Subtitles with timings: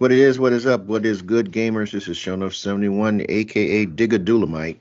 [0.00, 1.90] What it is, what is up, what is good, gamers?
[1.92, 4.78] This is Shonuff 71, aka Digadulamite.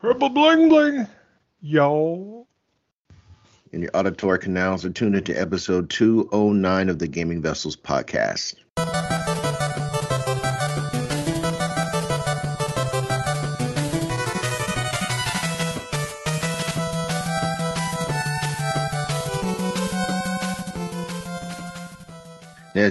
[0.00, 1.06] Purple bling bling,
[1.60, 2.46] yo.
[3.74, 8.54] And your auditory canals are tuned into episode 209 of the Gaming Vessels podcast.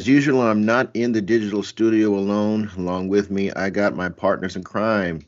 [0.06, 2.70] As usual, I'm not in the digital studio alone.
[2.78, 5.26] Along with me, I got my partners in crime.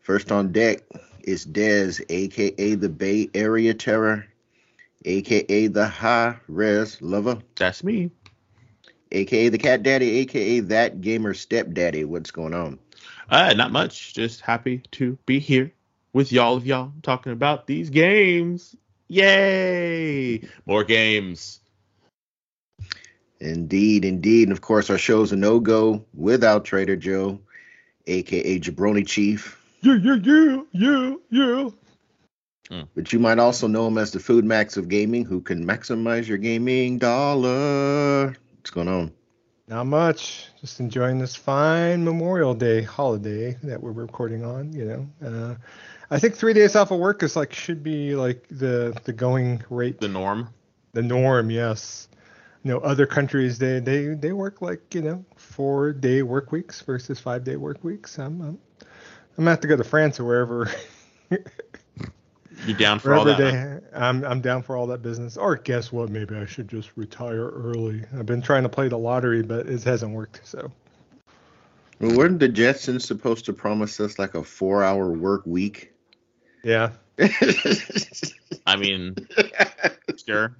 [0.00, 0.82] First on deck
[1.22, 4.26] is Dez, aka the Bay Area Terror,
[5.04, 8.10] aka the High Res Lover, That's me.
[9.12, 12.04] aka the Cat Daddy, aka that gamer stepdaddy.
[12.04, 12.80] What's going on?
[13.28, 14.12] Uh, not much.
[14.12, 15.72] Just happy to be here
[16.12, 18.74] with y'all of y'all talking about these games.
[19.06, 20.48] Yay!
[20.66, 21.60] More games.
[23.40, 24.48] Indeed, indeed.
[24.48, 27.40] And of course, our show's a no go without Trader Joe,
[28.06, 29.56] aka Jabroni Chief.
[29.82, 31.68] Yeah, yeah, yeah, yeah, yeah.
[32.94, 36.28] But you might also know him as the Food Max of gaming, who can maximize
[36.28, 38.28] your gaming dollar.
[38.58, 39.12] What's going on?
[39.66, 40.46] Not much.
[40.60, 44.72] Just enjoying this fine Memorial Day holiday that we're recording on.
[44.72, 45.54] You know, uh,
[46.10, 49.64] I think three days off of work is like should be like the the going
[49.70, 50.48] rate, The norm.
[50.92, 51.50] the norm.
[51.50, 52.08] Yes.
[52.62, 56.80] You know, other countries they they they work like you know four day work weeks
[56.82, 58.18] versus five day work weeks.
[58.18, 60.70] I'm I'm, I'm gonna have to go to France or wherever.
[62.64, 63.42] You down for all Wherever that?
[63.42, 65.36] they, I'm I'm down for all that business.
[65.36, 66.10] Or guess what?
[66.10, 68.04] Maybe I should just retire early.
[68.18, 70.40] I've been trying to play the lottery, but it hasn't worked.
[70.44, 70.70] So
[72.00, 75.92] Well, weren't the Jetsons supposed to promise us like a four hour work week?
[76.62, 76.92] yeah,
[78.66, 79.18] I mean,
[80.26, 80.56] sure.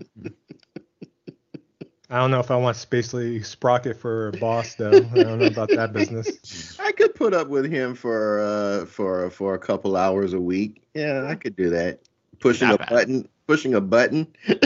[2.11, 4.89] I don't know if I want Spacely Sprocket for a boss though.
[4.91, 6.77] I don't know about that business.
[6.81, 10.83] I could put up with him for uh for for a couple hours a week.
[10.93, 12.01] Yeah, I could do that.
[12.41, 12.89] Pushing Not a bad.
[12.89, 14.27] button, pushing a button.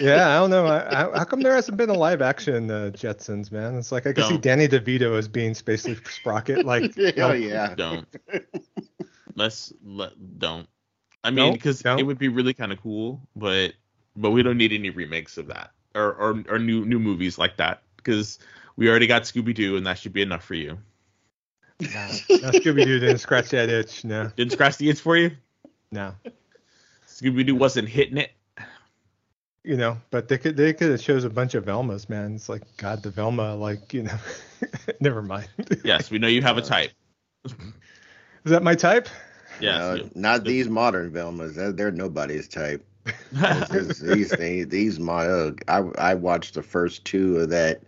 [0.00, 0.66] Yeah, I don't know.
[0.66, 3.76] I, I, how come there hasn't been a live action uh, Jetsons, man?
[3.76, 4.42] It's like I can see Don't.
[4.42, 6.66] Danny DeVito as being Spacely Sprocket.
[6.66, 7.74] Like, oh yeah.
[7.76, 8.06] Don't.
[9.36, 10.68] Let's let don't.
[11.22, 13.74] I mean, because it would be really kind of cool, but
[14.16, 17.56] but we don't need any remakes of that or or, or new new movies like
[17.58, 18.38] that because
[18.76, 20.78] we already got Scooby Doo and that should be enough for you.
[21.80, 24.04] no, no Scooby Doo didn't scratch that itch.
[24.04, 25.30] No, Didn't scratch the itch for you.
[25.90, 26.14] no.
[27.06, 28.30] Scooby Doo wasn't hitting it.
[29.64, 32.34] you know, but they could they could have chose a bunch of Velmas, man.
[32.34, 34.16] It's like God, the Velma, like you know,
[35.00, 35.48] never mind.
[35.84, 36.92] Yes, we know you have a type.
[37.44, 37.52] Is
[38.52, 39.08] that my type?
[39.60, 39.78] Yes.
[39.78, 41.54] No, not these modern Velmas.
[41.54, 42.82] They're, they're nobody's type.
[43.32, 47.80] These things, these my uh, I I watched the first two of that.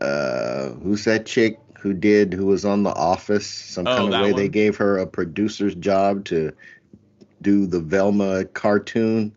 [0.00, 3.46] Uh, who's that chick who did who was on The Office?
[3.46, 6.52] Some Oh, kind of way they gave her a producer's job to
[7.40, 9.32] do the Velma cartoon.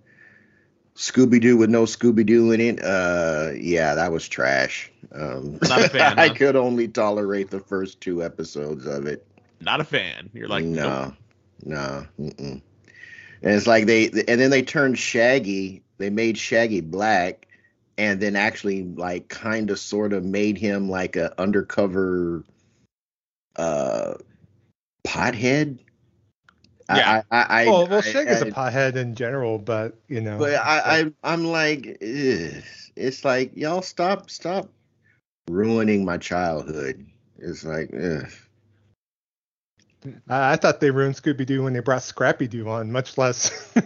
[0.95, 2.81] Scooby Doo with no Scooby Doo in it.
[2.83, 4.91] Uh, yeah, that was trash.
[5.13, 6.33] Um, Not a fan, I huh?
[6.35, 9.25] could only tolerate the first two episodes of it.
[9.59, 10.29] Not a fan.
[10.33, 11.13] You're like, no, nope.
[11.65, 12.05] no.
[12.19, 12.61] Mm-mm.
[13.45, 15.83] And it's like they, and then they turned Shaggy.
[15.99, 17.47] They made Shaggy black,
[17.95, 22.43] and then actually like kind of sort of made him like a undercover,
[23.55, 24.15] uh,
[25.07, 25.77] pothead.
[26.89, 27.21] Yeah.
[27.31, 30.39] I, I, I, well, well, I- Shaggy's I- a pothead in general, but you know.
[30.39, 32.63] but I, I, I'm like, ugh.
[32.95, 34.69] it's like y'all stop, stop
[35.47, 37.05] ruining my childhood.
[37.37, 38.27] It's like, ugh.
[40.29, 43.51] I, I thought they ruined Scooby Doo when they brought Scrappy Doo on, much less.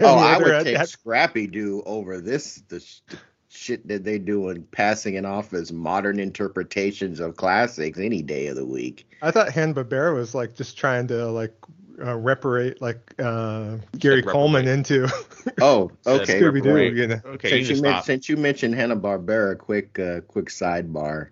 [0.00, 3.00] Oh, I would take Scrappy Doo over this the, sh-
[3.48, 8.46] shit that they do and passing it off as modern interpretations of classics any day
[8.48, 9.10] of the week.
[9.22, 11.54] I thought Hanna Barbera was like just trying to like
[12.00, 14.32] uh, reparate like uh, Gary reparate.
[14.32, 15.08] Coleman into
[15.60, 16.40] Oh, okay.
[16.40, 16.78] Scooby Doo.
[16.94, 17.20] You know.
[17.24, 21.28] Okay, Since just you, men- since you mentioned Hanna Barbera, quick uh, quick sidebar,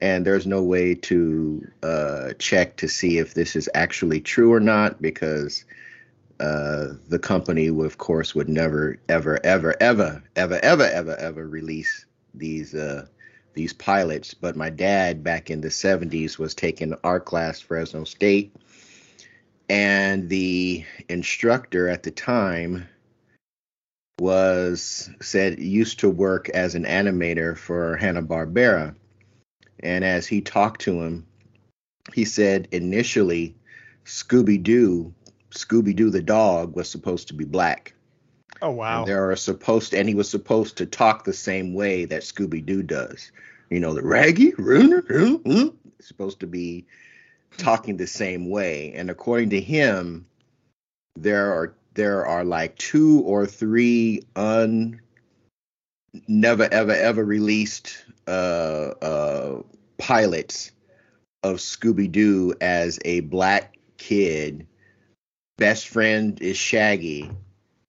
[0.00, 4.60] and there's no way to uh, check to see if this is actually true or
[4.60, 5.64] not because
[6.40, 12.06] uh, the company, of course, would never, ever, ever, ever, ever, ever, ever, ever release
[12.32, 13.06] these uh,
[13.52, 14.32] these pilots.
[14.32, 18.54] But my dad, back in the '70s, was taking art class Fresno State,
[19.68, 22.88] and the instructor at the time
[24.18, 28.94] was said used to work as an animator for Hanna Barbera,
[29.82, 31.26] and as he talked to him,
[32.14, 33.54] he said initially
[34.04, 35.14] Scooby Doo,
[35.50, 37.94] Scooby Doo the dog was supposed to be black.
[38.62, 39.00] Oh wow.
[39.00, 42.64] And there are supposed and he was supposed to talk the same way that Scooby
[42.64, 43.32] Doo does.
[43.70, 44.52] You know, the Raggy,
[46.00, 46.86] supposed to be
[47.56, 48.92] talking the same way.
[48.94, 50.26] And according to him,
[51.16, 55.00] there are there are like two or three un
[56.26, 59.62] never ever ever released uh uh
[59.98, 60.72] pilots
[61.42, 64.66] of Scooby Doo as a black kid.
[65.56, 67.30] Best friend is Shaggy,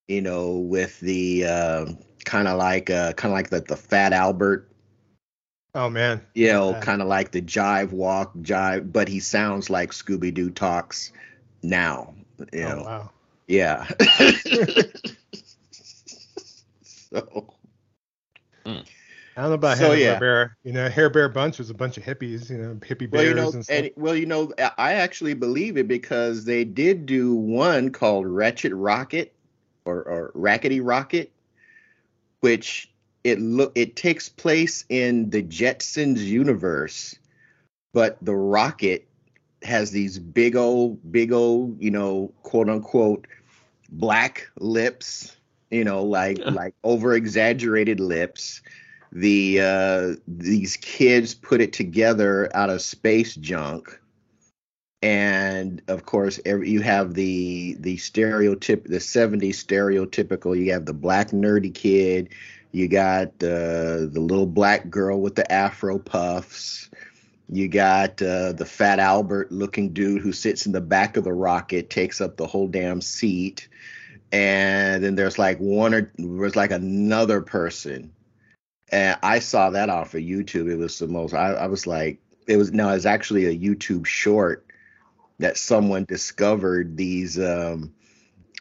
[0.07, 1.85] you know, with the uh,
[2.25, 4.69] kind of like uh, kind of like the, the Fat Albert.
[5.73, 6.21] Oh man.
[6.33, 6.81] You know, yeah.
[6.81, 11.13] kind of like the jive walk, jive, but he sounds like Scooby Doo talks
[11.63, 12.13] now.
[12.51, 12.83] You oh, know.
[12.83, 13.09] wow.
[13.47, 13.87] Yeah.
[16.83, 17.53] so.
[18.65, 18.85] Mm.
[19.35, 20.19] I don't know about so, yeah.
[20.19, 20.57] Bear.
[20.63, 23.25] You know, Hair Bear Bunch was a bunch of hippies, you know, hippie bears well,
[23.25, 23.77] you know, and stuff.
[23.77, 28.73] And, well, you know, I actually believe it because they did do one called Wretched
[28.73, 29.33] Rocket
[29.85, 31.31] or, or Rackety Rocket,
[32.41, 32.91] which
[33.23, 37.15] it look it takes place in the Jetsons universe,
[37.93, 39.07] but the rocket
[39.63, 43.27] has these big old, big old, you know, quote unquote,
[43.89, 45.37] black lips,
[45.69, 48.61] you know, like like over exaggerated lips
[49.11, 53.99] the uh, these kids put it together out of space junk.
[55.03, 60.57] And of course every, you have the the stereotype the 70s stereotypical.
[60.57, 62.29] You have the black nerdy kid.
[62.71, 66.89] You got uh, the little black girl with the afro puffs.
[67.49, 71.33] You got uh, the fat albert looking dude who sits in the back of the
[71.33, 73.67] rocket takes up the whole damn seat.
[74.31, 78.13] And then there's like one or there's like another person
[78.91, 80.69] and I saw that off of YouTube.
[80.69, 81.33] It was the most.
[81.33, 84.65] I, I was like, it was no, it's actually a YouTube short
[85.39, 87.93] that someone discovered these um,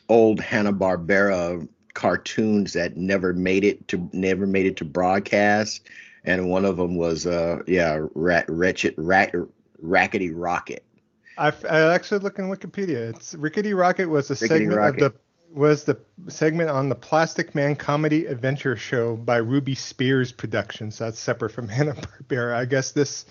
[0.08, 5.88] old Hanna Barbera cartoons that never made it to never made it to broadcast,
[6.24, 9.34] and one of them was uh yeah, rat, wretched rat,
[9.80, 10.84] rackety rocket.
[11.36, 13.14] I, I actually look in Wikipedia.
[13.14, 15.02] It's Rickety Rocket was a Rickety segment Rocket.
[15.02, 15.18] of the
[15.52, 15.98] was the
[16.28, 20.98] segment on the Plastic Man Comedy Adventure Show by Ruby Spears Productions.
[20.98, 22.54] That's separate from Hanna Barbera.
[22.54, 23.26] I guess this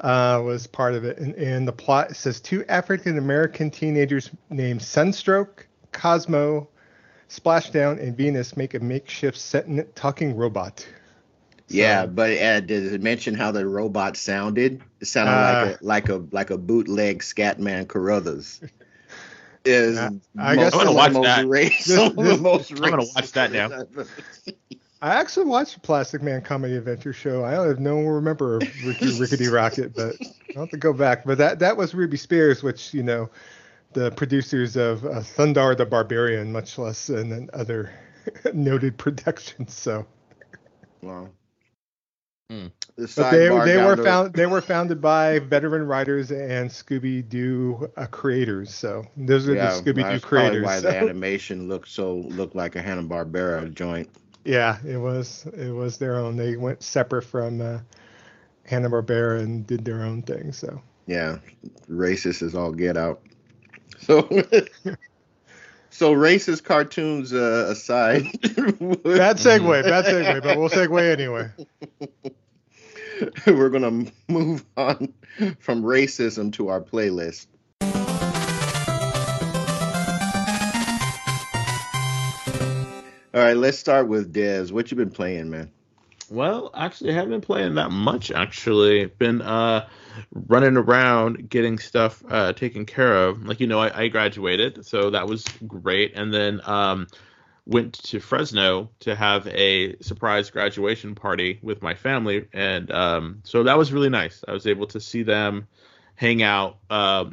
[0.00, 1.18] uh, was part of it.
[1.18, 6.68] And, and the plot says two African American teenagers named Sunstroke, Cosmo,
[7.28, 10.86] Splashdown, and Venus make a makeshift sentient talking robot.
[11.68, 14.82] So, yeah, but uh, does it mention how the robot sounded?
[15.00, 18.60] It sounded uh, like a like a like a bootleg Scatman Crothers
[19.66, 21.46] is yeah, I guess I'm gonna watch that.
[21.46, 23.84] Race, this, this, most I'm gonna watch that now.
[25.02, 27.44] I actually watched Plastic Man Comedy Adventure Show.
[27.44, 30.16] I don't have no remember Ricky, Rickety Rocket, but
[30.54, 31.24] I'll have to go back.
[31.24, 33.28] But that that was Ruby Spears, which you know,
[33.92, 37.90] the producers of uh, Thundarr the Barbarian, much less than other
[38.54, 39.74] noted productions.
[39.74, 40.06] So.
[41.02, 41.28] Wow.
[42.50, 42.70] Mm.
[42.96, 47.90] The but they they were found they were founded by veteran writers and Scooby Doo
[47.96, 48.72] uh, creators.
[48.72, 50.64] So those are yeah, the Scooby Doo creators.
[50.64, 50.88] Why so.
[50.88, 54.08] the animation looked so looked like a Hanna Barbera joint.
[54.44, 56.36] Yeah, it was it was their own.
[56.36, 57.80] They went separate from uh,
[58.64, 60.52] Hanna Barbera and did their own thing.
[60.52, 61.38] So yeah,
[61.90, 63.20] racist is all get out.
[63.98, 64.28] So.
[65.88, 68.24] So racist cartoons uh, aside.
[68.42, 71.48] bad segue, bad segue, but we'll segue anyway.
[73.46, 75.12] We're gonna move on
[75.58, 77.46] from racism to our playlist.
[83.34, 84.72] All right, let's start with Dez.
[84.72, 85.70] What you been playing, man?
[86.30, 88.30] Well, actually, I haven't been playing that much.
[88.30, 89.88] Actually, been uh,
[90.32, 93.44] running around getting stuff uh, taken care of.
[93.44, 96.14] Like you know, I, I, graduated, so that was great.
[96.16, 97.06] And then um,
[97.66, 103.64] went to Fresno to have a surprise graduation party with my family, and um, so
[103.64, 104.44] that was really nice.
[104.46, 105.66] I was able to see them,
[106.14, 107.26] hang out uh,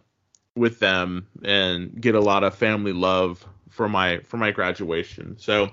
[0.55, 5.37] with them, and get a lot of family love for my for my graduation.
[5.37, 5.69] So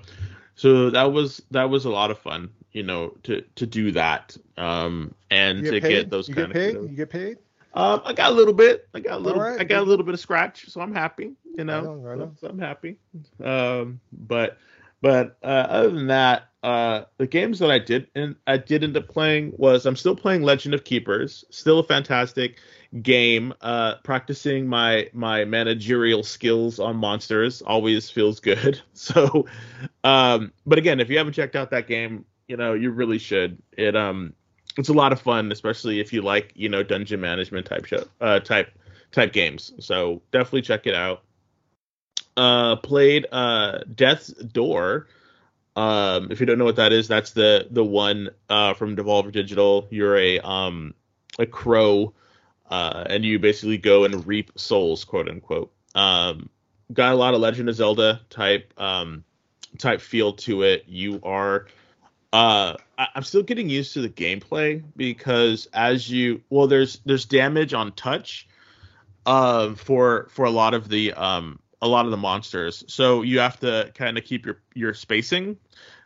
[0.55, 4.37] so that was that was a lot of fun you know to to do that
[4.57, 5.81] um and to paid?
[5.81, 6.89] get those you kind get paid?
[6.89, 7.37] you get paid
[7.73, 9.59] um i got a little bit i got a little right.
[9.59, 12.21] i got a little bit of scratch so i'm happy you know right on, right
[12.21, 12.37] on.
[12.37, 12.97] So, i'm happy
[13.43, 14.57] um but
[15.01, 18.95] but uh, other than that uh the games that i did and i did end
[18.95, 22.59] up playing was i'm still playing legend of keepers still a fantastic
[23.01, 29.45] game uh practicing my my managerial skills on monsters always feels good so
[30.03, 33.61] um but again if you haven't checked out that game you know, you really should.
[33.77, 34.33] It um
[34.77, 38.03] it's a lot of fun, especially if you like, you know, dungeon management type show
[38.19, 38.71] uh type
[39.11, 39.73] type games.
[39.79, 41.23] So definitely check it out.
[42.37, 45.07] Uh played uh Death's Door.
[45.75, 49.31] Um, if you don't know what that is, that's the the one uh, from Devolver
[49.31, 49.87] Digital.
[49.89, 50.93] You're a um
[51.39, 52.13] a crow,
[52.69, 55.71] uh, and you basically go and reap souls, quote unquote.
[55.95, 56.49] Um,
[56.91, 59.23] got a lot of Legend of Zelda type um
[59.77, 60.85] type feel to it.
[60.87, 61.67] You are
[62.33, 67.25] uh I, am still getting used to the gameplay because as you well there's there's
[67.25, 68.47] damage on touch
[69.25, 72.83] uh for for a lot of the um a lot of the monsters.
[72.87, 75.57] So you have to kind of keep your your spacing,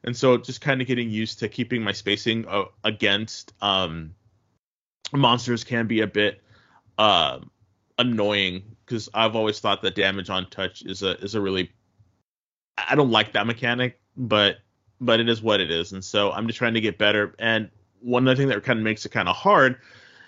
[0.03, 4.15] and so just kind of getting used to keeping my spacing uh, against um,
[5.12, 6.41] monsters can be a bit
[6.98, 7.39] uh,
[7.98, 11.72] annoying because I've always thought that damage on touch is a is a really
[12.77, 14.58] I don't like that mechanic, but
[15.02, 17.36] but it is what it is, and so I'm just trying to get better.
[17.40, 17.70] And
[18.02, 19.78] one other thing that kind of makes it kind of hard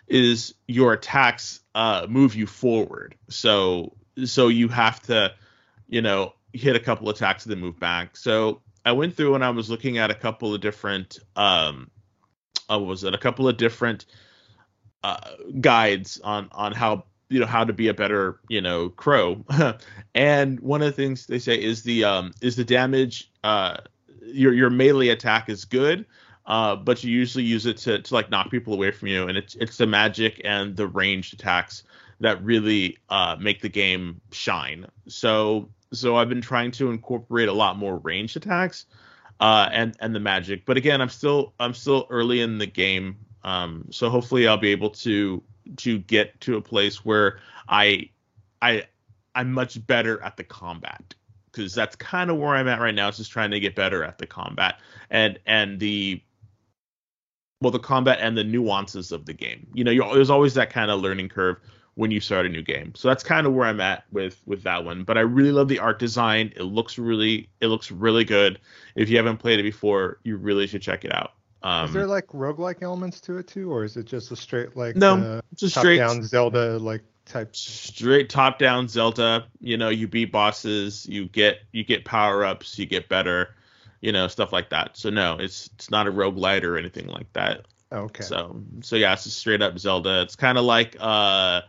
[0.07, 3.15] is your attacks uh, move you forward.
[3.29, 3.93] So
[4.25, 5.33] so you have to,
[5.87, 8.17] you know, hit a couple attacks and then move back.
[8.17, 11.91] So I went through and I was looking at a couple of different, um,
[12.71, 14.05] uh, was it a couple of different
[15.03, 15.31] uh,
[15.61, 19.43] guides on on how you know how to be a better you know crow,
[20.15, 23.77] and one of the things they say is the um is the damage uh
[24.27, 26.05] your your melee attack is good.
[26.45, 29.37] Uh, but you usually use it to, to like knock people away from you, and
[29.37, 31.83] it's it's the magic and the ranged attacks
[32.21, 34.85] that really uh, make the game shine.
[35.07, 38.85] So so I've been trying to incorporate a lot more ranged attacks
[39.39, 40.65] uh, and and the magic.
[40.65, 44.71] But again, I'm still I'm still early in the game, um, so hopefully I'll be
[44.71, 45.43] able to
[45.77, 48.09] to get to a place where I
[48.61, 48.87] I
[49.35, 51.13] I'm much better at the combat
[51.57, 53.07] because that's kind of where I'm at right now.
[53.07, 56.21] It's just trying to get better at the combat and and the
[57.61, 59.67] well the combat and the nuances of the game.
[59.73, 61.57] You know, there's always that kind of learning curve
[61.95, 62.93] when you start a new game.
[62.95, 65.03] So that's kind of where I'm at with with that one.
[65.03, 66.53] But I really love the art design.
[66.55, 68.59] It looks really it looks really good.
[68.95, 71.33] If you haven't played it before, you really should check it out.
[71.63, 74.77] Um, is there like roguelike elements to it too, or is it just a straight
[74.77, 77.55] like no, uh, just straight down Zelda like type?
[77.55, 79.45] Straight top down Zelda.
[79.59, 83.55] You know, you beat bosses, you get you get power ups, you get better,
[84.01, 84.97] you know, stuff like that.
[84.97, 87.65] So no, it's it's not a roguelite or anything like that.
[87.91, 88.23] Okay.
[88.23, 90.21] So so yeah, it's a straight up Zelda.
[90.21, 91.61] It's kind of like uh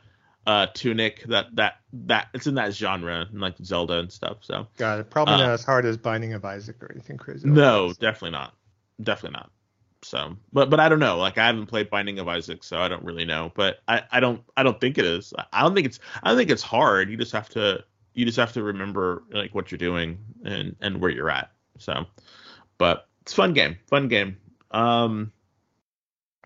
[0.47, 4.38] uh Tunic that that that it's in that genre like Zelda and stuff.
[4.43, 5.11] So got it.
[5.11, 7.49] Probably uh, not as hard as Binding of Isaac or anything crazy.
[7.49, 8.55] No, definitely not.
[9.00, 9.50] Definitely not.
[10.02, 11.19] So, but but I don't know.
[11.19, 13.52] Like I haven't played Binding of Isaac, so I don't really know.
[13.55, 15.33] But I I don't I don't think it is.
[15.52, 17.11] I don't think it's I don't think it's hard.
[17.11, 21.00] You just have to you just have to remember like what you're doing and and
[21.00, 21.50] where you're at.
[21.78, 22.07] So,
[22.78, 24.37] but it's fun game, fun game.
[24.71, 25.33] Um,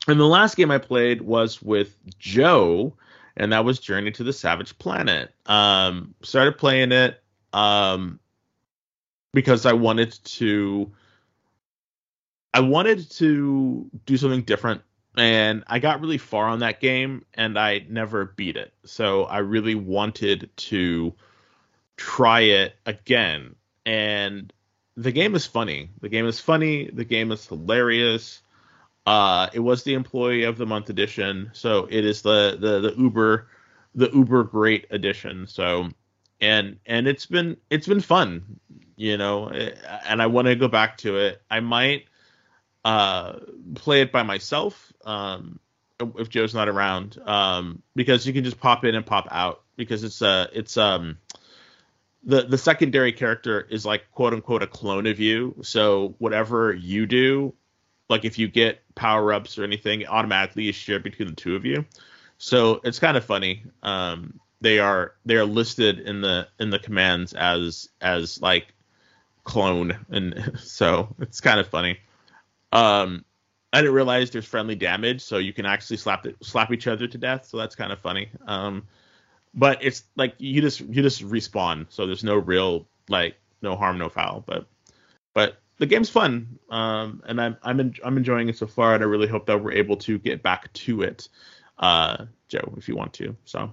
[0.08, 2.94] and the last game I played was with Joe
[3.36, 5.32] and that was Journey to the Savage Planet.
[5.46, 8.20] Um, started playing it um,
[9.32, 10.92] because I wanted to.
[12.54, 14.82] I wanted to do something different,
[15.16, 18.72] and I got really far on that game, and I never beat it.
[18.84, 21.14] So I really wanted to
[21.96, 23.54] try it again,
[23.86, 24.52] and
[24.96, 25.90] the game is funny.
[26.00, 26.90] The game is funny.
[26.92, 28.42] The game is hilarious.
[29.06, 32.94] Uh, it was the employee of the month edition, so it is the the the
[33.00, 33.48] Uber
[33.94, 35.46] the Uber great edition.
[35.46, 35.88] So
[36.40, 38.60] and and it's been it's been fun,
[38.96, 41.42] you know, and I want to go back to it.
[41.50, 42.04] I might
[42.84, 43.38] uh
[43.74, 45.58] play it by myself um
[46.18, 50.02] if Joe's not around um because you can just pop in and pop out because
[50.02, 51.18] it's uh it's um
[52.24, 57.06] the the secondary character is like quote unquote a clone of you so whatever you
[57.06, 57.54] do
[58.12, 61.64] like if you get power ups or anything, automatically is shared between the two of
[61.64, 61.84] you.
[62.38, 63.64] So it's kind of funny.
[63.82, 68.74] Um, they are they are listed in the in the commands as as like
[69.44, 71.98] clone, and so it's kind of funny.
[72.72, 73.24] Um,
[73.72, 77.06] I didn't realize there's friendly damage, so you can actually slap it, slap each other
[77.06, 77.46] to death.
[77.46, 78.28] So that's kind of funny.
[78.46, 78.86] Um,
[79.54, 83.98] but it's like you just you just respawn, so there's no real like no harm,
[83.98, 84.42] no foul.
[84.46, 84.66] But
[85.34, 89.02] but the game's fun, um, and I'm I'm en- I'm enjoying it so far, and
[89.02, 91.28] I really hope that we're able to get back to it,
[91.78, 93.36] uh, Joe, if you want to.
[93.44, 93.70] So,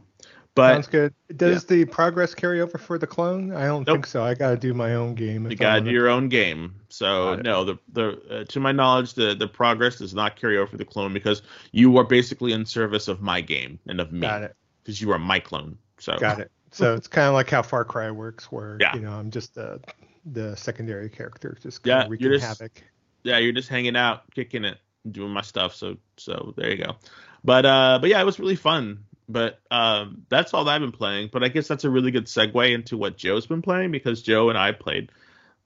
[0.56, 1.14] but sounds good.
[1.36, 1.78] Does yeah.
[1.78, 3.54] the progress carry over for the clone?
[3.54, 3.96] I don't nope.
[3.96, 4.24] think so.
[4.24, 5.50] I got to do my own game.
[5.50, 6.76] You got to do your own game.
[6.90, 10.72] So no, the the uh, to my knowledge, the the progress does not carry over
[10.72, 11.42] for the clone because
[11.72, 14.22] you are basically in service of my game and of me.
[14.22, 14.56] Got it.
[14.84, 15.78] Because you are my clone.
[16.00, 16.52] So got it.
[16.72, 18.96] So it's kind of like how Far Cry works, where yeah.
[18.96, 19.80] you know I'm just a
[20.26, 22.84] the secondary character just yeah, wreaking just, havoc.
[23.24, 24.78] Yeah, you're just hanging out, kicking it,
[25.12, 25.76] doing my stuff.
[25.76, 26.96] So so there you go.
[27.44, 29.06] But uh, but yeah, it was really fun.
[29.30, 31.30] But um, that's all that I've been playing.
[31.32, 34.50] But I guess that's a really good segue into what Joe's been playing because Joe
[34.50, 35.12] and I played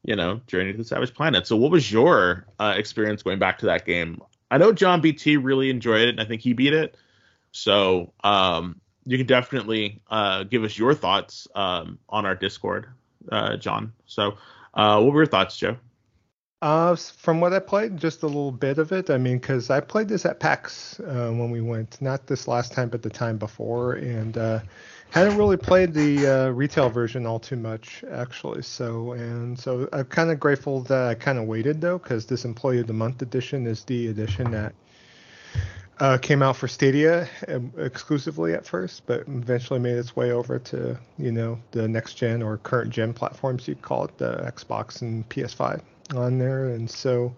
[0.03, 1.47] you know, Journey to the Savage Planet.
[1.47, 4.21] So, what was your uh, experience going back to that game?
[4.51, 6.97] I know John BT really enjoyed it, and I think he beat it.
[7.51, 12.87] So, um, you can definitely uh, give us your thoughts um, on our Discord,
[13.31, 13.93] uh, John.
[14.05, 14.37] So,
[14.73, 15.77] uh, what were your thoughts, Joe?
[16.63, 19.09] Uh, from what I played, just a little bit of it.
[19.09, 22.71] I mean, because I played this at PAX uh, when we went, not this last
[22.71, 24.61] time, but the time before, and uh,
[25.09, 28.61] hadn't really played the uh, retail version all too much, actually.
[28.61, 32.45] So, and so I'm kind of grateful that I kind of waited though, because this
[32.45, 34.73] Employee of the Month edition is the edition that
[35.99, 40.59] uh, came out for Stadia um, exclusively at first, but eventually made its way over
[40.59, 45.01] to you know the next gen or current gen platforms you call it, the Xbox
[45.01, 45.81] and PS5
[46.15, 47.33] on there, and so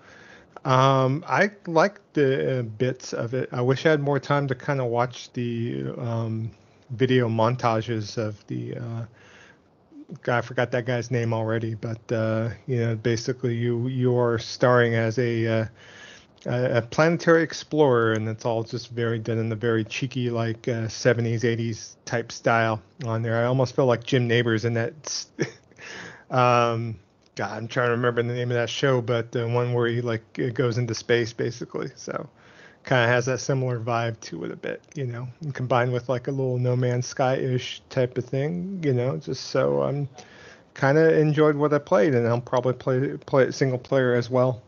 [0.66, 3.50] um, I like the uh, bits of it.
[3.52, 6.52] I wish I had more time to kind of watch the um,
[6.90, 8.78] video montages of the.
[8.78, 9.06] Uh,
[10.28, 14.96] I forgot that guy's name already, but uh, you know, basically you you are starring
[14.96, 15.66] as a uh,
[16.46, 20.88] a planetary explorer, and it's all just very done in the very cheeky, like uh,
[20.88, 23.42] 70s, 80s type style on there.
[23.42, 25.26] I almost feel like Jim Nabors in that
[26.30, 27.00] um,
[27.36, 30.02] God, I'm trying to remember the name of that show, but the one where he
[30.02, 31.92] like it goes into space basically.
[31.96, 32.30] So
[32.84, 36.08] kind of has that similar vibe to it a bit, you know, and combined with
[36.08, 40.08] like a little No Man's Sky ish type of thing, you know, just so I'm
[40.76, 44.30] kind of enjoyed what I played, and I'll probably play play it single player as
[44.30, 44.62] well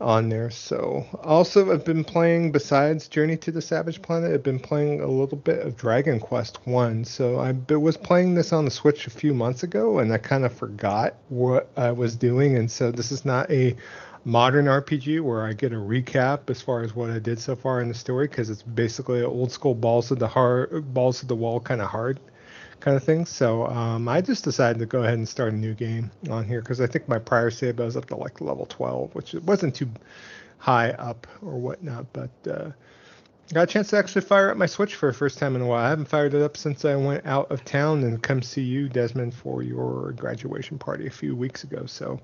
[0.00, 0.50] on there.
[0.50, 5.06] So also I've been playing besides Journey to the Savage Planet, I've been playing a
[5.06, 7.04] little bit of Dragon Quest One.
[7.04, 10.44] So I was playing this on the Switch a few months ago, and I kind
[10.44, 12.56] of forgot what I was doing.
[12.56, 13.76] And so this is not a
[14.24, 17.80] modern RPG where I get a recap as far as what I did so far
[17.80, 21.36] in the story because it's basically old school balls of the hard balls of the
[21.36, 22.20] wall kind of hard
[22.80, 23.26] kind of thing.
[23.26, 26.60] So um, I just decided to go ahead and start a new game on here
[26.60, 29.74] because I think my prior save I was up to like level 12, which wasn't
[29.74, 29.88] too
[30.58, 32.06] high up or whatnot.
[32.12, 32.70] But uh,
[33.52, 35.66] got a chance to actually fire up my Switch for the first time in a
[35.66, 35.84] while.
[35.84, 38.88] I haven't fired it up since I went out of town and come see you,
[38.88, 41.86] Desmond, for your graduation party a few weeks ago.
[41.86, 42.20] So.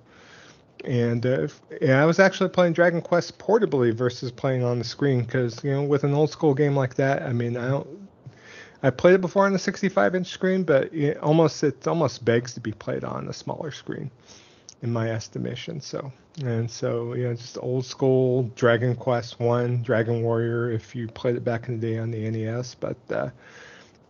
[0.85, 1.49] And uh,
[1.81, 5.71] yeah, I was actually playing Dragon Quest portably versus playing on the screen because you
[5.71, 8.07] know with an old school game like that, I mean I don't
[8.87, 12.55] I played it before on the 65 inch screen, but it almost it almost begs
[12.55, 14.13] to be played on a smaller screen,
[14.81, 15.81] in my estimation.
[15.81, 16.13] So
[16.45, 21.35] and so you know just old school Dragon Quest One, Dragon Warrior, if you played
[21.35, 23.31] it back in the day on the NES, but uh,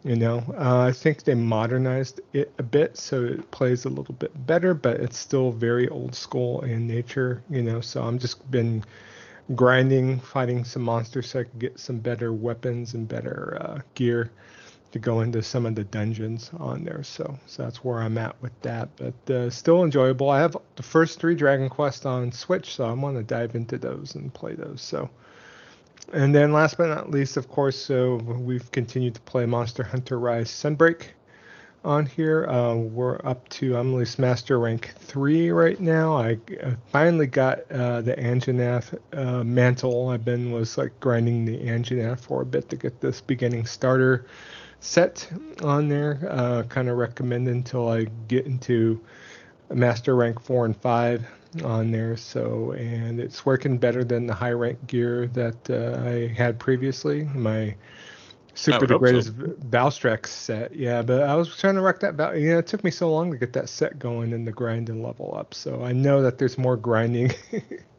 [0.04, 4.14] you know uh, I think they modernized it a bit so it plays a little
[4.14, 7.42] bit better, but it's still very old school in nature.
[7.48, 8.84] You know, so I'm just been
[9.54, 14.30] grinding, fighting some monsters so I can get some better weapons and better uh, gear
[14.96, 17.02] to go into some of the dungeons on there.
[17.02, 18.88] So, so that's where I'm at with that.
[18.96, 20.30] But uh, still enjoyable.
[20.30, 24.14] I have the first three Dragon Quest on Switch, so I'm gonna dive into those
[24.14, 24.80] and play those.
[24.80, 25.10] So,
[26.12, 30.18] and then last but not least, of course, so we've continued to play Monster Hunter
[30.18, 31.08] Rise Sunbreak
[31.84, 32.46] on here.
[32.46, 36.16] Uh, we're up to I'm least Master Rank three right now.
[36.16, 36.38] I
[36.90, 40.08] finally got uh, the Anjanath uh, mantle.
[40.08, 44.26] I've been was like grinding the Anjanath for a bit to get this beginning starter
[44.86, 45.28] set
[45.62, 46.26] on there.
[46.28, 49.00] Uh, kind of recommend until I get into
[49.70, 51.26] master rank four and five
[51.64, 52.16] on there.
[52.16, 57.24] So and it's working better than the high rank gear that uh, I had previously.
[57.24, 57.74] My
[58.54, 59.32] super the greatest so.
[59.68, 60.74] Valstrax set.
[60.74, 62.14] Yeah, but I was trying to wreck that.
[62.14, 64.52] Val- you know, it took me so long to get that set going and the
[64.52, 65.54] grind and level up.
[65.54, 67.32] So I know that there's more grinding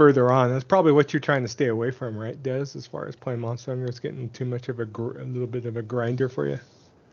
[0.00, 0.50] further on.
[0.50, 2.74] That's probably what you're trying to stay away from, right, Des?
[2.74, 5.46] As far as playing Monster Hunter, it's getting too much of a, gr- a little
[5.46, 6.58] bit of a grinder for you.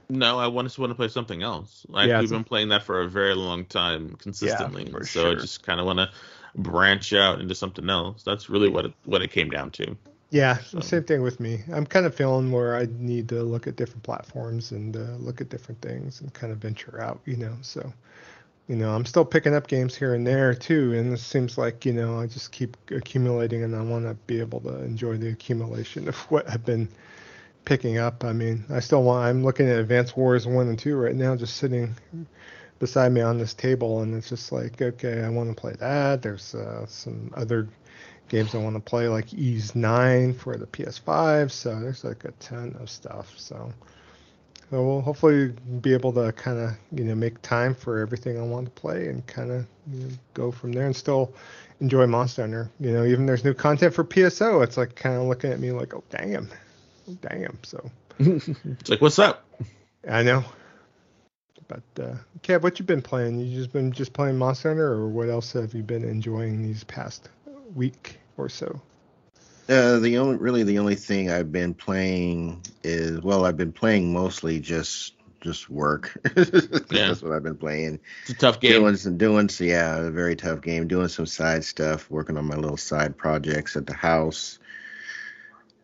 [0.10, 1.86] No, I just want to play something else.
[1.90, 5.32] Like yeah, we've been playing that for a very long time consistently, yeah, so sure.
[5.32, 6.10] I just kind of want to
[6.56, 8.24] branch out into something else.
[8.24, 9.98] That's really what it, what it came down to.
[10.30, 10.80] Yeah, so.
[10.80, 11.64] same thing with me.
[11.74, 15.42] I'm kind of feeling where I need to look at different platforms and uh, look
[15.42, 17.58] at different things and kind of venture out, you know.
[17.64, 17.92] So
[18.68, 21.86] you know, I'm still picking up games here and there too, and it seems like
[21.86, 25.30] you know I just keep accumulating, and I want to be able to enjoy the
[25.30, 26.90] accumulation of what I've been
[27.64, 28.24] picking up.
[28.26, 29.26] I mean, I still want.
[29.26, 31.96] I'm looking at Advance Wars one and two right now, just sitting
[32.80, 36.22] beside me on this table, and it's just like, okay, I want to play that.
[36.22, 37.70] There's uh, some other
[38.30, 41.52] games I want to play, like Ys 9 for the PS5.
[41.52, 43.34] So there's like a ton of stuff.
[43.38, 43.72] So
[44.70, 48.44] so we'll hopefully be able to kind of you know make time for everything I
[48.44, 51.34] want to play and kind of you know, go from there and still
[51.80, 52.70] enjoy Monster Hunter.
[52.80, 55.72] You know, even there's new content for PSO, it's like kind of looking at me
[55.72, 56.50] like, oh damn,
[57.10, 57.58] oh, damn.
[57.64, 59.46] So it's like, what's up?
[60.10, 60.44] I know.
[61.68, 63.40] But uh, Kev, what you been playing?
[63.40, 66.84] You just been just playing Monster Hunter, or what else have you been enjoying these
[66.86, 67.30] past
[67.76, 68.82] week or so?
[69.70, 74.14] Uh, the only really the only thing I've been playing is well, I've been playing
[74.14, 76.18] mostly just just work.
[76.38, 76.44] yeah.
[76.90, 78.00] That's what I've been playing.
[78.22, 78.74] It's a tough game.
[78.74, 80.88] Doing some doing so yeah, a very tough game.
[80.88, 84.60] Doing some side stuff, working on my little side projects at the house.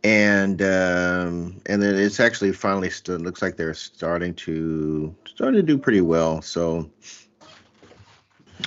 [0.03, 5.65] And um, and then it's actually finally st- looks like they're starting to starting to
[5.65, 6.41] do pretty well.
[6.41, 6.89] So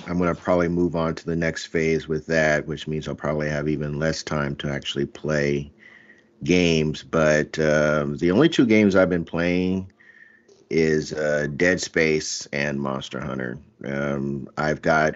[0.07, 3.49] I'm gonna probably move on to the next phase with that, which means I'll probably
[3.49, 5.69] have even less time to actually play
[6.45, 7.03] games.
[7.03, 9.91] But um, the only two games I've been playing
[10.69, 13.57] is uh, Dead Space and Monster Hunter.
[13.83, 15.15] Um, I've got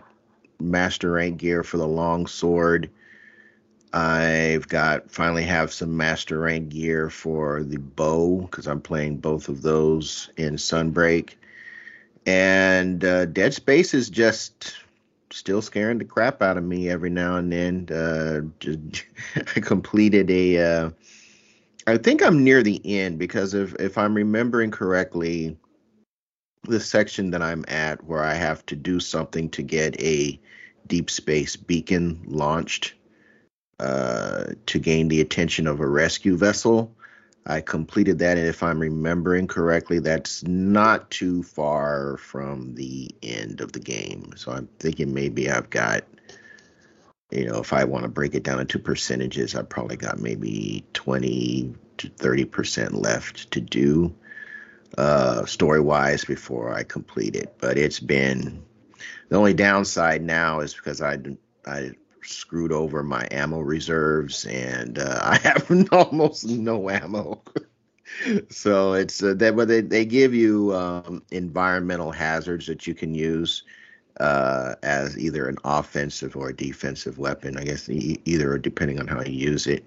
[0.59, 2.89] master rank gear for the long sword.
[3.93, 9.47] I've got finally have some master rank gear for the bow because I'm playing both
[9.47, 11.35] of those in Sunbreak.
[12.25, 14.75] And uh, Dead Space is just
[15.33, 17.87] still scaring the crap out of me every now and then.
[17.89, 19.05] Uh, just,
[19.55, 20.89] I completed a uh,
[21.87, 25.57] I think I'm near the end because if if I'm remembering correctly,
[26.63, 30.39] the section that I'm at where I have to do something to get a
[30.87, 32.93] deep space beacon launched
[33.79, 36.95] uh, to gain the attention of a rescue vessel.
[37.45, 43.61] I completed that, and if I'm remembering correctly, that's not too far from the end
[43.61, 44.33] of the game.
[44.35, 46.03] So I'm thinking maybe I've got
[47.31, 50.83] you know, if I want to break it down into percentages, I've probably got maybe
[50.93, 54.13] 20 to 30% left to do
[54.97, 57.55] uh, story wise before I complete it.
[57.59, 58.61] But it's been
[59.29, 61.19] the only downside now is because I,
[61.65, 61.91] I
[62.23, 67.41] screwed over my ammo reserves and uh, I have almost no ammo.
[68.49, 73.13] so it's uh, that, but they, they give you um, environmental hazards that you can
[73.15, 73.63] use
[74.19, 77.57] uh, as either an offensive or a defensive weapon.
[77.57, 79.85] I guess e- either depending on how you use it.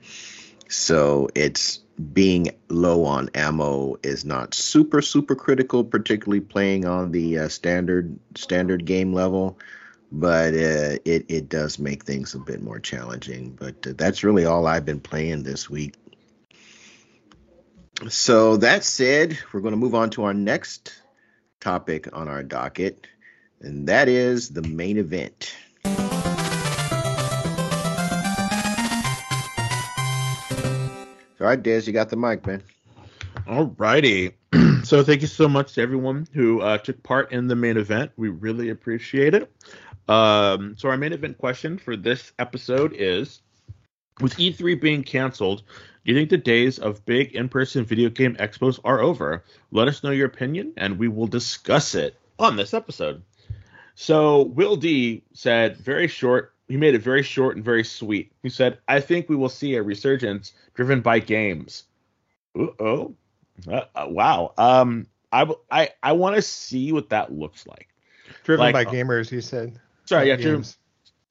[0.68, 1.78] So it's
[2.12, 8.18] being low on ammo is not super super critical, particularly playing on the uh, standard
[8.34, 9.58] standard game level.
[10.16, 13.50] But uh, it it does make things a bit more challenging.
[13.50, 15.94] But uh, that's really all I've been playing this week.
[18.08, 20.92] So that said, we're going to move on to our next
[21.60, 23.06] topic on our docket
[23.64, 25.54] and that is the main event.
[31.40, 32.62] All right, Des, you got the mic, man.
[33.46, 34.32] All righty.
[34.82, 38.12] so thank you so much to everyone who uh, took part in the main event.
[38.16, 39.50] We really appreciate it.
[40.08, 43.40] Um, so our main event question for this episode is:
[44.20, 45.62] With E3 being canceled,
[46.04, 49.44] do you think the days of big in-person video game expos are over?
[49.70, 53.22] Let us know your opinion, and we will discuss it on this episode.
[53.94, 56.52] So Will D said very short.
[56.68, 58.32] He made it very short and very sweet.
[58.42, 61.84] He said, "I think we will see a resurgence driven by games."
[62.56, 63.14] oh,
[63.68, 64.52] uh, wow.
[64.58, 67.88] Um, I I I want to see what that looks like.
[68.44, 69.80] Driven like, by uh, gamers, he said.
[70.06, 70.64] Sorry, yeah, driven,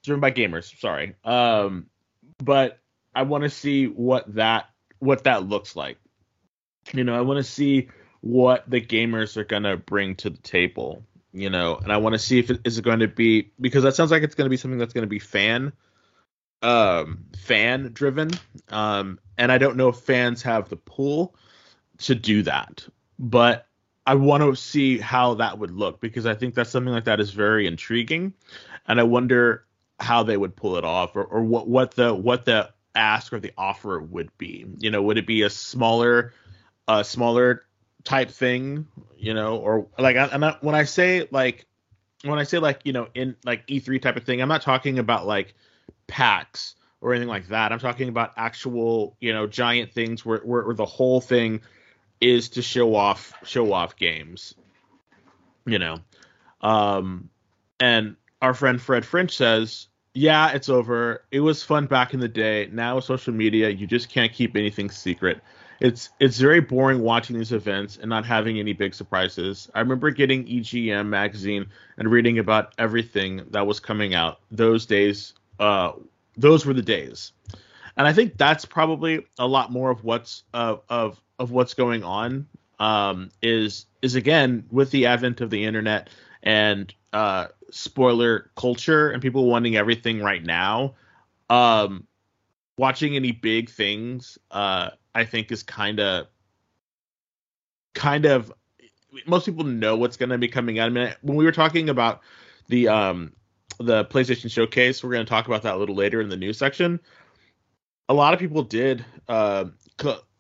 [0.04, 0.80] driven by gamers.
[0.80, 1.16] Sorry.
[1.24, 1.88] Um,
[2.38, 2.80] but
[3.14, 4.66] I want to see what that
[5.00, 5.98] what that looks like.
[6.94, 7.90] You know, I want to see
[8.22, 12.20] what the gamers are gonna bring to the table you know, and I want to
[12.20, 14.50] see if it is it going to be because that sounds like it's going to
[14.50, 15.74] be something that's going to be fan
[16.62, 18.30] um fan driven
[18.70, 21.36] um and I don't know if fans have the pull
[21.98, 22.88] to do that
[23.20, 23.68] but
[24.06, 27.20] I want to see how that would look because I think that something like that
[27.20, 28.34] is very intriguing
[28.88, 29.66] and I wonder
[30.00, 33.40] how they would pull it off or, or what what the what the ask or
[33.40, 36.34] the offer would be you know would it be a smaller
[36.88, 37.64] a smaller
[38.04, 38.88] type thing,
[39.18, 41.66] you know, or like I, am not when I say like
[42.24, 45.00] when I say like you know in like E3 type of thing, I'm not talking
[45.00, 45.54] about like
[46.08, 47.72] packs or anything like that.
[47.72, 51.62] I'm talking about actual you know giant things where where, where the whole thing
[52.24, 54.56] is to show off show off games,
[55.66, 55.98] you know,
[56.62, 57.30] um,
[57.80, 59.88] and our friend Fred French says.
[60.16, 61.24] Yeah, it's over.
[61.32, 62.70] It was fun back in the day.
[62.72, 65.42] Now with social media, you just can't keep anything secret
[65.84, 69.70] it's it's very boring watching these events and not having any big surprises.
[69.76, 74.40] I remember getting EGM magazine and reading about everything that was coming out.
[74.50, 75.92] Those days, uh,
[76.38, 77.34] those were the days,
[77.98, 82.04] and I think that's probably a lot more of what's of of of what's going
[82.04, 82.48] on.
[82.80, 86.10] Um, is is again with the advent of the internet
[86.42, 90.96] and uh, spoiler culture and people wanting everything right now.
[91.50, 92.08] Um,
[92.78, 96.28] watching any big things uh, I think is kind of
[97.94, 98.52] kind of
[99.28, 100.88] most people know what's going to be coming out.
[100.88, 102.22] I mean, when we were talking about
[102.68, 103.34] the um
[103.80, 106.58] the PlayStation Showcase, we're going to talk about that a little later in the news
[106.58, 107.00] section.
[108.10, 109.66] A lot of people did, uh,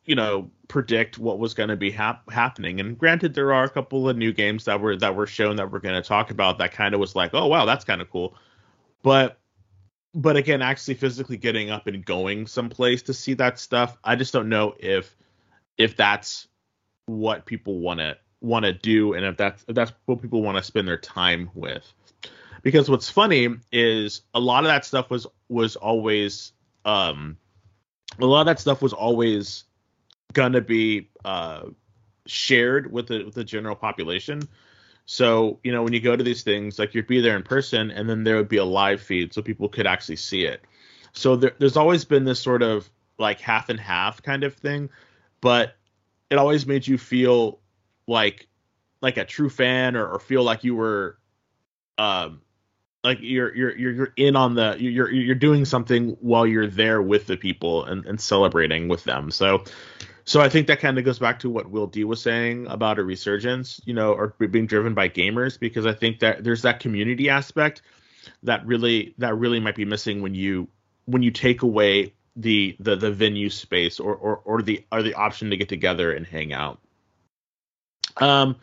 [0.05, 2.79] you know, predict what was going to be hap- happening.
[2.79, 5.71] And granted, there are a couple of new games that were that were shown that
[5.71, 8.09] we're going to talk about that kind of was like, oh wow, that's kind of
[8.09, 8.35] cool.
[9.01, 9.39] But
[10.13, 14.33] but again, actually physically getting up and going someplace to see that stuff, I just
[14.33, 15.15] don't know if
[15.77, 16.47] if that's
[17.05, 20.57] what people want to want to do and if that's if that's what people want
[20.57, 21.93] to spend their time with
[22.61, 26.51] because what's funny is a lot of that stuff was was always
[26.83, 27.37] um
[28.19, 29.63] a lot of that stuff was always
[30.33, 31.63] gonna be uh
[32.25, 34.41] shared with the with the general population
[35.05, 37.91] so you know when you go to these things like you'd be there in person
[37.91, 40.61] and then there would be a live feed so people could actually see it
[41.11, 44.89] so there, there's always been this sort of like half and half kind of thing
[45.41, 45.75] but
[46.29, 47.59] it always made you feel
[48.07, 48.47] like
[49.01, 51.17] like a true fan or, or feel like you were
[51.97, 52.41] um
[53.03, 57.27] like you're you're you're in on the you're you're doing something while you're there with
[57.27, 59.29] the people and, and celebrating with them.
[59.29, 59.65] So
[60.25, 62.99] so I think that kind of goes back to what Will D was saying about
[62.99, 66.79] a resurgence, you know, or being driven by gamers because I think that there's that
[66.79, 67.81] community aspect
[68.43, 70.69] that really that really might be missing when you
[71.05, 75.13] when you take away the the the venue space or or or the or the
[75.15, 76.79] option to get together and hang out.
[78.17, 78.55] Um,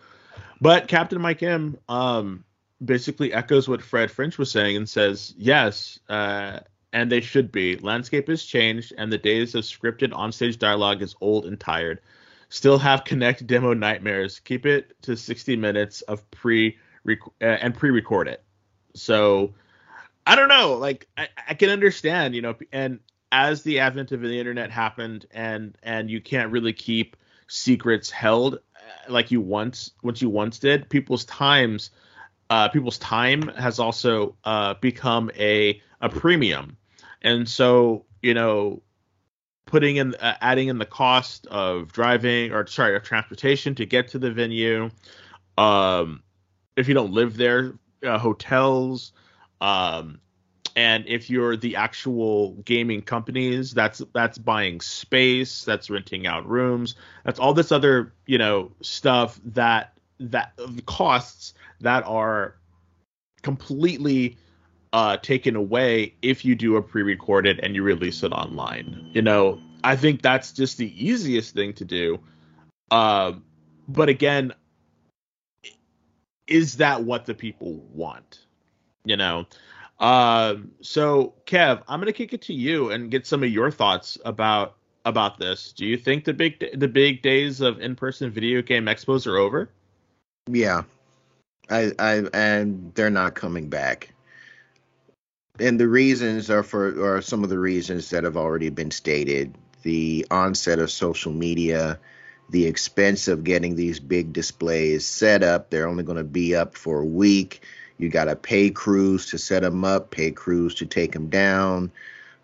[0.60, 2.44] but Captain Mike M um
[2.82, 6.60] basically echoes what Fred French was saying and says yes, uh,
[6.92, 7.76] and they should be.
[7.76, 12.00] Landscape has changed, and the days of scripted onstage dialogue is old and tired.
[12.48, 14.40] Still have Kinect demo nightmares.
[14.40, 18.42] Keep it to 60 minutes of pre uh, and pre-record it.
[18.94, 19.54] So
[20.26, 20.74] I don't know.
[20.74, 23.00] Like I, I can understand, you know, and
[23.32, 28.54] as the advent of the internet happened and and you can't really keep secrets held
[28.54, 31.90] uh, like you once once you once did people's times
[32.48, 36.76] uh, people's time has also uh, become a a premium
[37.22, 38.82] and so you know
[39.66, 44.08] putting in uh, adding in the cost of driving or sorry of transportation to get
[44.08, 44.90] to the venue
[45.58, 46.22] um
[46.76, 49.12] if you don't live there uh, hotels
[49.60, 50.20] um
[50.76, 56.94] and if you're the actual gaming companies that's that's buying space that's renting out rooms
[57.24, 60.52] that's all this other you know stuff that that
[60.86, 62.54] costs that are
[63.42, 64.36] completely
[64.92, 69.60] uh taken away if you do a pre-recorded and you release it online you know
[69.84, 72.18] i think that's just the easiest thing to do
[72.90, 73.32] uh,
[73.86, 74.52] but again
[76.48, 78.40] is that what the people want
[79.04, 79.46] you know
[80.00, 84.18] um, so Kev, I'm gonna kick it to you and get some of your thoughts
[84.24, 85.72] about about this.
[85.72, 89.68] Do you think the big the big days of in-person video game expos are over?
[90.48, 90.82] Yeah,
[91.68, 94.14] I I and they're not coming back.
[95.60, 99.54] And the reasons are for are some of the reasons that have already been stated.
[99.82, 101.98] The onset of social media,
[102.48, 105.70] the expense of getting these big displays set up.
[105.70, 107.62] They're only going to be up for a week
[108.00, 111.92] you got to pay crews to set them up, pay crews to take them down,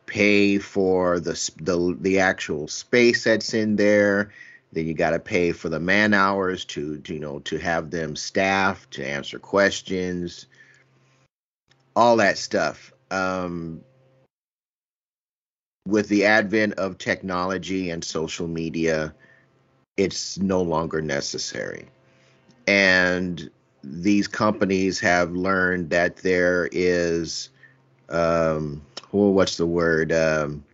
[0.05, 4.33] pay for the the the actual space that's in there.
[4.73, 7.91] Then you got to pay for the man hours to, to you know to have
[7.91, 10.47] them staffed to answer questions,
[11.95, 12.93] all that stuff.
[13.11, 13.83] Um,
[15.87, 19.15] with the advent of technology and social media,
[19.97, 21.87] it's no longer necessary.
[22.67, 23.49] And
[23.85, 27.51] these companies have learned that there is,
[28.09, 30.65] um, well, what's the word, um,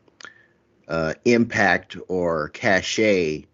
[0.88, 3.46] uh, impact or cachet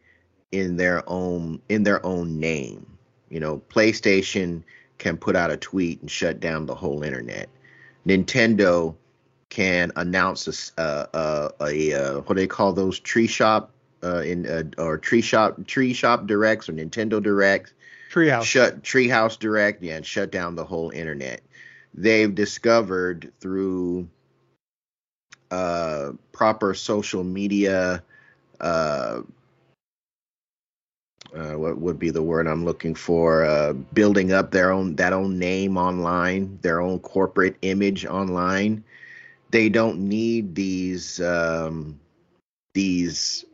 [0.52, 2.86] in their own in their own name.
[3.28, 4.62] You know, PlayStation
[4.98, 7.48] can put out a tweet and shut down the whole internet.
[8.08, 8.94] Nintendo
[9.50, 13.70] can announce a, uh, uh, a, a, what do they call those tree shop
[14.02, 17.72] uh, in uh, or tree shop tree shop directs or Nintendo directs
[18.10, 18.44] Treehouse.
[18.44, 21.42] Shut Treehouse Direct, yeah, and shut down the whole internet.
[21.94, 24.08] They've discovered through
[25.50, 28.02] uh, proper social media,
[31.34, 33.44] uh, what would be the word I'm looking for?
[33.44, 38.84] Uh, building up their own that own name online, their own corporate image online.
[39.50, 41.98] They don't need these um,
[42.74, 43.44] these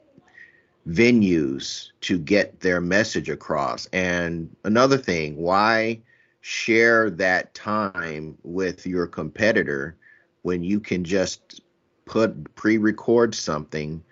[0.89, 3.87] venues to get their message across.
[3.87, 6.01] And another thing, why
[6.43, 9.97] share that time with your competitor
[10.43, 11.63] when you can just
[12.05, 14.05] put pre-record something,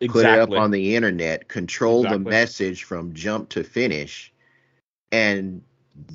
[0.00, 0.22] exactly.
[0.22, 2.24] put it up on the internet, control exactly.
[2.24, 4.32] the message from jump to finish,
[5.12, 5.62] and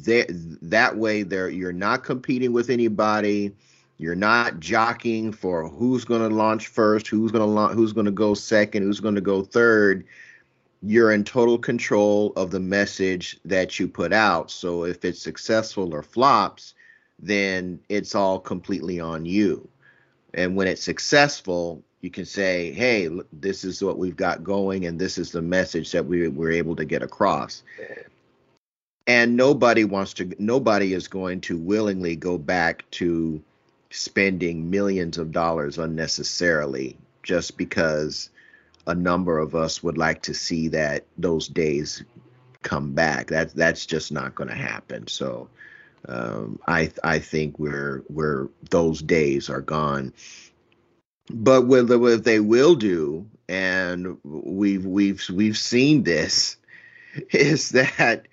[0.04, 3.54] they, that way there you're not competing with anybody
[3.98, 8.06] you're not jockeying for who's going to launch first who's going to launch who's going
[8.06, 10.06] to go second who's going to go third
[10.82, 15.94] you're in total control of the message that you put out so if it's successful
[15.94, 16.74] or flops
[17.20, 19.68] then it's all completely on you
[20.34, 25.00] and when it's successful you can say hey this is what we've got going and
[25.00, 27.64] this is the message that we were able to get across.
[29.08, 33.42] And nobody wants to nobody is going to willingly go back to
[33.90, 38.30] spending millions of dollars unnecessarily just because
[38.86, 42.04] a number of us would like to see that those days
[42.62, 43.28] come back.
[43.28, 45.08] That that's just not going to happen.
[45.08, 45.50] So
[46.08, 50.14] um, i i think we're we're those days are gone
[51.30, 56.58] but what, what they will do and we've we've we've seen this
[57.32, 58.28] is that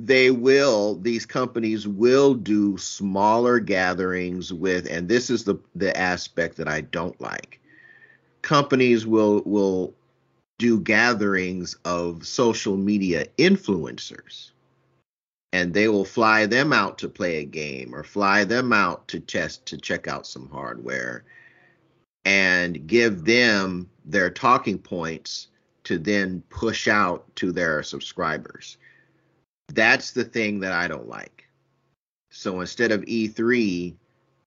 [0.00, 6.56] they will these companies will do smaller gatherings with and this is the the aspect
[6.56, 7.60] that I don't like.
[8.42, 9.94] Companies will will
[10.58, 14.50] do gatherings of social media influencers
[15.52, 19.20] and they will fly them out to play a game or fly them out to
[19.20, 21.24] test to check out some hardware
[22.24, 25.48] and give them their talking points
[25.84, 28.76] to then push out to their subscribers
[29.74, 31.46] that's the thing that I don't like.
[32.30, 33.94] So instead of E3,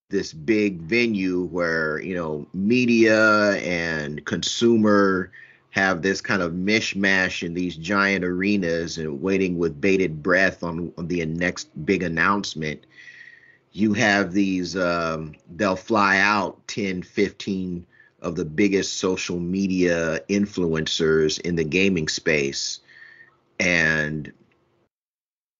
[0.09, 5.31] this big venue where, you know, media and consumer
[5.71, 10.93] have this kind of mishmash in these giant arenas and waiting with bated breath on,
[10.97, 12.85] on the next big announcement,
[13.73, 17.85] you have these, um, they'll fly out 10, 15
[18.21, 22.79] of the biggest social media influencers in the gaming space
[23.59, 24.31] and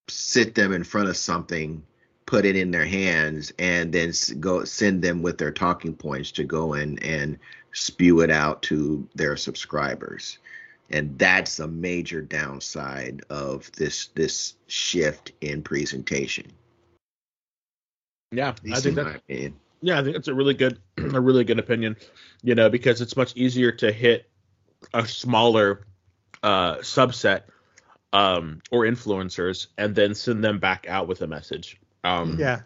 [0.08, 1.84] sit them in front of something,
[2.28, 6.44] put it in their hands, and then go send them with their talking points to
[6.44, 7.38] go in and
[7.74, 10.38] spew it out to their subscribers.
[10.92, 16.46] And that's a major downside of this this shift in presentation.
[18.34, 19.22] Yeah, I think that.
[19.82, 21.96] Yeah, I think that's a really good a really good opinion.
[22.42, 24.30] You know, because it's much easier to hit
[24.94, 25.86] a smaller
[26.42, 27.44] uh, subset
[28.12, 31.80] um, or influencers and then send them back out with a message.
[32.04, 32.62] Um, yeah,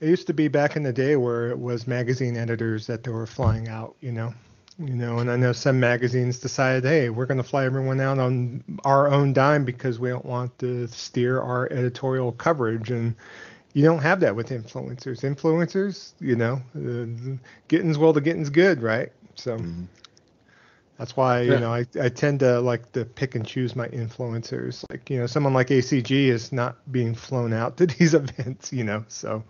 [0.00, 3.10] it used to be back in the day where it was magazine editors that they
[3.10, 4.34] were flying out, you know.
[4.78, 8.18] You know, and I know some magazines decided, hey, we're going to fly everyone out
[8.18, 12.90] on our own dime because we don't want to steer our editorial coverage.
[12.90, 13.14] And
[13.72, 15.22] you don't have that with influencers.
[15.22, 17.36] Influencers, you know, uh,
[17.68, 19.12] getting's well, the getting's good, right?
[19.34, 19.56] So.
[19.56, 19.84] Mm-hmm.
[20.98, 24.84] That's why you know I, I tend to like to pick and choose my influencers.
[24.90, 28.70] Like you know someone like ACG is not being flown out to these events.
[28.70, 29.42] You know so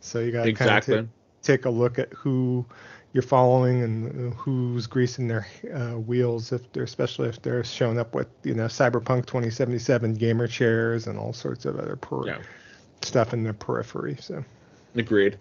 [0.00, 0.94] so you got to exactly.
[0.94, 2.64] kind of t- take a look at who
[3.12, 8.14] you're following and who's greasing their uh, wheels if they're especially if they're showing up
[8.14, 12.38] with you know Cyberpunk 2077 gamer chairs and all sorts of other per- yeah.
[13.02, 14.16] Stuff in the periphery.
[14.20, 14.44] So
[14.94, 15.38] agreed.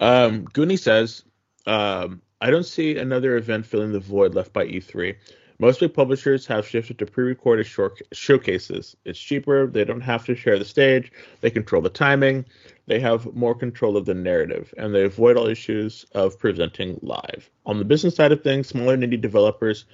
[0.00, 1.24] Um, Goonie says
[1.66, 5.16] um, I don't see another event filling the void left by E3.
[5.58, 8.96] Most big publishers have shifted to pre-recorded short- showcases.
[9.04, 9.68] It's cheaper.
[9.68, 11.12] They don't have to share the stage.
[11.40, 12.46] They control the timing.
[12.86, 17.48] They have more control of the narrative, and they avoid all issues of presenting live.
[17.64, 19.84] On the business side of things, smaller indie developers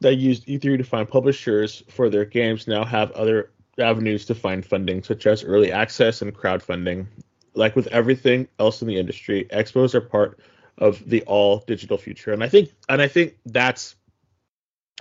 [0.00, 3.50] that used E3 to find publishers for their games now have other
[3.82, 7.06] avenues to find funding, such as early access and crowdfunding.
[7.54, 10.40] Like with everything else in the industry, expos are part
[10.78, 12.32] of the all digital future.
[12.32, 13.96] And I think and I think that's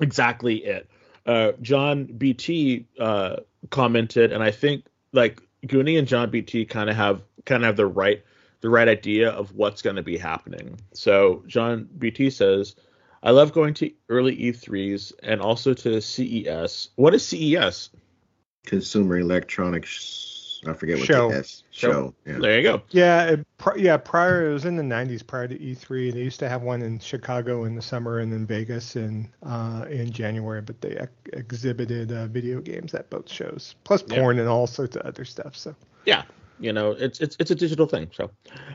[0.02, 0.90] exactly it.
[1.26, 3.38] Uh, John BT uh,
[3.70, 7.78] commented, and I think like Goonie and John BT kind of have kind of have
[7.78, 8.24] the right
[8.62, 10.80] the right idea of what's going to be happening.
[10.94, 12.76] So John BT says,
[13.24, 16.90] "I love going to early E3s and also to CES.
[16.96, 17.90] What is CES?
[18.66, 20.32] Consumer Electronics
[20.68, 21.32] I forget what show.
[21.32, 21.92] the S show.
[21.92, 22.16] show.
[22.26, 22.38] Yeah.
[22.40, 22.82] There you go.
[22.90, 23.46] Yeah, it,
[23.78, 23.98] yeah.
[23.98, 25.26] Prior, it was in the '90s.
[25.26, 28.46] Prior to E3, they used to have one in Chicago in the summer and in
[28.46, 30.62] Vegas in uh, in January.
[30.62, 34.44] But they ex- exhibited uh, video games at both shows, plus porn yeah.
[34.44, 35.56] and all sorts of other stuff.
[35.56, 36.24] So yeah,
[36.60, 38.12] you know, it's it's it's a digital thing.
[38.14, 38.30] So,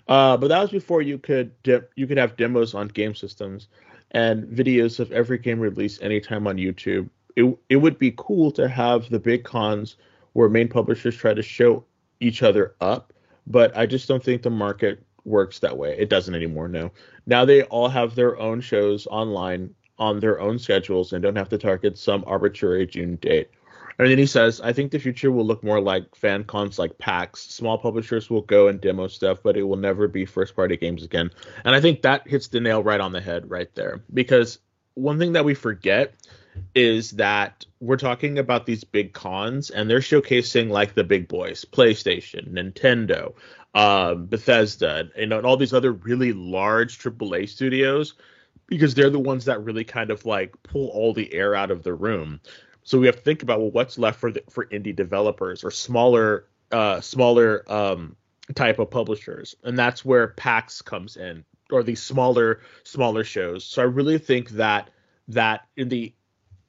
[0.09, 3.69] uh, but that was before you could dip, you could have demos on game systems
[4.11, 7.09] and videos of every game released anytime on YouTube.
[7.37, 9.97] It it would be cool to have the big cons
[10.33, 11.85] where main publishers try to show
[12.21, 13.13] each other up,
[13.47, 15.97] but I just don't think the market works that way.
[15.99, 16.69] It doesn't anymore.
[16.69, 16.93] No.
[17.27, 21.49] Now they all have their own shows online on their own schedules and don't have
[21.51, 23.51] to target some arbitrary June date.
[23.99, 26.99] And then he says, I think the future will look more like fan cons like
[26.99, 27.41] PAX.
[27.41, 31.03] Small publishers will go and demo stuff, but it will never be first party games
[31.03, 31.31] again.
[31.65, 34.03] And I think that hits the nail right on the head right there.
[34.13, 34.59] Because
[34.95, 36.15] one thing that we forget
[36.75, 41.65] is that we're talking about these big cons and they're showcasing like the big boys
[41.65, 43.35] PlayStation, Nintendo,
[43.75, 48.15] uh, Bethesda, know, and all these other really large AAA studios
[48.67, 51.83] because they're the ones that really kind of like pull all the air out of
[51.83, 52.41] the room.
[52.83, 55.71] So we have to think about well, what's left for the, for indie developers or
[55.71, 58.17] smaller uh, smaller um,
[58.55, 63.65] type of publishers, and that's where PAX comes in, or these smaller smaller shows.
[63.65, 64.91] So I really think that
[65.29, 66.15] that in the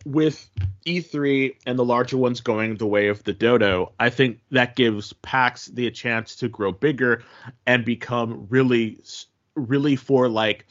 [0.07, 0.49] with
[0.85, 5.11] E3 and the larger ones going the way of the dodo, I think that gives
[5.13, 7.23] PAX the chance to grow bigger
[7.65, 8.99] and become really
[9.55, 10.65] really for like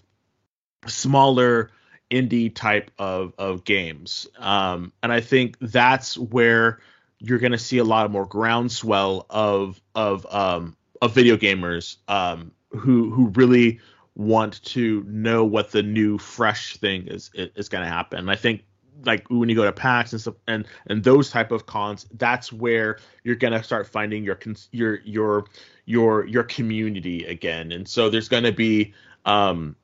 [0.87, 1.71] smaller
[2.11, 4.27] indie type of of games.
[4.39, 6.81] Um, and I think that's where
[7.19, 12.53] you're going to see a lot more groundswell of of um, of video gamers um,
[12.71, 13.81] who who really
[14.15, 18.21] want to know what the new fresh thing is is going to happen.
[18.21, 18.63] And I think
[19.05, 22.53] like when you go to PAX and stuff and and those type of cons, that's
[22.53, 24.39] where you're gonna start finding your
[24.73, 25.45] your your
[25.85, 27.73] your your community again.
[27.73, 28.95] And so there's gonna be
[29.25, 29.77] um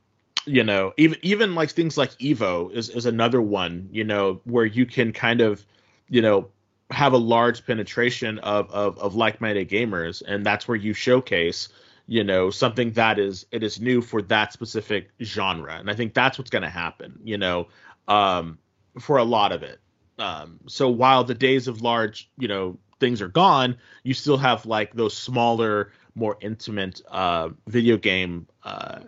[0.46, 4.64] you know even even like things like evo is is another one you know where
[4.64, 5.64] you can kind of
[6.08, 6.48] you know
[6.90, 11.68] have a large penetration of of, of like-minded gamers and that's where you showcase
[12.06, 16.12] you know something that is it is new for that specific genre and i think
[16.12, 17.68] that's what's going to happen you know
[18.08, 18.58] um
[18.98, 19.80] for a lot of it
[20.18, 24.66] um so while the days of large you know things are gone you still have
[24.66, 29.00] like those smaller more intimate uh video game uh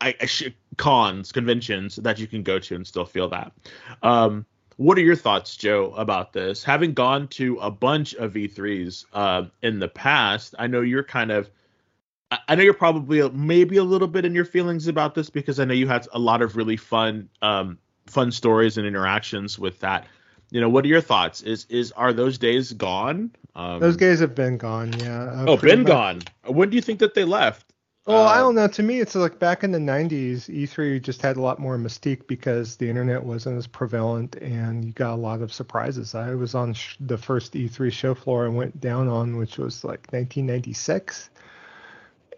[0.00, 3.52] I, I sh- cons conventions that you can go to and still feel that.
[4.02, 4.44] Um,
[4.76, 6.62] what are your thoughts, Joe, about this?
[6.62, 11.30] Having gone to a bunch of E3s uh, in the past, I know you're kind
[11.30, 11.50] of,
[12.30, 15.64] I know you're probably maybe a little bit in your feelings about this because I
[15.64, 20.06] know you had a lot of really fun, um, fun stories and interactions with that.
[20.50, 21.42] You know, what are your thoughts?
[21.42, 23.32] Is is are those days gone?
[23.54, 24.92] Um, those days have been gone.
[24.98, 25.22] Yeah.
[25.22, 25.88] Uh, oh, been much.
[25.88, 26.22] gone.
[26.46, 27.66] When do you think that they left?
[28.06, 28.68] Well, uh, I don't know.
[28.68, 32.28] To me, it's like back in the '90s, E3 just had a lot more mystique
[32.28, 36.14] because the internet wasn't as prevalent, and you got a lot of surprises.
[36.14, 39.82] I was on sh- the first E3 show floor I went down on, which was
[39.82, 41.30] like 1996,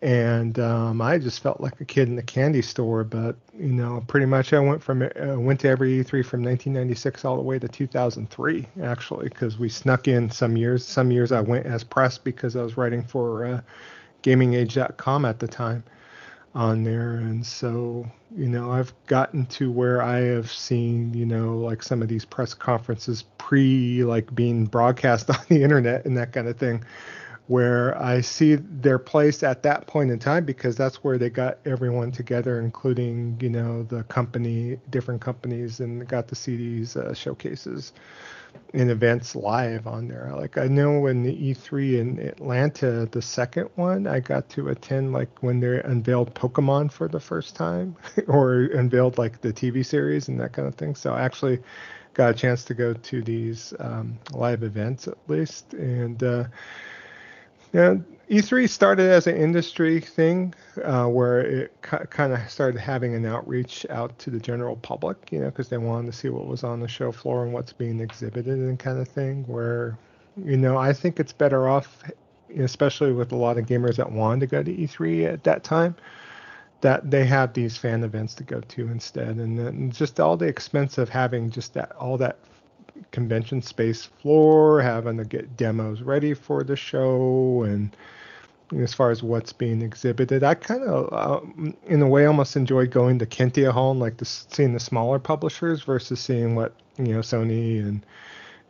[0.03, 3.05] and um, I just felt like a kid in a candy store.
[3.05, 7.24] But you know, pretty much I went from uh, went to every E3 from 1996
[7.24, 10.86] all the way to 2003, actually, because we snuck in some years.
[10.86, 13.44] Some years I went as press because I was writing for.
[13.44, 13.61] Uh,
[14.22, 15.84] gamingage.com at the time
[16.55, 21.59] on there and so you know i've gotten to where i have seen you know
[21.59, 26.32] like some of these press conferences pre like being broadcast on the internet and that
[26.32, 26.82] kind of thing
[27.49, 31.59] where i see their place at that point in time because that's where they got
[31.64, 37.12] everyone together including you know the company different companies and got to see these uh,
[37.12, 37.92] showcases
[38.74, 40.30] and events live on there.
[40.34, 45.12] Like I know when the E3 in Atlanta, the second one, I got to attend
[45.12, 47.96] like when they unveiled Pokemon for the first time,
[48.28, 50.94] or unveiled like the TV series and that kind of thing.
[50.94, 51.61] So I actually
[52.14, 56.44] got a chance to go to these um, live events at least, and uh,
[57.73, 57.97] yeah,
[58.31, 60.55] E3 started as an industry thing
[60.85, 65.33] uh, where it c- kind of started having an outreach out to the general public,
[65.33, 67.73] you know, because they wanted to see what was on the show floor and what's
[67.73, 69.45] being exhibited and kind of thing.
[69.47, 69.99] Where,
[70.37, 72.03] you know, I think it's better off,
[72.59, 75.97] especially with a lot of gamers that wanted to go to E3 at that time,
[76.83, 79.37] that they have these fan events to go to instead.
[79.37, 82.39] And then just all the expense of having just that, all that
[83.11, 87.96] convention space floor, having to get demos ready for the show and
[88.76, 90.42] as far as what's being exhibited.
[90.42, 94.18] I kind of, um, in a way, almost enjoyed going to Kentia Hall and like
[94.18, 98.05] the, seeing the smaller publishers versus seeing what you know Sony and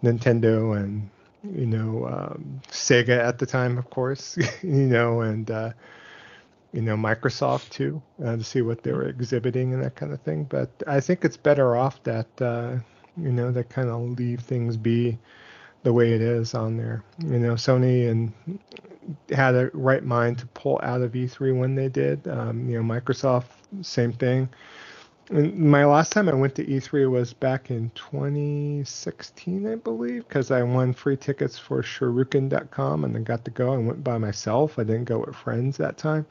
[0.02, 1.08] Nintendo and
[1.42, 5.72] you know um, Sega at the time, of course, you know, and uh,
[6.72, 10.20] you know Microsoft too uh, to see what they were exhibiting and that kind of
[10.22, 10.44] thing.
[10.44, 12.76] But I think it's better off that uh,
[13.20, 15.18] you know that kind of leave things be
[15.82, 17.02] the way it is on there.
[17.18, 18.32] You know, Sony and
[19.30, 22.26] had a right mind to pull out of E3 when they did.
[22.28, 23.46] Um, you know, Microsoft,
[23.82, 24.48] same thing.
[25.30, 30.50] And my last time I went to E3 was back in 2016, I believe, because
[30.50, 33.74] I won free tickets for Shoryuken.com and I got to go.
[33.74, 34.78] I went by myself.
[34.78, 36.26] I didn't go with friends that time.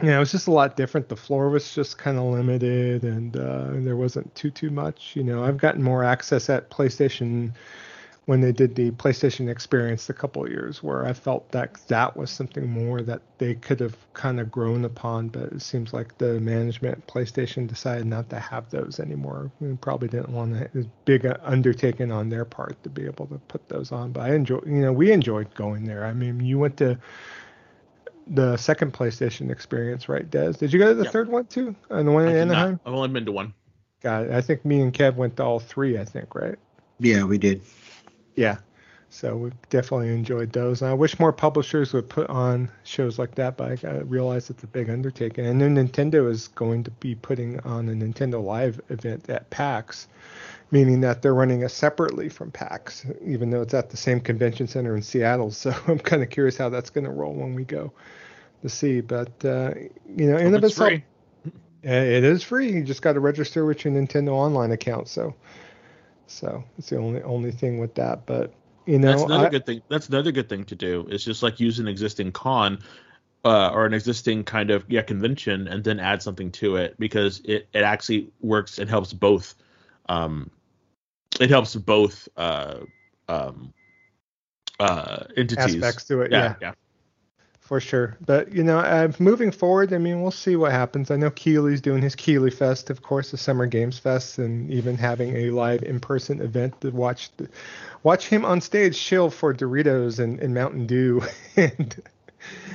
[0.00, 1.08] Yeah, it was just a lot different.
[1.08, 5.16] The floor was just kind of limited, and uh, there wasn't too too much.
[5.16, 7.52] You know, I've gotten more access at PlayStation
[8.26, 12.30] when they did the PlayStation Experience a couple years, where I felt that that was
[12.30, 16.40] something more that they could have kind of grown upon, but it seems like the
[16.40, 19.50] management PlayStation decided not to have those anymore.
[19.60, 20.70] We probably didn't want a
[21.06, 24.12] big undertaking on their part to be able to put those on.
[24.12, 26.04] But I enjoy, you know, we enjoyed going there.
[26.04, 26.98] I mean, you went to
[28.30, 30.52] the second PlayStation Experience, right, Des?
[30.52, 31.74] Did you go to the third one too?
[31.90, 32.72] And the one in Anaheim?
[32.72, 32.80] Not.
[32.86, 33.54] I've only been to one.
[34.02, 34.30] Got it.
[34.32, 35.98] I think me and Kev went to all three.
[35.98, 36.56] I think, right?
[37.00, 37.62] Yeah, we did.
[38.36, 38.58] Yeah.
[39.10, 40.82] So we definitely enjoyed those.
[40.82, 44.62] And I wish more publishers would put on shows like that, but I realize it's
[44.62, 45.46] a big undertaking.
[45.46, 50.08] And then Nintendo is going to be putting on a Nintendo Live event at PAX,
[50.70, 54.66] meaning that they're running it separately from PAX, even though it's at the same convention
[54.66, 55.50] center in Seattle.
[55.50, 57.92] So I'm kind of curious how that's going to roll when we go
[58.62, 59.00] to see.
[59.00, 59.74] But uh,
[60.16, 61.04] you know, in of itself, free.
[61.82, 62.72] it is free.
[62.72, 65.08] You just got to register with your Nintendo Online account.
[65.08, 65.34] So
[66.28, 68.26] so it's the only only thing with that.
[68.26, 68.52] But
[68.86, 69.82] you know, that's another I, good thing.
[69.88, 71.06] That's another good thing to do.
[71.10, 72.78] It's just like use an existing con
[73.44, 77.40] uh, or an existing kind of yeah convention and then add something to it because
[77.44, 79.54] it it actually works and helps both.
[80.08, 80.50] Um,
[81.40, 82.80] it helps both uh,
[83.28, 83.72] um,
[84.80, 86.32] uh, entities aspects to it.
[86.32, 86.54] Yeah, yeah.
[86.60, 86.72] yeah
[87.68, 88.16] for sure.
[88.24, 91.10] But you know, uh, moving forward, I mean, we'll see what happens.
[91.10, 94.96] I know Keighley's doing his Keighley Fest, of course, the Summer Games Fest, and even
[94.96, 97.46] having a live in-person event to watch the,
[98.04, 101.20] watch him on stage chill for Doritos and, and Mountain Dew,
[101.56, 102.02] and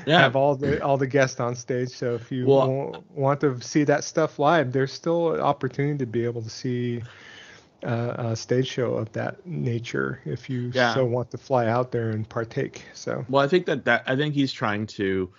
[0.05, 0.19] yeah.
[0.19, 1.89] have all the all the guests on stage.
[1.89, 6.05] So if you well, want to see that stuff live, there's still an opportunity to
[6.05, 7.01] be able to see
[7.83, 10.93] uh, a stage show of that nature if you yeah.
[10.93, 12.83] so want to fly out there and partake.
[12.93, 15.31] So well, I think that that I think he's trying to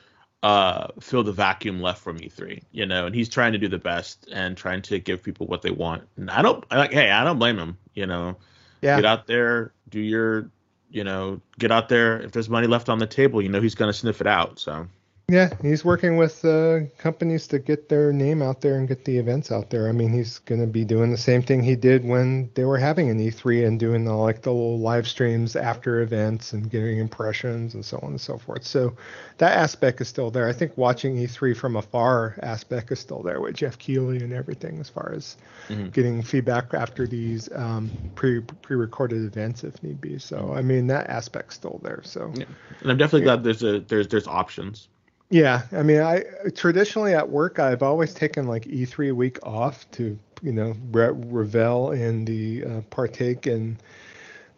[0.44, 3.78] uh, fill the vacuum left from E3, you know, and he's trying to do the
[3.78, 6.06] best and trying to give people what they want.
[6.16, 8.36] And I don't like, hey, I don't blame him, you know.
[8.82, 8.96] Yeah.
[8.96, 10.50] Get out there, do your,
[10.90, 12.20] you know, get out there.
[12.20, 14.58] If there's money left on the table, you know he's gonna sniff it out.
[14.58, 14.86] So
[15.26, 19.16] yeah, he's working with uh, companies to get their name out there and get the
[19.16, 19.88] events out there.
[19.88, 22.76] I mean, he's going to be doing the same thing he did when they were
[22.76, 26.98] having an E3 and doing the like the little live streams after events and getting
[26.98, 28.64] impressions and so on and so forth.
[28.64, 28.96] So
[29.38, 30.46] that aspect is still there.
[30.46, 34.78] I think watching E3 from afar aspect is still there with Geoff Keighley and everything
[34.78, 35.88] as far as mm-hmm.
[35.88, 40.18] getting feedback after these um, pre pre-recorded events if need be.
[40.18, 42.02] So I mean that aspect's still there.
[42.04, 42.44] So yeah.
[42.82, 43.36] and I'm definitely yeah.
[43.36, 44.88] glad there's a there's there's options
[45.30, 50.18] yeah, I mean, I traditionally at work I've always taken like E3 week off to
[50.42, 53.78] you know re- revel in the uh, partake in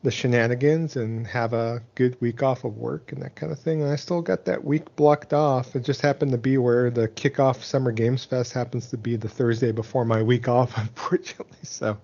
[0.02, 3.82] the shenanigans and have a good week off of work and that kind of thing.
[3.82, 5.74] And I still got that week blocked off.
[5.74, 9.28] It just happened to be where the kickoff Summer Games Fest happens to be the
[9.28, 11.58] Thursday before my week off, unfortunately.
[11.62, 11.98] So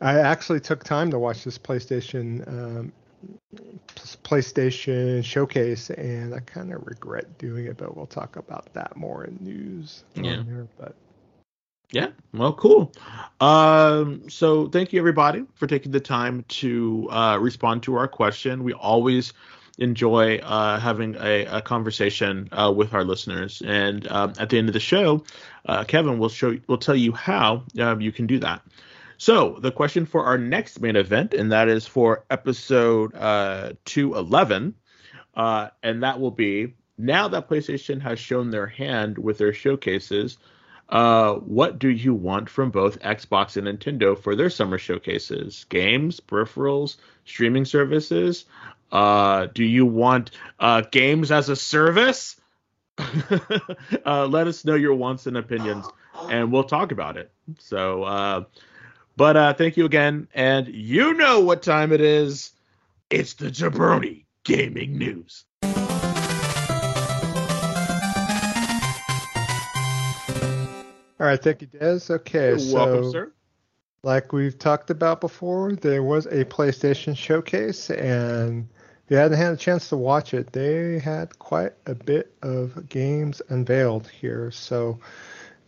[0.00, 2.92] I actually took time to watch this PlayStation um,
[4.24, 9.24] PlayStation showcase, and I kind of regret doing it, but we'll talk about that more
[9.24, 10.04] in news.
[10.14, 10.42] Yeah.
[10.44, 10.94] Here, but
[11.92, 12.92] yeah, well, cool.
[13.40, 18.62] Um, so thank you everybody for taking the time to uh, respond to our question.
[18.62, 19.32] We always
[19.78, 24.68] enjoy uh, having a, a conversation uh, with our listeners, and um, at the end
[24.68, 25.24] of the show,
[25.66, 28.62] uh, Kevin will show will tell you how um, you can do that.
[29.20, 34.74] So the question for our next main event, and that is for episode uh, 211,
[35.34, 40.38] uh, and that will be now that PlayStation has shown their hand with their showcases.
[40.88, 45.66] Uh, what do you want from both Xbox and Nintendo for their summer showcases?
[45.68, 46.96] Games, peripherals,
[47.26, 48.46] streaming services?
[48.90, 52.40] Uh, do you want uh, games as a service?
[52.98, 55.86] uh, let us know your wants and opinions,
[56.30, 57.30] and we'll talk about it.
[57.58, 58.44] So, uh,
[59.16, 60.28] but uh, thank you again.
[60.34, 62.52] And you know what time it is.
[63.10, 65.44] It's the Jabroni Gaming News.
[71.18, 72.00] All right, thank you, Des.
[72.10, 73.32] Okay, You're so welcome, sir.
[74.02, 78.66] like we've talked about before, there was a PlayStation showcase, and
[79.04, 82.88] if you hadn't had a chance to watch it, they had quite a bit of
[82.88, 84.50] games unveiled here.
[84.50, 84.98] So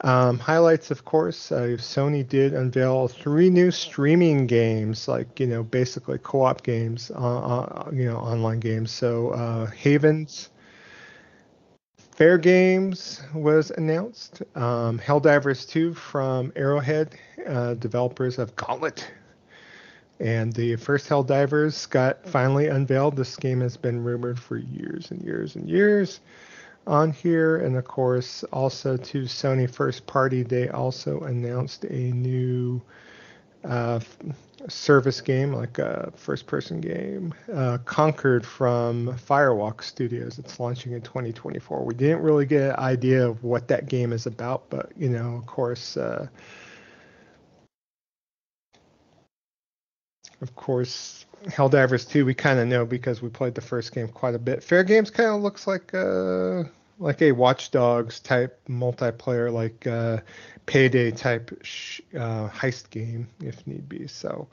[0.02, 5.62] um, highlights, of course, uh, Sony did unveil three new streaming games, like you know,
[5.62, 8.90] basically co-op games, uh, uh, you know, online games.
[8.90, 10.50] So uh, Havens,
[12.16, 14.42] Fairgames was announced.
[14.54, 19.10] Um, Helldivers 2 from Arrowhead, uh, developers of Gauntlet.
[20.20, 23.16] And the first Helldivers got finally unveiled.
[23.16, 26.20] This game has been rumored for years and years and years
[26.86, 27.58] on here.
[27.58, 32.80] And of course, also to Sony first party, they also announced a new
[33.64, 34.00] uh,
[34.68, 40.38] service game, like a first person game, uh, Concord from Firewalk Studios.
[40.38, 41.84] It's launching in 2024.
[41.84, 45.36] We didn't really get an idea of what that game is about, but, you know,
[45.36, 46.26] of course, uh,
[50.40, 54.34] of course, Helldivers 2 we kind of know because we played the first game quite
[54.34, 54.60] a bit.
[54.60, 60.18] Fairgames kind of looks like a like a Watch Dogs type multiplayer, like uh,
[60.66, 64.06] payday type sh- uh, heist game if need be.
[64.06, 64.46] So,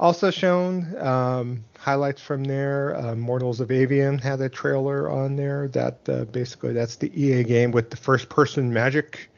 [0.00, 2.96] also shown um, highlights from there.
[2.96, 5.68] Uh, Mortals of Aveum had a trailer on there.
[5.68, 9.30] That uh, basically that's the EA game with the first-person magic.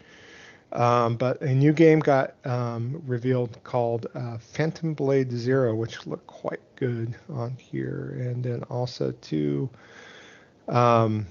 [0.73, 6.27] Um, but a new game got um, revealed called uh, Phantom Blade Zero, which looked
[6.27, 8.17] quite good on here.
[8.21, 9.69] And then also to
[10.69, 11.27] um,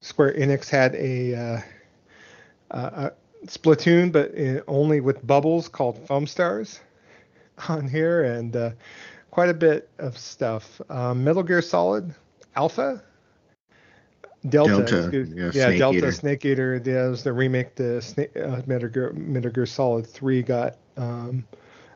[0.00, 1.60] Square Enix had a, uh,
[2.70, 3.12] a
[3.46, 6.80] Splatoon, but in, only with bubbles called Foamstars
[7.68, 8.70] on here, and uh,
[9.30, 10.80] quite a bit of stuff.
[10.88, 12.14] Um, Metal Gear Solid
[12.56, 13.02] Alpha,
[14.48, 16.12] Delta, Delta yeah, yeah Snake Delta Eater.
[16.12, 16.82] Snake Eater.
[16.84, 21.46] Yeah, was the remake to Snake, uh, Metal, Gear, Metal Gear Solid 3 got um,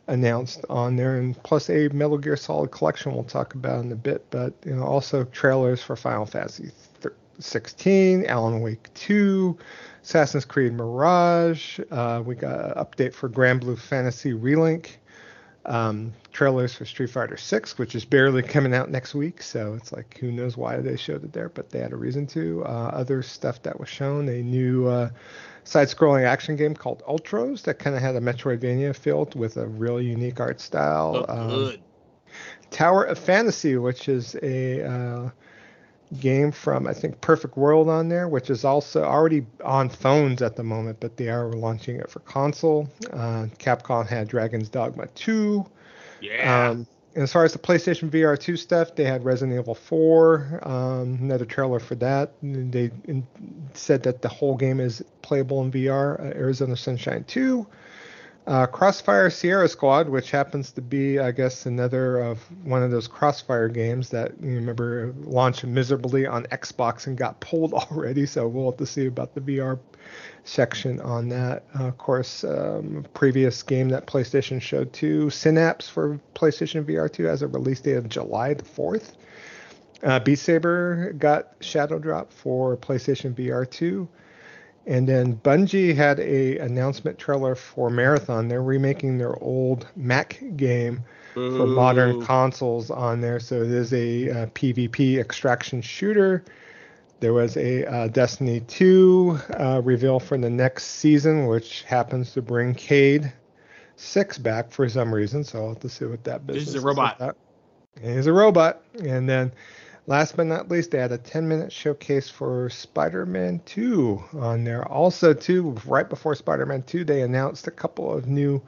[0.07, 3.97] announced on there, and plus a Metal Gear Solid collection we'll talk about in a
[3.97, 4.25] bit.
[4.31, 6.71] But you know, also trailers for Final Fantasy
[7.41, 9.57] 16, Alan Wake 2,
[10.03, 11.81] Assassin's Creed Mirage.
[11.91, 14.97] Uh, we got an update for Granblue Fantasy Relink.
[15.69, 19.43] Um, trailers for Street Fighter 6, which is barely coming out next week.
[19.43, 22.27] So it's like, who knows why they showed it there, but they had a reason
[22.29, 22.65] to.
[22.65, 25.11] Uh, other stuff that was shown, a new uh,
[25.65, 29.67] side scrolling action game called Ultros that kind of had a Metroidvania feel with a
[29.67, 31.27] really unique art style.
[31.29, 31.77] Um,
[32.71, 35.31] Tower of Fantasy, which is a uh,
[36.21, 40.57] game from I think Perfect World on there, which is also already on phones at
[40.57, 42.89] the moment, but they are launching it for console.
[43.13, 45.65] Uh, Capcom had Dragon's Dogma 2.
[46.21, 46.71] Yeah.
[46.71, 50.61] Um, and as far as the PlayStation VR 2 stuff, they had Resident Evil 4,
[50.63, 52.33] um, another trailer for that.
[52.43, 52.91] They
[53.75, 56.21] said that the whole game is playable in VR.
[56.21, 57.67] Uh, Arizona Sunshine 2.
[58.49, 63.07] Uh, Crossfire Sierra Squad, which happens to be, I guess, another of one of those
[63.07, 68.25] Crossfire games that you remember launched miserably on Xbox and got pulled already.
[68.25, 69.79] So we'll have to see about the VR
[70.45, 71.65] section on that.
[71.79, 77.25] Uh, of course, um, previous game that PlayStation showed too, Synapse for PlayStation VR 2
[77.25, 79.13] has a release date of July the 4th.
[80.03, 84.09] Uh, Beat Saber got Shadow Drop for PlayStation VR 2.
[84.89, 88.49] And then Bungie had a announcement trailer for Marathon.
[88.49, 91.05] They're remaking their old Mac game
[91.37, 91.59] Ooh.
[91.59, 93.39] for modern consoles on there.
[93.39, 96.43] So it is a, a uh, PvP extraction shooter.
[97.21, 102.41] There was a uh, Destiny 2 uh, reveal for the next season, which happens to
[102.41, 103.31] bring Cayde
[103.97, 105.45] 6 back for some reason.
[105.45, 106.75] So I'll have to see what that business is.
[106.75, 107.37] He's a robot.
[108.01, 108.83] He's a robot.
[109.05, 109.53] And then
[110.09, 114.65] Last but not least, they had a 10 minute showcase for Spider Man 2 on
[114.65, 114.89] there.
[114.89, 118.63] Also, too, right before Spider Man 2, they announced a couple of new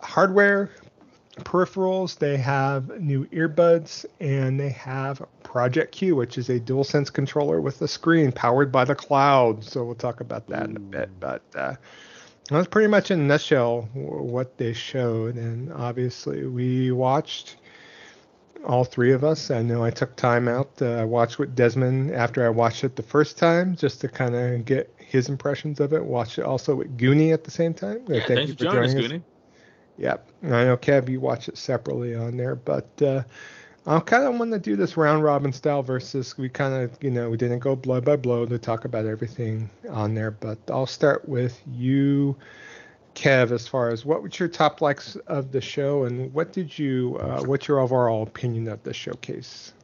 [0.00, 0.70] hardware
[1.38, 2.16] peripherals.
[2.16, 7.82] They have new earbuds and they have Project Q, which is a DualSense controller with
[7.82, 9.64] a screen powered by the cloud.
[9.64, 11.10] So we'll talk about that in a bit.
[11.18, 11.74] But uh,
[12.48, 15.34] that's pretty much in a nutshell what they showed.
[15.34, 17.56] And obviously, we watched
[18.66, 19.50] all three of us.
[19.50, 20.70] I know I took time out.
[20.80, 24.34] Uh, I watched with Desmond after I watched it the first time, just to kind
[24.34, 26.04] of get his impressions of it.
[26.04, 28.04] Watched it also with Goonie at the same time.
[28.08, 29.22] Yeah, Thank you for joining us, Goonie.
[29.98, 33.22] Yep, I know Kev, you watch it separately on there, but uh,
[33.86, 37.10] I kind of want to do this round robin style versus we kind of, you
[37.10, 40.86] know, we didn't go blow by blow to talk about everything on there, but I'll
[40.86, 42.36] start with you.
[43.20, 46.78] Kev, as far as what was your top likes of the show, and what did
[46.78, 49.74] you, uh, what's your overall opinion of the showcase?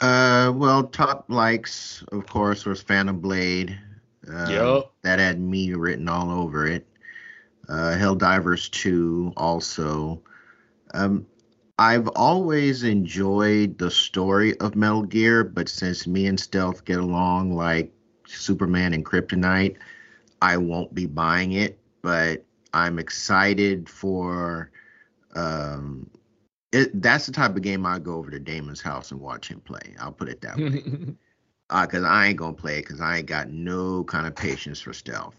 [0.00, 3.78] Uh, well, top likes, of course, was Phantom Blade.
[4.26, 4.90] Uh, yep.
[5.02, 6.86] That had me written all over it.
[7.68, 10.22] Uh, Helldivers 2 also.
[10.94, 11.26] Um,
[11.78, 17.54] I've always enjoyed the story of Metal Gear, but since me and Stealth get along
[17.54, 17.92] like
[18.26, 19.76] Superman and Kryptonite,
[20.40, 22.44] I won't be buying it but
[22.74, 24.70] I'm excited for.
[25.34, 26.10] Um,
[26.70, 29.60] it, that's the type of game I go over to Damon's house and watch him
[29.60, 29.94] play.
[29.98, 30.82] I'll put it that way.
[31.68, 34.80] Because uh, I ain't gonna play it because I ain't got no kind of patience
[34.80, 35.34] for stealth.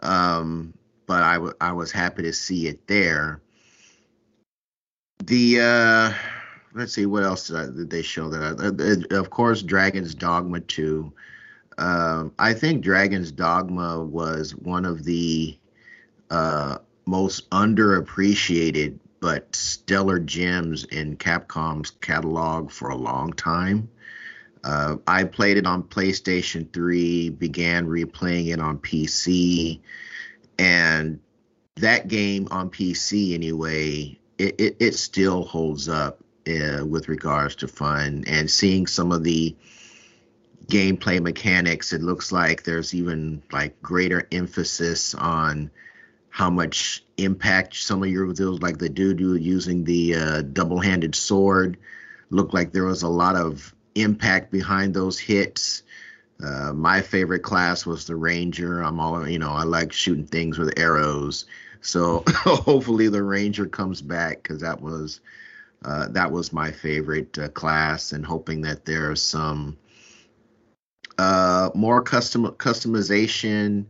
[0.00, 0.72] Um,
[1.06, 3.42] but I, w- I was happy to see it there.
[5.24, 6.12] The uh,
[6.74, 10.14] let's see what else did, I, did they show that I, uh, of course Dragon's
[10.14, 11.12] Dogma 2.
[11.76, 15.57] Um, I think Dragon's Dogma was one of the
[16.30, 23.88] uh, most underappreciated but stellar gems in Capcom's catalog for a long time.
[24.62, 29.80] Uh, I played it on PlayStation 3, began replaying it on PC,
[30.58, 31.20] and
[31.76, 37.68] that game on PC anyway, it, it, it still holds up uh, with regards to
[37.68, 39.56] fun and seeing some of the
[40.66, 41.92] gameplay mechanics.
[41.92, 45.70] It looks like there's even like greater emphasis on
[46.38, 51.76] how much impact some of your those like the dude using the uh, double-handed sword
[52.30, 55.82] looked like there was a lot of impact behind those hits.
[56.40, 58.80] Uh, my favorite class was the ranger.
[58.80, 59.50] I'm all you know.
[59.50, 61.44] I like shooting things with arrows.
[61.80, 65.20] So hopefully the ranger comes back because that was
[65.84, 69.76] uh, that was my favorite uh, class, and hoping that there's some
[71.18, 73.86] uh, more custom customization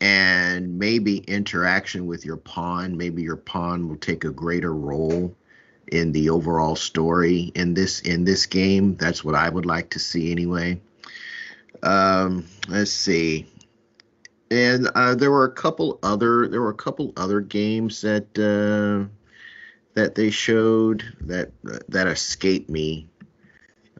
[0.00, 2.96] and maybe interaction with your pawn.
[2.96, 5.34] Maybe your pawn will take a greater role
[5.88, 8.96] in the overall story in this in this game.
[8.96, 10.80] That's what I would like to see anyway.
[11.82, 13.46] Um, let's see.
[14.50, 19.08] And uh, there were a couple other there were a couple other games that uh,
[19.94, 21.50] that they showed that
[21.88, 23.08] that escaped me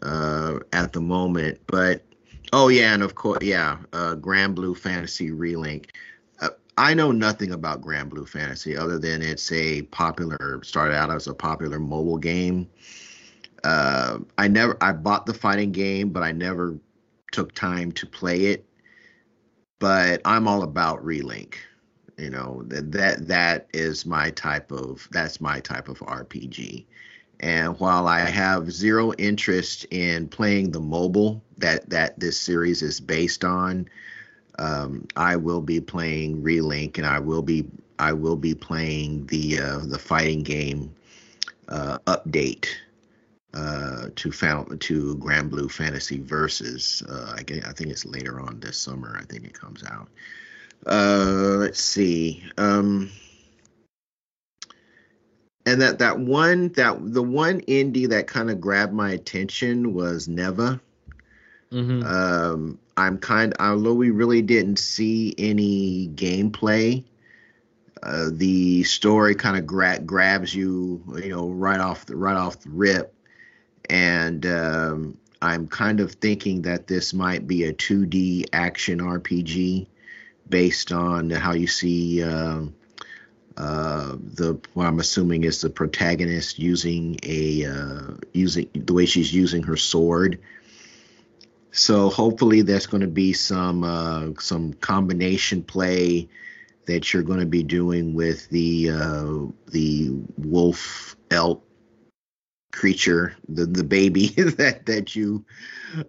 [0.02, 1.60] uh, at the moment.
[1.66, 2.02] But
[2.52, 5.86] oh yeah, and of course yeah, uh, Granblue Fantasy Relink.
[6.80, 11.34] I know nothing about Granblue Fantasy other than it's a popular started out as a
[11.34, 12.70] popular mobile game.
[13.62, 16.78] Uh, I never I bought the fighting game, but I never
[17.32, 18.64] took time to play it.
[19.78, 21.56] But I'm all about Relink.
[22.16, 26.86] You know that that that is my type of that's my type of RPG.
[27.40, 33.00] And while I have zero interest in playing the mobile that that this series is
[33.00, 33.88] based on,
[34.58, 37.66] um, I will be playing Relink, and I will be
[37.98, 40.94] I will be playing the uh, the fighting game
[41.68, 42.66] uh, update
[43.54, 47.02] uh, to found to Granblue Fantasy Versus.
[47.08, 49.16] Uh, I, I think it's later on this summer.
[49.18, 50.08] I think it comes out.
[50.86, 52.44] Uh, let's see.
[52.58, 53.10] Um,
[55.66, 60.28] and that that one that the one indie that kind of grabbed my attention was
[60.28, 60.80] Neva.
[61.72, 62.02] Mm-hmm.
[62.02, 67.04] Um, I'm kind although we really didn't see any gameplay.
[68.02, 72.60] Uh, the story kind of gra- grabs you, you know, right off the right off
[72.60, 73.14] the rip,
[73.90, 79.86] and um, I'm kind of thinking that this might be a 2D action RPG
[80.48, 82.62] based on how you see uh,
[83.60, 89.32] uh, the what I'm assuming is the protagonist using a uh, using the way she's
[89.32, 90.40] using her sword
[91.72, 96.28] so hopefully there's going to be some uh, some combination play
[96.86, 99.34] that you're going to be doing with the uh,
[99.70, 101.64] the wolf elk
[102.72, 105.44] creature, the the baby that that you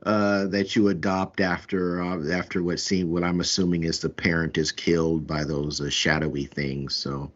[0.04, 4.58] uh, that you adopt after uh, after what seem what I'm assuming is the parent
[4.58, 6.96] is killed by those uh, shadowy things.
[6.96, 7.32] So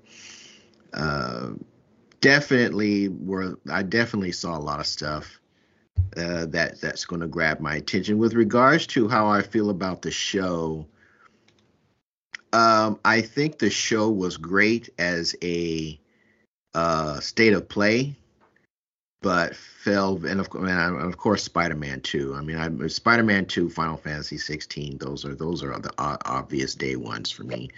[2.22, 5.40] definitely were I definitely saw a lot of stuff
[6.18, 8.18] uh, that that's going to grab my attention.
[8.18, 10.88] With regards to how I feel about the show,
[12.54, 16.00] um, I think the show was great as a
[16.74, 18.16] uh, state of play,
[19.22, 22.36] but fell and of, of course Spider-Man 2.
[22.36, 24.98] I mean, I, Spider-Man 2, Final Fantasy 16.
[24.98, 27.70] Those are those are the obvious day ones for me.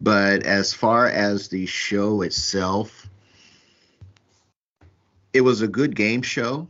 [0.00, 3.08] But as far as the show itself,
[5.32, 6.68] it was a good game show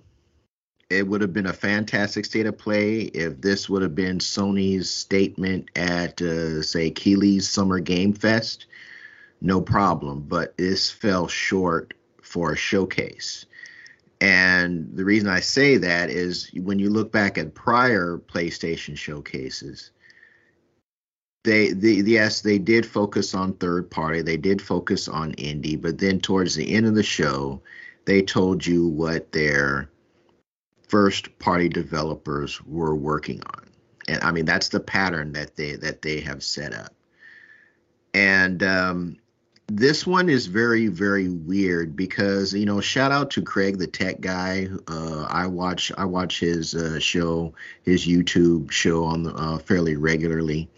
[0.88, 4.88] it would have been a fantastic state of play if this would have been Sony's
[4.88, 8.66] statement at, uh, say, Keighley's Summer Game Fest.
[9.40, 13.46] No problem, but this fell short for a showcase.
[14.20, 19.90] And the reason I say that is when you look back at prior PlayStation showcases,
[21.46, 25.98] they, the yes, they did focus on third party, they did focus on indie, but
[25.98, 27.62] then towards the end of the show,
[28.04, 29.88] they told you what their
[30.88, 33.64] first party developers were working on.
[34.08, 36.92] And I mean that's the pattern that they that they have set up.
[38.12, 39.16] And um,
[39.68, 44.20] this one is very very weird because you know shout out to Craig the tech
[44.20, 44.68] guy.
[44.88, 49.96] Uh, I watch I watch his uh, show his YouTube show on the, uh, fairly
[49.96, 50.68] regularly.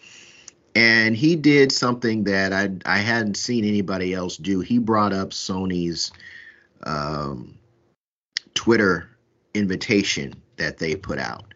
[0.79, 4.61] And he did something that I I hadn't seen anybody else do.
[4.61, 6.12] He brought up Sony's
[6.85, 7.59] um,
[8.55, 9.11] Twitter
[9.55, 11.53] invitation that they put out.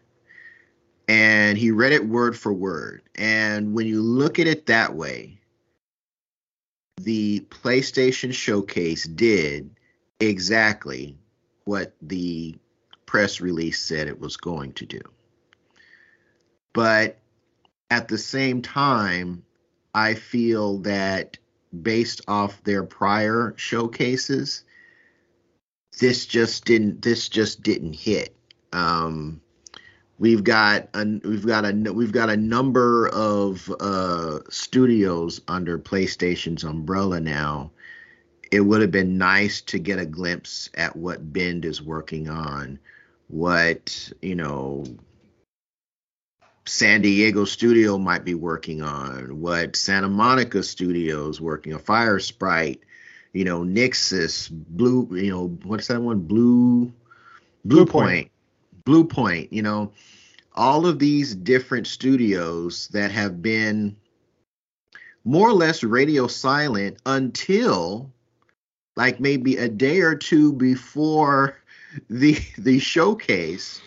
[1.07, 3.01] And he read it word for word.
[3.15, 5.39] And when you look at it that way,
[6.97, 9.69] the PlayStation Showcase did
[10.19, 11.17] exactly
[11.63, 12.57] what the
[13.05, 15.01] press release said it was going to do.
[16.73, 17.19] But
[17.93, 19.43] at the same time,
[19.93, 21.37] I feel that
[21.83, 24.63] based off their prior showcases,
[25.99, 28.35] this just didn't this just didn't hit.
[28.71, 29.41] Um,
[30.17, 36.63] we've got a we've got a we've got a number of uh, studios under PlayStation's
[36.63, 37.69] umbrella now.
[38.51, 42.79] It would have been nice to get a glimpse at what Bend is working on,
[43.27, 44.83] what you know
[46.65, 52.79] San Diego studio might be working on, what Santa Monica studios working on, Firesprite,
[53.33, 56.19] you know, Nixxes, Blue, you know, what's that one?
[56.19, 56.91] Blue
[57.65, 58.07] Blue, Blue Point.
[58.07, 58.31] Point.
[58.85, 59.91] Blue Point, you know,
[60.53, 63.95] all of these different studios that have been
[65.23, 68.11] more or less radio silent until
[68.95, 71.57] like maybe a day or two before
[72.09, 73.81] the the showcase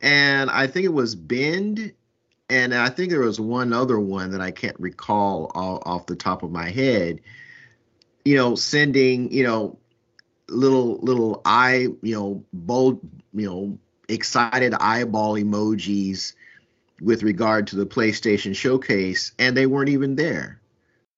[0.00, 1.92] and I think it was Bend
[2.48, 6.42] and I think there was one other one that I can't recall off, the top
[6.42, 7.20] of my head.
[8.24, 9.78] You know, sending you know
[10.48, 13.00] little little eye you know bold
[13.34, 13.78] you know
[14.08, 16.34] excited eyeball emojis
[17.00, 20.60] with regard to the PlayStation showcase, and they weren't even there.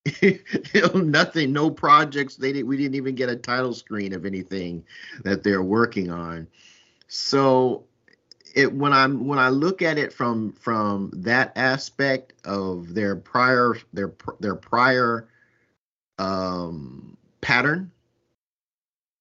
[0.22, 0.40] you
[0.74, 2.36] know, nothing, no projects.
[2.36, 2.68] They didn't.
[2.68, 4.84] We didn't even get a title screen of anything
[5.24, 6.46] that they're working on.
[7.08, 7.84] So
[8.54, 13.76] it when I'm when I look at it from from that aspect of their prior
[13.92, 15.28] their their prior
[16.18, 17.90] um, pattern,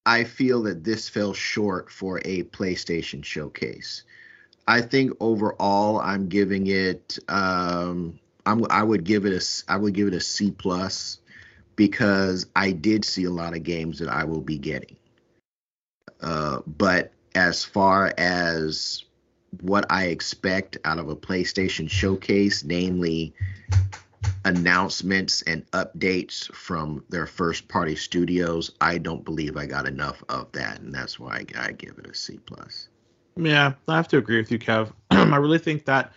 [0.06, 4.04] I feel that this fell short for a PlayStation showcase.
[4.68, 7.20] I think overall, I'm giving it.
[7.30, 9.72] Um, I'm, I would give it a.
[9.72, 11.20] I would give it a C plus
[11.76, 14.98] because I did see a lot of games that I will be getting.
[16.22, 19.04] Uh, but as far as
[19.62, 23.34] what I expect out of a PlayStation showcase, namely
[24.46, 28.72] announcements and updates from their first party studios.
[28.82, 32.08] I don't believe I got enough of that, and that's why I, I give it
[32.08, 32.88] a C plus.
[33.36, 34.92] Yeah, I have to agree with you, Kev.
[35.12, 36.14] I really think that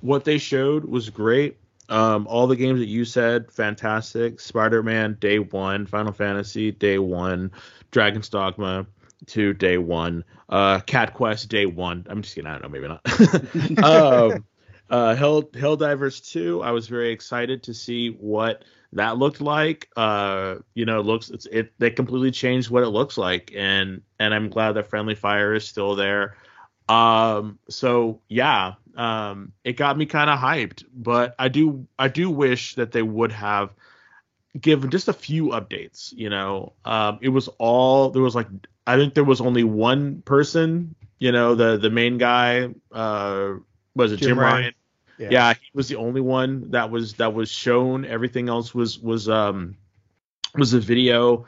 [0.00, 1.58] what they showed was great.
[1.88, 4.40] Um, all the games that you said, fantastic.
[4.40, 5.86] Spider-Man, day one.
[5.86, 7.50] Final Fantasy, day one.
[7.90, 8.86] Dragon's Dogma,
[9.26, 10.24] to day one.
[10.48, 12.06] Uh, Cat Quest day one.
[12.08, 12.50] I'm just kidding.
[12.50, 12.68] I don't know.
[12.68, 13.84] Maybe not.
[13.84, 14.44] um,
[14.90, 16.62] uh, Hell Helldivers two.
[16.62, 19.88] I was very excited to see what that looked like.
[19.96, 24.02] Uh, you know, it looks it's it they completely changed what it looks like, and
[24.18, 26.36] and I'm glad that Friendly Fire is still there.
[26.88, 32.30] Um, so yeah, um, it got me kind of hyped, but I do I do
[32.30, 33.74] wish that they would have
[34.58, 36.12] given just a few updates.
[36.12, 38.48] You know, um, it was all there was like
[38.86, 43.54] I think there was only one person, you know, the the main guy, uh,
[43.94, 44.54] was it Jim, Jim Ryan?
[44.54, 44.74] Ryan?
[45.18, 45.28] Yeah.
[45.30, 45.54] yeah.
[45.54, 48.04] he was the only one that was that was shown.
[48.04, 49.76] Everything else was was um
[50.54, 51.46] was a video.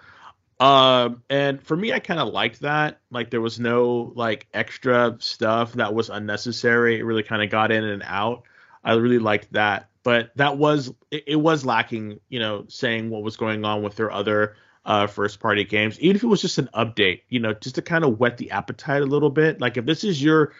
[0.58, 3.00] Um, and for me, I kind of liked that.
[3.10, 6.98] Like there was no like extra stuff that was unnecessary.
[6.98, 8.42] It really kind of got in and out.
[8.84, 9.89] I really liked that.
[10.02, 13.96] But that was it, it was lacking, you know, saying what was going on with
[13.96, 17.52] their other uh, first party games, even if it was just an update, you know,
[17.54, 19.60] just to kind of whet the appetite a little bit.
[19.60, 20.52] Like if this is your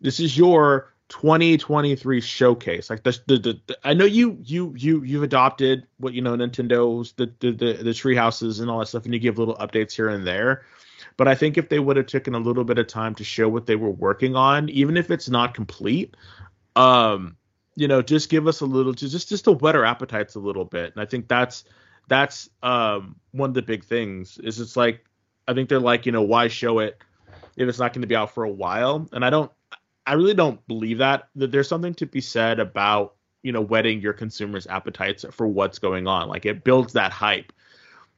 [0.00, 5.02] this is your 2023 showcase, like the, the, the, the I know you you you
[5.02, 8.86] you've adopted what you know Nintendo's the the the, the tree houses and all that
[8.86, 10.62] stuff, and you give little updates here and there.
[11.16, 13.48] But I think if they would have taken a little bit of time to show
[13.48, 16.16] what they were working on, even if it's not complete,
[16.74, 17.36] um,
[17.76, 20.64] you know, just give us a little, just just to whet our appetites a little
[20.64, 20.92] bit.
[20.92, 21.64] And I think that's
[22.08, 25.04] that's um, one of the big things is it's like
[25.48, 26.98] I think they're like you know why show it
[27.56, 29.08] if it's not going to be out for a while?
[29.12, 29.50] And I don't
[30.06, 34.00] I really don't believe that that there's something to be said about you know whetting
[34.00, 36.28] your consumers appetites for what's going on.
[36.28, 37.52] Like it builds that hype.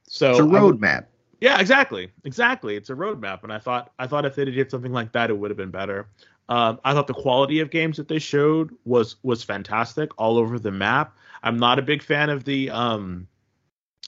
[0.03, 1.05] So it's a roadmap.
[1.41, 2.11] Yeah exactly.
[2.23, 2.75] Exactly.
[2.75, 3.43] It's a roadmap.
[3.43, 5.71] And I thought I thought if they did something like that it would have been
[5.71, 6.07] better
[6.49, 10.59] um, I thought the quality of games that they showed was was fantastic all over
[10.59, 13.27] the map I'm not a big fan of the um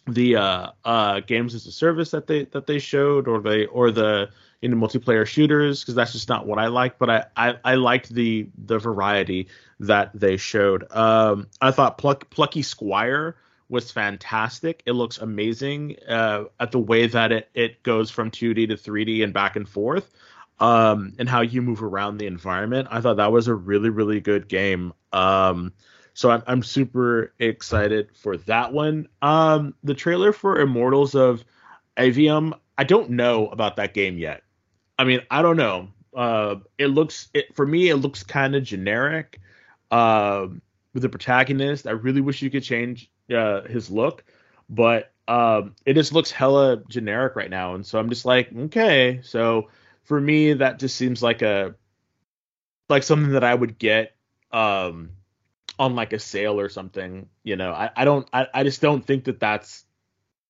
[0.07, 3.91] the uh, uh, games as a service that they that they showed, or they or
[3.91, 4.29] the
[4.61, 6.97] you know multiplayer shooters, because that's just not what I like.
[6.97, 9.47] But I, I I liked the the variety
[9.79, 10.91] that they showed.
[10.91, 13.35] Um, I thought Pluck, Plucky Squire
[13.69, 14.81] was fantastic.
[14.85, 19.23] It looks amazing uh, at the way that it it goes from 2D to 3D
[19.23, 20.11] and back and forth.
[20.59, 22.89] Um, and how you move around the environment.
[22.91, 24.93] I thought that was a really, really good game.
[25.13, 25.71] Um,
[26.13, 29.07] so I'm I'm super excited for that one.
[29.21, 31.45] Um, the trailer for Immortals of
[31.95, 34.43] Aveum, I don't know about that game yet.
[34.97, 35.87] I mean, I don't know.
[36.13, 39.39] Uh, it looks it, for me, it looks kind of generic.
[39.91, 40.47] Uh,
[40.93, 44.23] with the protagonist, I really wish you could change uh, his look,
[44.69, 49.21] but um, it just looks hella generic right now, and so I'm just like, okay.
[49.23, 49.69] So
[50.09, 51.75] for me, that just seems like a
[52.89, 54.15] like something that I would get
[54.51, 55.11] um
[55.77, 57.29] on like a sale or something.
[57.43, 59.85] You know, I, I don't I, I just don't think that that's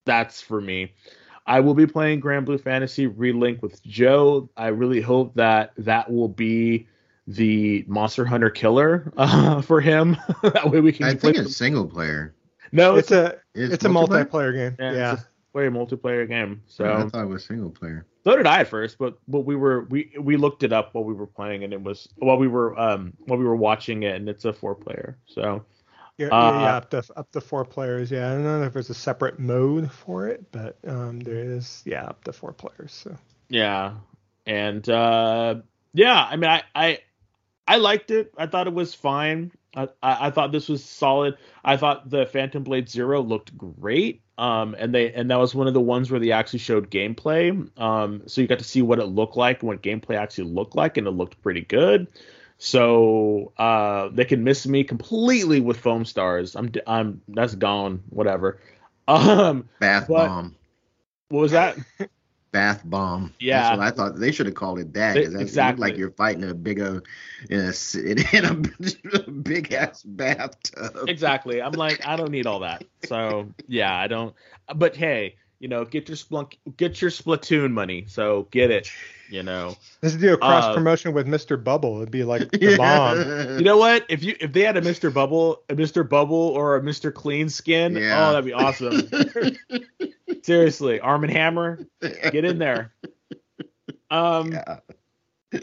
[0.06, 0.94] that's for me.
[1.46, 4.50] I will be playing Granblue Fantasy Relink with Joe.
[4.56, 6.88] I really hope that that will be
[7.28, 10.16] the Monster Hunter killer uh, for him.
[10.42, 11.06] that way we can.
[11.06, 12.34] I think it's single player.
[12.72, 14.76] No, it's, it's a it's, it's a multiplayer game.
[14.80, 15.14] Yeah, yeah.
[15.16, 15.24] It's
[15.56, 16.62] a multiplayer game.
[16.68, 18.06] So yeah, I thought it was single player.
[18.24, 21.04] So did I at first, but but we were we we looked it up while
[21.04, 24.16] we were playing, and it was while we were um while we were watching it,
[24.16, 25.18] and it's a four player.
[25.26, 25.66] So
[26.18, 28.12] yeah, uh, yeah, up to up to four players.
[28.12, 31.82] Yeah, I don't know if there's a separate mode for it, but um there is
[31.86, 32.92] yeah up to four players.
[32.92, 33.18] So
[33.50, 33.94] yeah,
[34.46, 35.56] and uh
[35.94, 37.00] yeah, I mean I I
[37.68, 38.34] I liked it.
[38.38, 39.52] I thought it was fine.
[39.76, 41.38] I, I, thought this was solid.
[41.64, 44.22] I thought the Phantom Blade Zero looked great.
[44.38, 47.70] Um, and they and that was one of the ones where they actually showed gameplay.
[47.80, 50.96] Um, so you got to see what it looked like what gameplay actually looked like,
[50.96, 52.08] and it looked pretty good.
[52.58, 56.56] So uh, they can miss me completely with Foamstars.
[56.56, 58.04] I'm I'm that's gone.
[58.10, 58.60] Whatever.
[59.10, 60.56] Um, Bath bomb.
[61.30, 61.80] What was that?
[62.52, 63.34] bath bomb.
[63.40, 65.18] Yeah, that's what I thought they should have called it that.
[65.18, 65.90] It, exactly.
[65.90, 67.02] like you're fighting a big uh,
[67.50, 67.74] in a
[68.34, 71.08] in a, a big ass bathtub.
[71.08, 71.62] Exactly.
[71.62, 72.84] I'm like, I don't need all that.
[73.06, 74.36] So yeah, I don't.
[74.76, 78.06] But hey, you know, get your splunk, get your Splatoon money.
[78.08, 78.90] So get it.
[79.30, 81.62] You know, let's do a cross uh, promotion with Mr.
[81.62, 81.98] Bubble.
[81.98, 82.78] It'd be like the yeah.
[82.78, 83.58] bomb.
[83.58, 84.06] You know what?
[84.10, 85.14] If you if they had a Mr.
[85.14, 86.08] Bubble, a Mr.
[86.08, 87.14] Bubble, or a Mr.
[87.14, 88.28] Clean Skin, yeah.
[88.28, 89.10] oh, that'd be awesome.
[90.44, 92.94] Seriously, Arm and Hammer, get in there.
[94.10, 94.80] Um, yeah.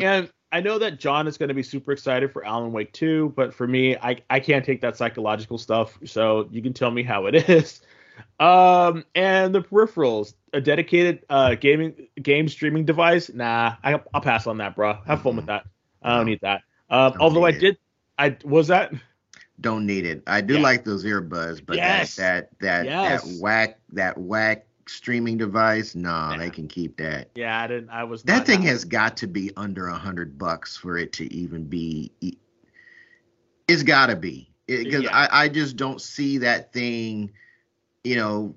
[0.00, 3.32] and I know that John is going to be super excited for Alan Wake 2,
[3.34, 5.98] but for me, I I can't take that psychological stuff.
[6.04, 7.80] So you can tell me how it is.
[8.40, 13.30] Um, and the peripherals, a dedicated uh gaming game streaming device.
[13.32, 14.98] Nah, I, will pass on that, bro.
[15.06, 15.64] Have fun with that.
[16.02, 16.62] I don't need that.
[16.90, 17.78] Um, although I did,
[18.18, 18.92] I was that.
[19.60, 20.22] Don't need it.
[20.26, 20.60] I do yeah.
[20.60, 22.16] like those earbuds, but yes.
[22.16, 23.22] that that that yes.
[23.22, 26.38] that whack that whack streaming device, nah, yeah.
[26.38, 27.30] they can keep that.
[27.34, 27.90] Yeah, I didn't.
[27.90, 28.22] I was.
[28.24, 32.12] That thing has got to be under a hundred bucks for it to even be.
[33.68, 35.16] It's got to be because yeah.
[35.16, 37.32] I I just don't see that thing
[38.04, 38.54] you know,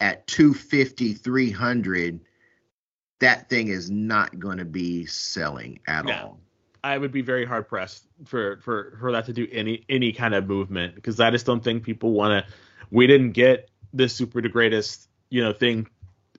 [0.00, 2.20] at 250, 300,
[3.20, 6.22] that thing is not going to be selling at yeah.
[6.22, 6.40] all.
[6.84, 10.32] I would be very hard pressed for for for that to do any any kind
[10.34, 12.52] of movement because I just don't think people want to.
[12.90, 15.88] We didn't get this super the greatest you know thing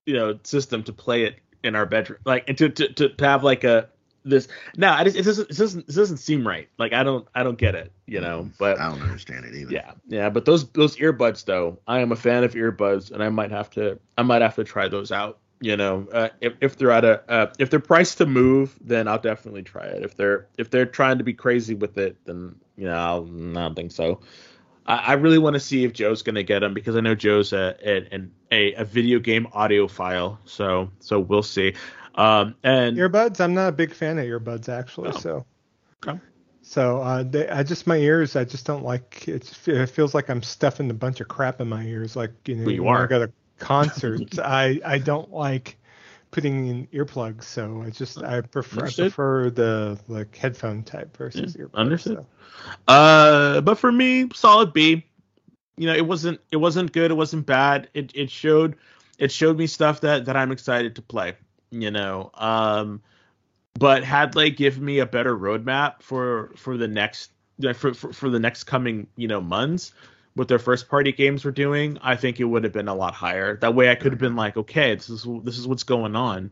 [0.05, 3.25] you know system to play it in our bedroom like and to to to, to
[3.25, 3.89] have like a
[4.29, 6.69] this no it, it doesn't it doesn't it doesn't seem right.
[6.77, 9.55] Like i don't i don't get it you know mm, but i don't understand it
[9.55, 9.71] either.
[9.71, 13.29] Yeah yeah but those those earbuds though i am a fan of earbuds and i
[13.29, 16.07] might have to i might have to try those out you know.
[16.11, 19.63] Uh, if, if they're at a uh, if they're priced to move then i'll definitely
[19.63, 20.03] try it.
[20.03, 23.61] If they're if they're trying to be crazy with it then you know I'll, i
[23.61, 24.21] don't think so.
[24.85, 27.15] I, I really want to see if joe's going to get them because i know
[27.15, 28.21] joe's a, a
[28.51, 31.73] a a video game audiophile so so we'll see
[32.19, 35.11] um, and earbuds, I'm not a big fan of earbuds actually.
[35.15, 35.19] Oh.
[35.19, 35.45] So,
[36.05, 36.19] okay.
[36.61, 39.25] so uh, they, I just my ears, I just don't like.
[39.29, 42.17] it feels like I'm stuffing a bunch of crap in my ears.
[42.17, 43.03] Like you know, well, you are.
[43.05, 44.37] I got a concert.
[44.37, 45.77] I I don't like
[46.31, 47.43] putting in earplugs.
[47.43, 51.75] So I just I prefer I prefer the like headphone type versus yeah, earbuds.
[51.75, 52.17] Understood.
[52.17, 52.71] So.
[52.89, 55.05] Uh, but for me, solid B.
[55.77, 57.11] You know, it wasn't it wasn't good.
[57.11, 57.87] It wasn't bad.
[57.93, 58.75] It it showed
[59.17, 61.37] it showed me stuff that that I'm excited to play
[61.71, 62.31] you know.
[62.33, 63.01] Um,
[63.77, 67.31] but had they given me a better roadmap for for the next
[67.73, 69.93] for, for, for the next coming you know months,
[70.33, 73.13] what their first party games were doing, I think it would have been a lot
[73.13, 73.57] higher.
[73.57, 76.51] That way, I could have been like, okay, this is this is what's going on.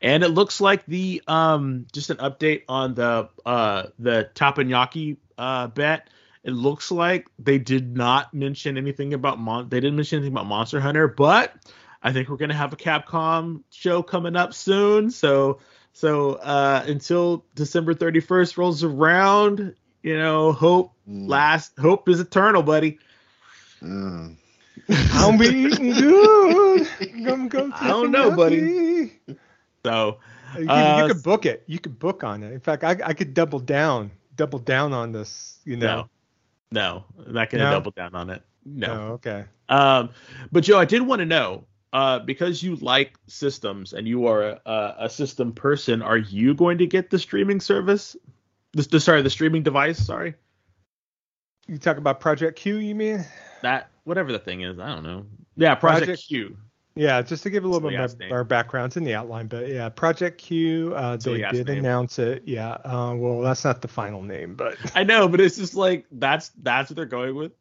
[0.00, 5.68] And it looks like the um just an update on the uh the Teppanyaki uh
[5.68, 6.08] bet.
[6.44, 10.46] It looks like they did not mention anything about mon they didn't mention anything about
[10.46, 11.54] Monster Hunter, but
[12.02, 15.10] I think we're gonna have a Capcom show coming up soon.
[15.10, 15.58] So
[15.92, 21.28] so uh, until December 31st rolls around, you know, hope mm.
[21.28, 22.98] last hope is eternal, buddy.
[23.80, 24.36] Mm.
[24.88, 26.88] I'll be eating good.
[27.24, 29.20] Come go I don't know, buddy.
[29.84, 30.18] So
[30.58, 31.64] you, uh, you, could book it.
[31.66, 32.52] You could book on it.
[32.52, 35.58] In fact, I, I could double down, double down on this.
[35.64, 35.96] You know.
[35.96, 36.08] No.
[36.72, 37.70] No, I'm not gonna no?
[37.70, 38.42] double down on it.
[38.64, 38.86] No.
[38.86, 39.44] Oh, okay.
[39.68, 40.10] Um,
[40.50, 44.58] but Joe, I did want to know, uh, because you like systems and you are
[44.64, 48.16] a, a, system person, are you going to get the streaming service?
[48.72, 49.98] The, the sorry, the streaming device.
[49.98, 50.34] Sorry.
[51.68, 53.24] You talk about Project Q, you mean?
[53.62, 55.26] That whatever the thing is, I don't know.
[55.56, 56.56] Yeah, Project, Project Q.
[56.94, 59.88] Yeah, just to give a little bit more, our backgrounds in the outline, but yeah,
[59.88, 61.78] Project Q, uh, they did name.
[61.78, 62.42] announce it.
[62.44, 66.06] Yeah, uh, well, that's not the final name, but I know, but it's just like
[66.12, 67.52] that's that's what they're going with.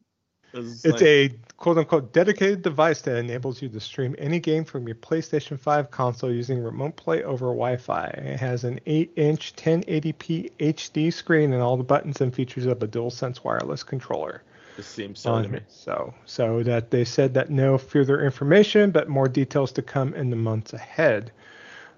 [0.54, 1.02] It's, it's like...
[1.02, 5.60] a quote unquote dedicated device that enables you to stream any game from your PlayStation
[5.60, 8.06] 5 console using remote play over Wi Fi.
[8.06, 12.82] It has an 8 inch 1080p HD screen and all the buttons and features of
[12.84, 14.44] a DualSense wireless controller.
[14.78, 15.60] This seems so to me.
[15.68, 20.30] So, so that they said that no further information, but more details to come in
[20.30, 21.32] the months ahead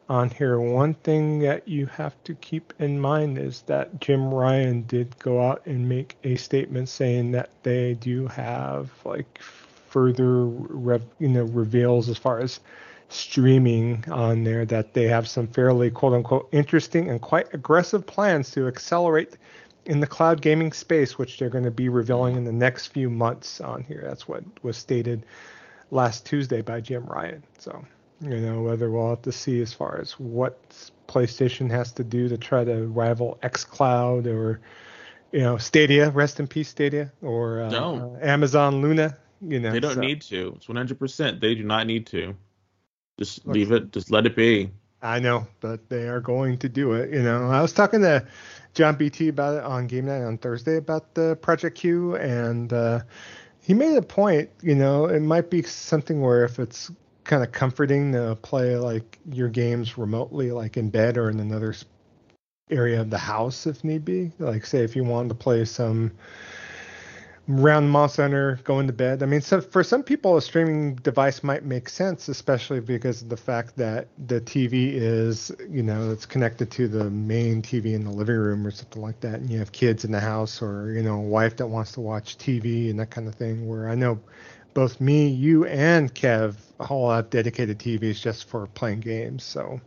[0.09, 0.59] on here.
[0.59, 5.41] One thing that you have to keep in mind is that Jim Ryan did go
[5.41, 11.43] out and make a statement saying that they do have like further rev, you know
[11.43, 12.59] reveals as far as
[13.09, 18.49] streaming on there that they have some fairly quote unquote interesting and quite aggressive plans
[18.49, 19.37] to accelerate
[19.85, 23.09] in the cloud gaming space which they're going to be revealing in the next few
[23.09, 25.23] months on here that's what was stated
[25.91, 27.85] last Tuesday by Jim Ryan so
[28.21, 30.57] you know, whether we'll have to see as far as what
[31.07, 34.61] PlayStation has to do to try to rival xCloud or,
[35.31, 38.17] you know, Stadia, rest in peace, Stadia, or uh, no.
[38.21, 39.17] uh, Amazon Luna.
[39.41, 40.01] You know, they don't so.
[40.01, 40.53] need to.
[40.55, 41.41] It's 100%.
[41.41, 42.35] They do not need to.
[43.19, 43.91] Just leave it.
[43.91, 44.71] Just let it be.
[45.01, 47.13] I know, but they are going to do it.
[47.13, 48.25] You know, I was talking to
[48.73, 53.01] John BT about it on Game Night on Thursday about the Project Q, and uh,
[53.61, 54.49] he made a point.
[54.61, 56.89] You know, it might be something where if it's
[57.23, 61.75] kind of comforting to play like your games remotely, like in bed or in another
[62.69, 64.31] area of the house if need be.
[64.39, 66.11] Like say if you wanted to play some
[67.47, 69.21] round Monster Hunter, going to bed.
[69.21, 73.29] I mean, so for some people, a streaming device might make sense, especially because of
[73.29, 78.05] the fact that the TV is, you know, it's connected to the main TV in
[78.05, 80.93] the living room or something like that, and you have kids in the house or
[80.93, 83.67] you know, a wife that wants to watch TV and that kind of thing.
[83.67, 84.19] Where I know
[84.73, 89.43] both me, you, and Kev all have dedicated TVs just for playing games.
[89.43, 89.81] So.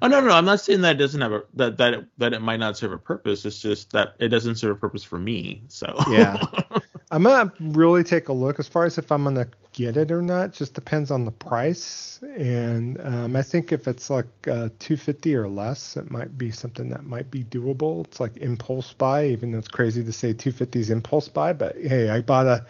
[0.00, 2.32] Oh no, no, I'm not saying that it doesn't have a that that it, that
[2.32, 3.44] it might not serve a purpose.
[3.44, 5.62] It's just that it doesn't serve a purpose for me.
[5.68, 5.94] So.
[6.08, 6.44] yeah.
[7.10, 10.22] I'm gonna really take a look as far as if I'm gonna get it or
[10.22, 10.52] not.
[10.52, 15.48] Just depends on the price, and um, I think if it's like uh, 250 or
[15.48, 18.04] less, it might be something that might be doable.
[18.06, 21.52] It's like impulse buy, even though it's crazy to say 250 is impulse buy.
[21.52, 22.66] But hey, I bought a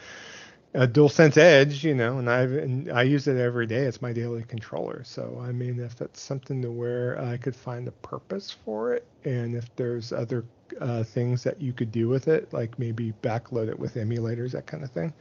[0.74, 3.84] a DualSense Edge, you know, and I and I use it every day.
[3.84, 5.04] It's my daily controller.
[5.04, 9.06] So I mean, if it's something to where I could find a purpose for it,
[9.24, 10.44] and if there's other
[10.80, 14.66] uh, things that you could do with it, like maybe backload it with emulators, that
[14.66, 15.12] kind of thing.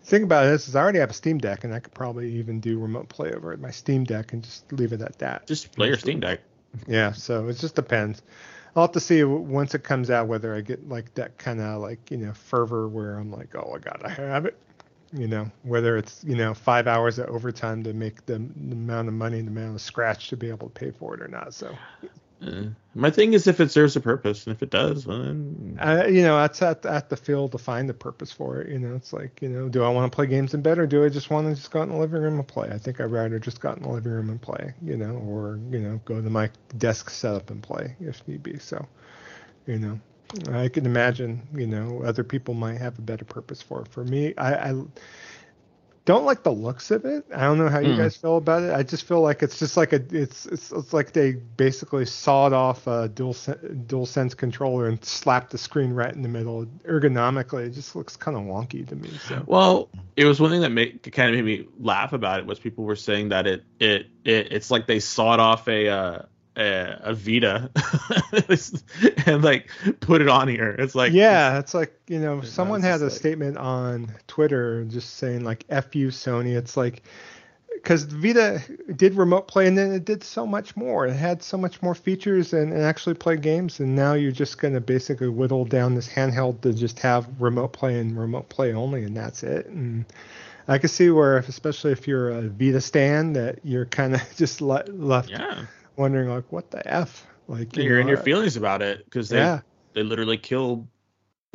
[0.00, 2.32] The thing about this is I already have a Steam Deck, and I could probably
[2.32, 5.46] even do remote play over my Steam Deck and just leave it at that.
[5.46, 6.40] Just play your Steam Deck.
[6.88, 8.22] Yeah, so it just depends.
[8.74, 11.82] I'll have to see once it comes out whether I get like that kind of
[11.82, 14.58] like you know fervor where I'm like, oh, I gotta have it
[15.12, 19.08] you know, whether it's, you know, five hours of overtime to make the, the amount
[19.08, 21.52] of money, the amount of scratch to be able to pay for it or not.
[21.52, 21.76] So,
[22.46, 25.78] uh, my thing is if it serves a purpose, and if it does, well, then
[25.80, 28.70] uh, you know, that's at at the field to find the purpose for it.
[28.70, 30.86] You know, it's like, you know, do I want to play games in bed or
[30.86, 32.68] do I just want to just go out in the living room and play?
[32.70, 35.16] I think I'd rather just go out in the living room and play, you know,
[35.28, 38.58] or you know, go to my desk setup and play if need be.
[38.58, 38.86] So,
[39.66, 40.00] you know,
[40.50, 43.88] I can imagine, you know, other people might have a better purpose for it.
[43.88, 44.82] For me, I, I
[46.04, 47.24] don't like the looks of it.
[47.34, 47.98] I don't know how you mm.
[47.98, 48.72] guys feel about it.
[48.72, 52.52] I just feel like it's just like a it's it's, it's like they basically sawed
[52.52, 53.36] off a dual
[53.86, 56.66] dual sense controller and slapped the screen right in the middle.
[56.84, 59.10] Ergonomically, it just looks kind of wonky to me.
[59.28, 59.44] So.
[59.46, 62.58] Well, it was one thing that made kind of made me laugh about it was
[62.58, 66.22] people were saying that it it, it it's like they sawed off a uh,
[66.56, 67.70] a, a Vita
[69.26, 69.68] and like
[70.00, 70.70] put it on here.
[70.78, 75.16] It's like yeah, it's like you know someone had a like, statement on Twitter just
[75.16, 77.02] saying like "f you Sony." It's like
[77.72, 78.62] because Vita
[78.94, 81.06] did remote play and then it did so much more.
[81.06, 83.80] It had so much more features and, and actually play games.
[83.80, 87.72] And now you're just going to basically whittle down this handheld to just have remote
[87.72, 89.66] play and remote play only, and that's it.
[89.66, 90.04] And
[90.68, 94.22] I can see where, if, especially if you're a Vita stand, that you're kind of
[94.36, 95.30] just le- left.
[95.30, 95.64] Yeah
[96.02, 99.38] wondering like what the f like you are in your feelings about it because they
[99.38, 99.60] yeah.
[99.94, 100.86] they literally killed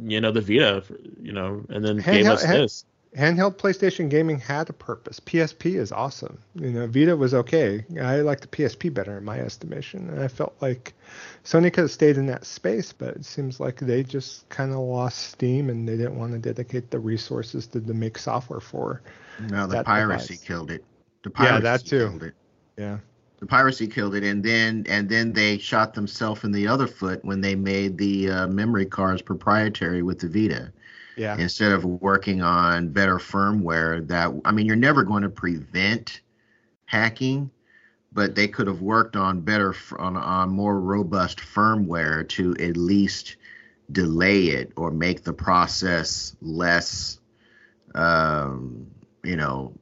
[0.02, 3.58] you know the Vita for, you know and then handheld, gave us hand, this handheld
[3.58, 5.20] PlayStation gaming had a purpose.
[5.20, 6.38] PSP is awesome.
[6.56, 7.86] You know, Vita was okay.
[8.02, 10.10] I like the PSP better in my estimation.
[10.10, 10.94] And I felt like
[11.44, 14.80] Sony could have stayed in that space, but it seems like they just kind of
[14.80, 19.02] lost steam and they didn't want to dedicate the resources to, to make software for.
[19.50, 20.48] No, the piracy device.
[20.48, 20.84] killed it.
[21.24, 22.10] The piracy yeah, that too.
[22.10, 22.34] killed it.
[22.78, 22.98] Yeah.
[23.40, 27.24] The piracy killed it, and then and then they shot themselves in the other foot
[27.24, 30.72] when they made the uh, memory cards proprietary with the Vita.
[31.16, 31.38] Yeah.
[31.38, 36.22] Instead of working on better firmware that I mean you're never going to prevent
[36.86, 37.52] hacking,
[38.12, 43.36] but they could have worked on better on on more robust firmware to at least
[43.92, 47.20] delay it or make the process less
[47.96, 48.88] um,
[49.24, 49.77] you know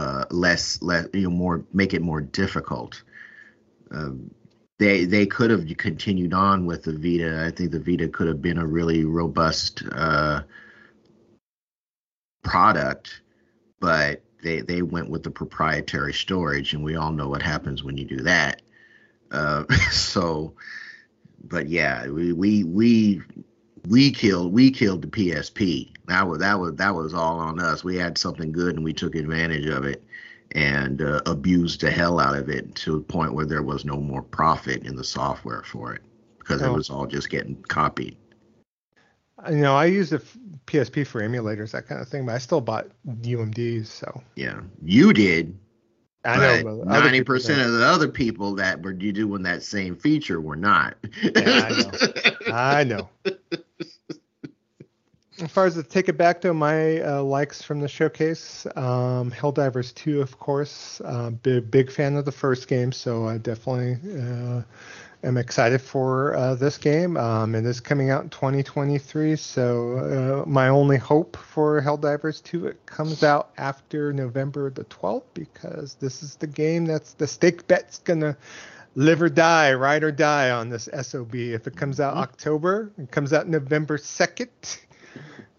[0.00, 3.02] uh, less less you know more make it more difficult.
[3.90, 4.30] Um,
[4.78, 7.44] they they could have continued on with the Vita.
[7.46, 10.40] I think the Vita could have been a really robust uh,
[12.42, 13.20] product,
[13.78, 17.98] but they they went with the proprietary storage, and we all know what happens when
[17.98, 18.62] you do that.
[19.30, 20.54] Uh, so,
[21.44, 23.20] but yeah, we we we
[23.88, 25.92] we killed we killed the PSP.
[26.06, 27.84] That was that was that was all on us.
[27.84, 30.02] We had something good and we took advantage of it
[30.52, 33.96] and uh, abused the hell out of it to the point where there was no
[33.96, 36.02] more profit in the software for it
[36.38, 36.72] because oh.
[36.72, 38.16] it was all just getting copied
[39.48, 40.22] you know, I use the
[40.66, 43.86] PSP for emulators, that kind of thing, but I still bought UMDs.
[43.86, 45.58] So yeah, you did.
[46.24, 46.82] I know.
[46.84, 50.96] Ninety percent of the other people that were doing that same feature were not.
[51.22, 52.52] yeah, I know.
[52.52, 53.08] I know.
[55.42, 59.30] As far as the take it back to my uh, likes from the showcase, um,
[59.30, 61.00] Helldivers 2, of course.
[61.02, 64.62] Uh, big big fan of the first game, so I definitely uh,
[65.24, 67.16] am excited for uh, this game.
[67.16, 72.66] Um, it is coming out in 2023, so uh, my only hope for Helldivers 2
[72.66, 77.66] it comes out after November the 12th because this is the game that's the stake
[77.66, 78.36] bet's gonna
[78.94, 81.34] live or die, ride or die on this SOB.
[81.34, 82.24] If it comes out mm-hmm.
[82.24, 84.48] October, it comes out November 2nd.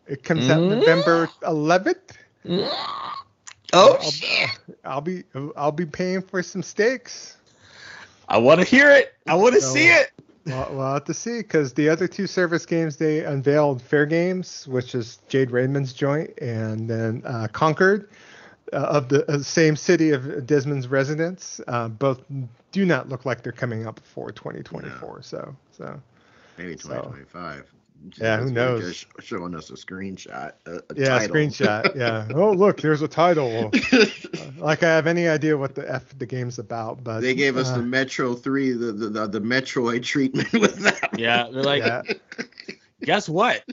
[0.08, 0.52] It comes mm-hmm.
[0.52, 1.96] out November 11th.
[2.46, 3.18] Mm-hmm.
[3.74, 3.98] Oh,
[4.84, 5.24] I'll, I'll be
[5.56, 7.38] I'll be paying for some steaks.
[8.28, 9.14] I want to hear it.
[9.28, 10.12] I want to so, see it.
[10.46, 14.96] Well, we'll have to see because the other two service games they unveiled, Fairgames, which
[14.96, 18.10] is Jade Raymond's joint, and then uh, Concord
[18.74, 21.62] uh, of the uh, same city of Desmond's residence.
[21.68, 22.22] Uh, both
[22.72, 25.16] do not look like they're coming up before 2024.
[25.16, 25.22] No.
[25.22, 26.02] So, so
[26.58, 27.58] maybe 2025.
[27.58, 27.64] So
[28.18, 29.06] yeah, who knows?
[29.20, 30.54] showing us a screenshot.
[30.66, 31.36] A, a yeah, title.
[31.36, 31.96] screenshot.
[31.96, 32.28] Yeah.
[32.36, 33.72] oh, look, there's a title.
[34.58, 37.70] like I have any idea what the f the game's about, but they gave us
[37.70, 41.20] uh, the Metro Three, the, the the, the Metroid treatment with that.
[41.20, 42.02] Yeah, they're like, yeah.
[43.02, 43.64] guess what?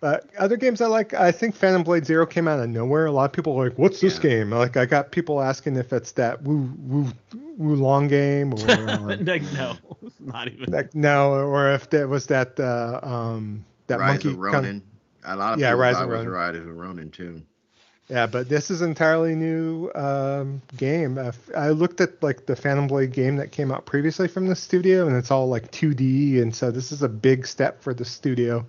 [0.00, 3.06] But other games I like, I think Phantom Blade Zero came out of nowhere.
[3.06, 4.30] A lot of people are like, "What's this yeah.
[4.30, 7.06] game?" Like, I got people asking if it's that Wu Wu
[7.56, 8.56] Wu Long game or
[9.16, 9.76] like, no,
[10.20, 10.70] not even.
[10.70, 14.28] Like, no, or if that was that uh, um that Rise monkey.
[14.30, 14.82] Of Ronin.
[15.22, 16.28] Con- a lot of yeah, people Rise of Ronin.
[16.28, 17.42] Rise of Ronin too.
[18.08, 21.18] Yeah, but this is entirely new um, game.
[21.18, 24.54] Uh, I looked at like the Phantom Blade game that came out previously from the
[24.54, 28.04] studio, and it's all like 2D, and so this is a big step for the
[28.04, 28.64] studio.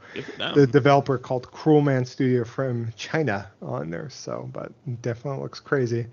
[0.55, 4.71] The developer called Cruelman Studio from China on there, so but
[5.03, 6.07] definitely looks crazy.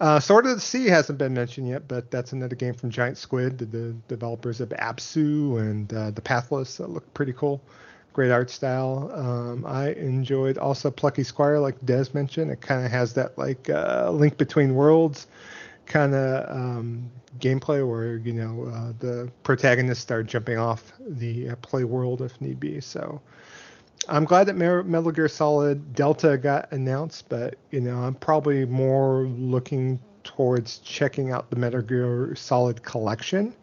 [0.00, 3.18] Uh, Sword of the Sea hasn't been mentioned yet, but that's another game from Giant
[3.18, 6.76] Squid, the, the developers of Abzu and uh, the Pathless.
[6.76, 7.60] That look pretty cool
[8.12, 9.10] great art style.
[9.14, 12.50] Um, I enjoyed also Plucky Squire, like Des mentioned.
[12.50, 15.26] It kind of has that like uh, link between worlds
[15.86, 21.56] kind of um, gameplay where you know uh, the protagonists start jumping off the uh,
[21.56, 22.80] play world if need be.
[22.80, 23.20] So
[24.08, 29.26] I'm glad that Metal Gear Solid Delta got announced, but you know I'm probably more
[29.26, 33.54] looking towards checking out the Metal Gear Solid collection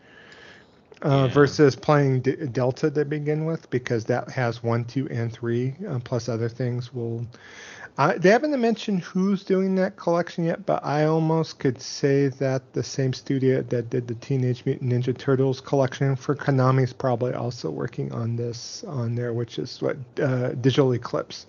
[1.03, 1.33] uh, yeah.
[1.33, 5.99] versus playing D- Delta to begin with because that has one, two, and three uh,
[5.99, 6.93] plus other things.
[6.93, 7.25] Will
[7.99, 12.71] uh, they haven't mentioned who's doing that collection yet, but I almost could say that
[12.71, 17.33] the same studio that did the Teenage Mutant Ninja Turtles collection for Konami is probably
[17.33, 21.45] also working on this on there, which is what uh, Digital Eclipse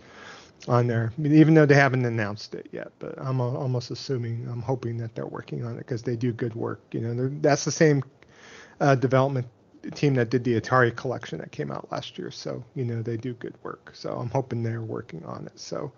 [0.67, 2.91] on there, even though they haven't announced it yet.
[2.99, 6.57] But I'm almost assuming, I'm hoping that they're working on it because they do good
[6.57, 6.81] work.
[6.91, 8.03] You know, that's the same
[8.81, 9.47] uh, development
[9.95, 12.31] team that did the Atari collection that came out last year.
[12.31, 13.91] So you know they do good work.
[13.95, 15.59] So I'm hoping they're working on it.
[15.59, 15.93] So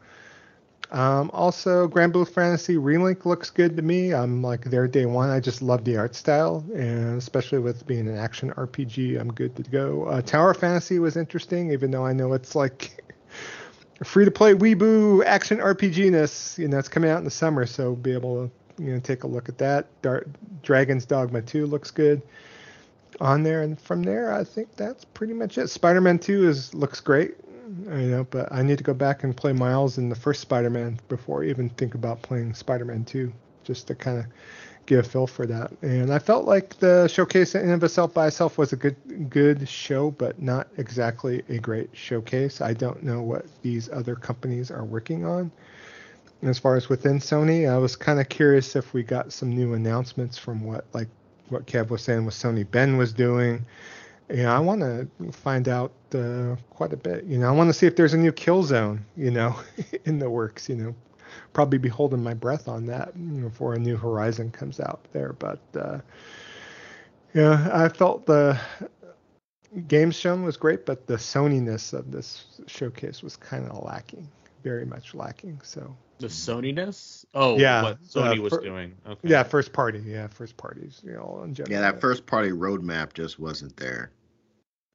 [0.90, 4.12] um, also Granblue Fantasy Relink looks good to me.
[4.12, 5.30] I'm like there day one.
[5.30, 9.56] I just love the art style and especially with being an action RPG, I'm good
[9.56, 10.04] to go.
[10.04, 13.02] Uh, Tower Fantasy was interesting, even though I know it's like
[14.04, 16.59] free to play Weeboo action RPG-ness.
[16.59, 19.24] You know, it's coming out in the summer, so be able to you know take
[19.24, 19.86] a look at that.
[20.02, 20.26] Dar-
[20.62, 22.22] Dragon's Dogma 2 looks good
[23.20, 25.68] on there, and from there, I think that's pretty much it.
[25.68, 27.34] Spider-Man 2 is looks great.
[27.86, 31.01] You know, but I need to go back and play Miles in the first Spider-Man
[31.09, 33.32] before I even think about playing Spider-Man 2,
[33.64, 34.26] just to kind of
[34.84, 35.72] get a feel for that.
[35.80, 39.66] And I felt like the showcase in of itself by itself was a good good
[39.68, 42.60] show, but not exactly a great showcase.
[42.60, 45.51] I don't know what these other companies are working on.
[46.43, 49.74] As far as within Sony, I was kind of curious if we got some new
[49.74, 51.09] announcements from what like
[51.52, 53.64] what Kev was saying what Sony Bend was doing.
[54.28, 57.24] You know, I want to find out uh, quite a bit.
[57.24, 59.54] You know, I want to see if there's a new Killzone, you know,
[60.04, 60.68] in the works.
[60.68, 60.94] You know,
[61.52, 63.12] probably be holding my breath on that
[63.42, 65.34] before a new Horizon comes out there.
[65.34, 65.98] But uh,
[67.34, 68.58] yeah, I felt the
[69.86, 74.28] games shown was great, but the Soniness of this showcase was kind of lacking,
[74.62, 75.60] very much lacking.
[75.62, 77.24] So the Soniness?
[77.34, 78.94] Oh, yeah, what Sony uh, was doing.
[79.06, 79.28] Okay.
[79.28, 80.02] Yeah, first party.
[80.04, 81.00] Yeah, first parties.
[81.04, 81.72] You know, in general.
[81.72, 84.10] Yeah, that first party roadmap just wasn't there.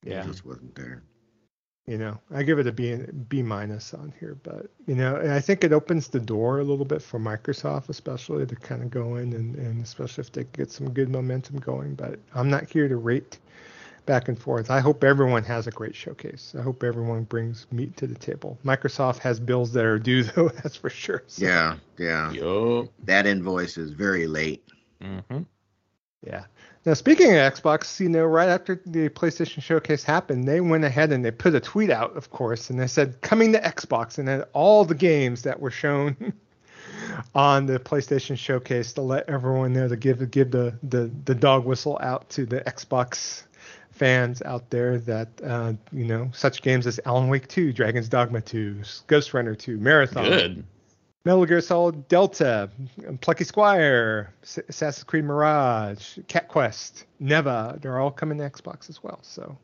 [0.04, 1.04] Yeah, it just wasn't there
[1.88, 2.98] you know i give it a b
[3.30, 6.86] b minus on here but you know i think it opens the door a little
[6.86, 10.70] bit for microsoft especially to kind of go in and, and especially if they get
[10.70, 13.40] some good momentum going but i'm not here to rate
[14.08, 17.96] back and forth i hope everyone has a great showcase i hope everyone brings meat
[17.96, 21.46] to the table microsoft has bills that are due though that's for sure so.
[21.46, 22.90] yeah yeah Yo.
[23.04, 24.64] that invoice is very late
[25.02, 25.44] mm-hmm.
[26.26, 26.46] yeah
[26.88, 31.12] now, speaking of Xbox, you know, right after the PlayStation Showcase happened, they went ahead
[31.12, 34.26] and they put a tweet out, of course, and they said, coming to Xbox, and
[34.26, 36.32] then all the games that were shown
[37.36, 41.66] on the PlayStation Showcase to let everyone know to give give the, the, the dog
[41.66, 43.44] whistle out to the Xbox
[43.98, 48.42] fans out there that, uh, you know, such games as Alan Wake 2, Dragon's Dogma
[48.42, 48.76] 2,
[49.08, 50.26] Ghostrunner 2, Marathon.
[50.26, 50.64] Good.
[51.26, 52.70] Metal Gear Solid Delta,
[53.20, 54.34] Plucky Squire,
[54.70, 59.20] Assassin's Creed Mirage, Cat Quest, Neva, they're all coming to Xbox as well.
[59.24, 59.58] So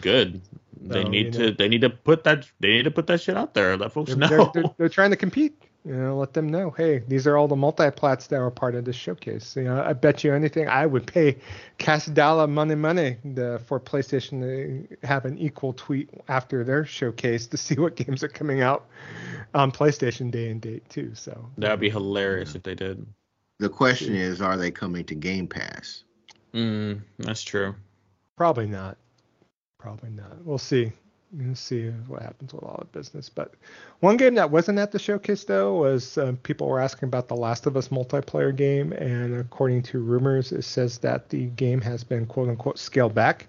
[0.00, 0.42] good.
[0.80, 3.22] They so, need to know, they need to put that they need to put that
[3.22, 3.76] shit out there.
[3.78, 4.28] Let folks they're, know.
[4.28, 5.62] They're, they're, they're, trying to compete.
[5.84, 6.70] You know, let them know.
[6.70, 9.56] Hey, these are all the multi-plats that are part of this showcase.
[9.56, 11.38] You know, I bet you anything, I would pay
[11.78, 17.46] cash dollar money money the, for PlayStation to have an equal tweet after their showcase
[17.48, 18.86] to see what games are coming out
[19.54, 21.12] on PlayStation Day and date too.
[21.14, 23.06] So that'd be hilarious if they did.
[23.58, 26.04] The question is, are they coming to Game Pass?
[26.54, 27.74] Mm, that's true.
[28.36, 28.98] Probably not.
[29.78, 30.44] Probably not.
[30.44, 30.92] We'll see.
[31.30, 33.28] We'll see what happens with all the business.
[33.28, 33.54] But
[34.00, 37.36] one game that wasn't at the showcase though was uh, people were asking about the
[37.36, 42.02] Last of Us multiplayer game, and according to rumors, it says that the game has
[42.02, 43.46] been quote unquote scaled back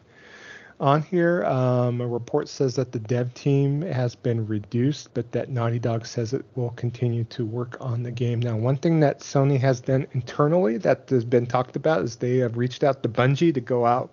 [0.79, 1.43] on here.
[1.45, 6.05] Um, a report says that the dev team has been reduced, but that Naughty Dog
[6.05, 8.39] says it will continue to work on the game.
[8.39, 12.37] Now, one thing that Sony has done internally that has been talked about is they
[12.37, 14.11] have reached out to Bungie to go out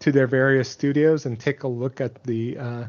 [0.00, 2.84] to their various studios and take a look at the uh,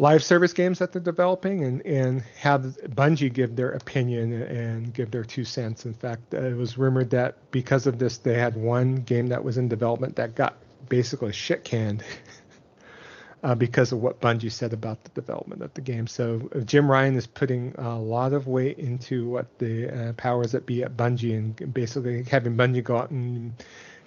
[0.00, 5.10] live service games that they're developing and, and have Bungie give their opinion and give
[5.10, 5.84] their two cents.
[5.84, 9.58] In fact, it was rumored that because of this, they had one game that was
[9.58, 10.56] in development that got
[10.88, 12.02] basically shit canned
[13.42, 16.06] uh, because of what Bungie said about the development of the game.
[16.06, 20.64] So Jim Ryan is putting a lot of weight into what the uh, powers that
[20.64, 23.52] be at Bungie and basically having Bungie go out and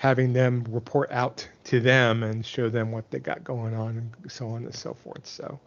[0.04, 4.30] having them report out to them and show them what they got going on and
[4.30, 5.26] so on and so forth.
[5.26, 5.58] So,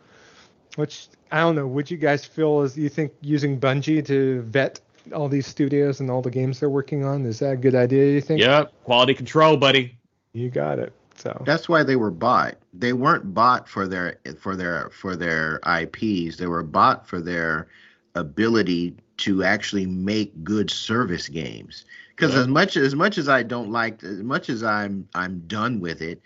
[0.74, 4.78] which I don't know, would you guys feel as you think using Bungie to vet
[5.14, 8.12] all these studios and all the games they're working on is that a good idea?
[8.12, 8.42] You think?
[8.42, 9.96] Yeah, quality control, buddy.
[10.34, 10.92] You got it.
[11.14, 12.56] So that's why they were bought.
[12.74, 16.36] They weren't bought for their for their for their IPs.
[16.36, 17.68] They were bought for their
[18.14, 21.86] ability to actually make good service games.
[22.16, 22.40] Because yeah.
[22.40, 26.01] as much as much as I don't like, as much as I'm I'm done with
[26.01, 26.22] it,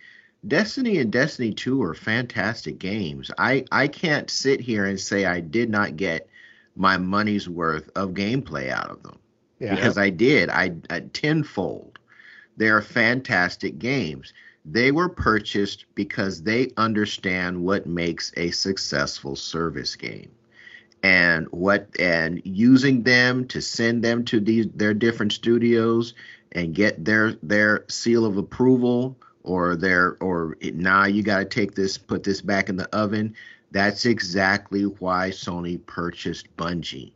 [0.46, 3.30] Destiny and Destiny 2 are fantastic games.
[3.36, 6.28] I I can't sit here and say I did not get
[6.76, 9.18] my money's worth of gameplay out of them.
[9.58, 9.74] Yeah.
[9.74, 10.48] Because I did.
[10.48, 11.98] I, I tenfold.
[12.56, 14.32] They are fantastic games.
[14.64, 20.30] They were purchased because they understand what makes a successful service game
[21.02, 26.14] and what and using them to send them to these their different studios
[26.52, 31.44] and get their their seal of approval or their or it, now you got to
[31.44, 33.34] take this put this back in the oven
[33.70, 37.12] that's exactly why Sony purchased Bungie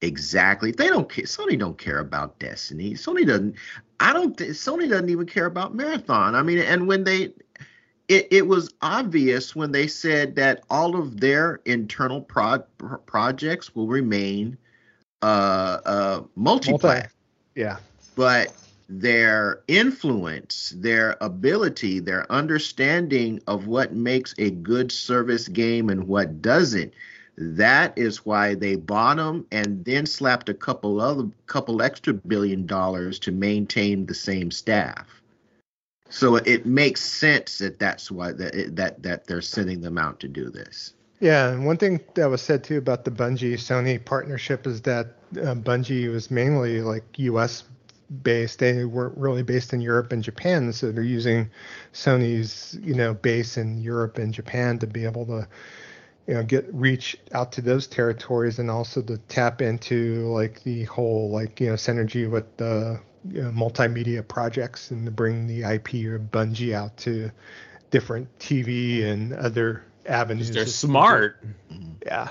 [0.00, 3.56] exactly they don't care Sony don't care about Destiny Sony doesn't
[4.00, 4.36] I don't.
[4.36, 6.34] Sony doesn't even care about Marathon.
[6.34, 7.32] I mean, and when they,
[8.08, 12.64] it, it was obvious when they said that all of their internal pro-
[13.06, 14.58] projects will remain
[15.22, 16.22] uh, uh.
[16.36, 16.76] Multi-
[17.54, 17.78] yeah.
[18.14, 18.52] But
[18.88, 26.42] their influence, their ability, their understanding of what makes a good service game and what
[26.42, 26.92] doesn't,
[27.36, 32.66] that is why they bought them and then slapped a couple other couple extra billion
[32.66, 35.22] dollars to maintain the same staff.
[36.14, 40.28] So it makes sense that that's why that that that they're sending them out to
[40.28, 40.94] do this.
[41.18, 45.06] Yeah, and one thing that was said too about the Bungie Sony partnership is that
[45.36, 47.64] uh, Bungie was mainly like U.S.
[48.22, 48.60] based.
[48.60, 51.50] They weren't really based in Europe and Japan, so they're using
[51.92, 55.48] Sony's you know base in Europe and Japan to be able to
[56.28, 60.84] you know get reach out to those territories and also to tap into like the
[60.84, 65.62] whole like you know synergy with the you know, multimedia projects and to bring the
[65.62, 67.30] IP or Bungie out to
[67.90, 70.50] different TV and other avenues.
[70.50, 71.44] They're smart.
[72.04, 72.30] Yeah.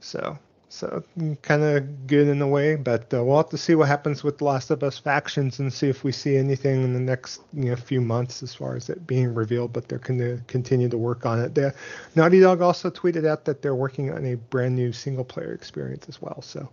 [0.00, 0.38] So
[0.72, 1.04] so
[1.42, 4.38] kind of good in a way, but uh, we'll have to see what happens with
[4.38, 7.66] the Last of Us factions and see if we see anything in the next you
[7.66, 9.74] know few months as far as it being revealed.
[9.74, 11.54] But they're going to continue to work on it.
[11.54, 11.74] The,
[12.14, 16.06] Naughty Dog also tweeted out that they're working on a brand new single player experience
[16.08, 16.40] as well.
[16.40, 16.70] So,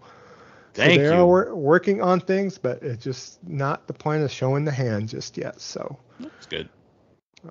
[0.74, 1.30] Thank so they you.
[1.30, 5.38] are working on things, but it's just not the point of showing the hand just
[5.38, 5.60] yet.
[5.60, 6.70] So that's good.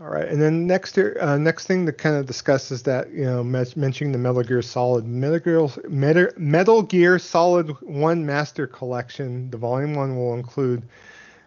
[0.00, 3.24] All right, and then next uh, next thing to kind of discuss is that you
[3.24, 9.50] know mentioning the Metal Gear Solid Metal Gear, Metal, Metal Gear Solid One Master Collection.
[9.50, 10.82] The Volume One will include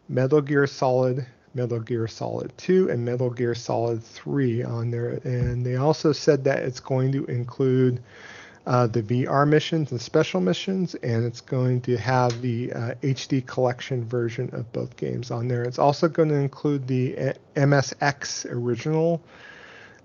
[0.09, 5.19] Metal Gear Solid, Metal Gear Solid 2, and Metal Gear Solid 3 on there.
[5.23, 8.01] And they also said that it's going to include
[8.67, 13.45] uh, the VR missions and special missions, and it's going to have the uh, HD
[13.45, 15.63] collection version of both games on there.
[15.63, 19.21] It's also going to include the uh, MSX original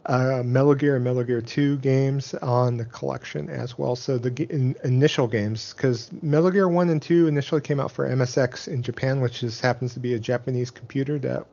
[0.07, 3.97] uh, Metal Gear and Metal Gear 2 games on the collection as well.
[3.97, 8.09] So the in, initial games, because Metal Gear 1 and 2 initially came out for
[8.09, 11.47] MSX in Japan, which just happens to be a Japanese computer that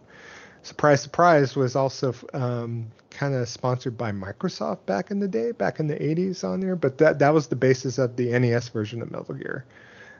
[0.64, 5.80] surprise, surprise, was also um, kind of sponsored by Microsoft back in the day, back
[5.80, 6.76] in the 80s on there.
[6.76, 9.66] But that that was the basis of the NES version of Metal Gear.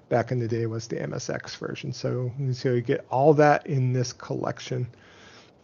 [0.10, 1.94] Back in the day was the MSX version.
[1.94, 4.88] So so you get all that in this collection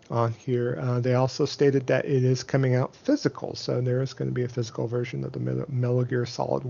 [0.09, 0.79] on here.
[0.81, 4.33] Uh, they also stated that it is coming out physical, so there is going to
[4.33, 5.39] be a physical version of the
[5.69, 6.63] Metal Gear Solid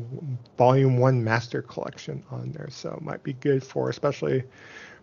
[0.57, 2.69] Volume One Master Collection on there.
[2.69, 4.43] So it might be good for especially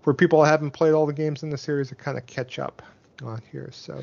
[0.02, 2.58] for people who haven't played all the games in the series to kind of catch
[2.58, 2.82] up
[3.22, 3.68] on here.
[3.72, 4.02] So.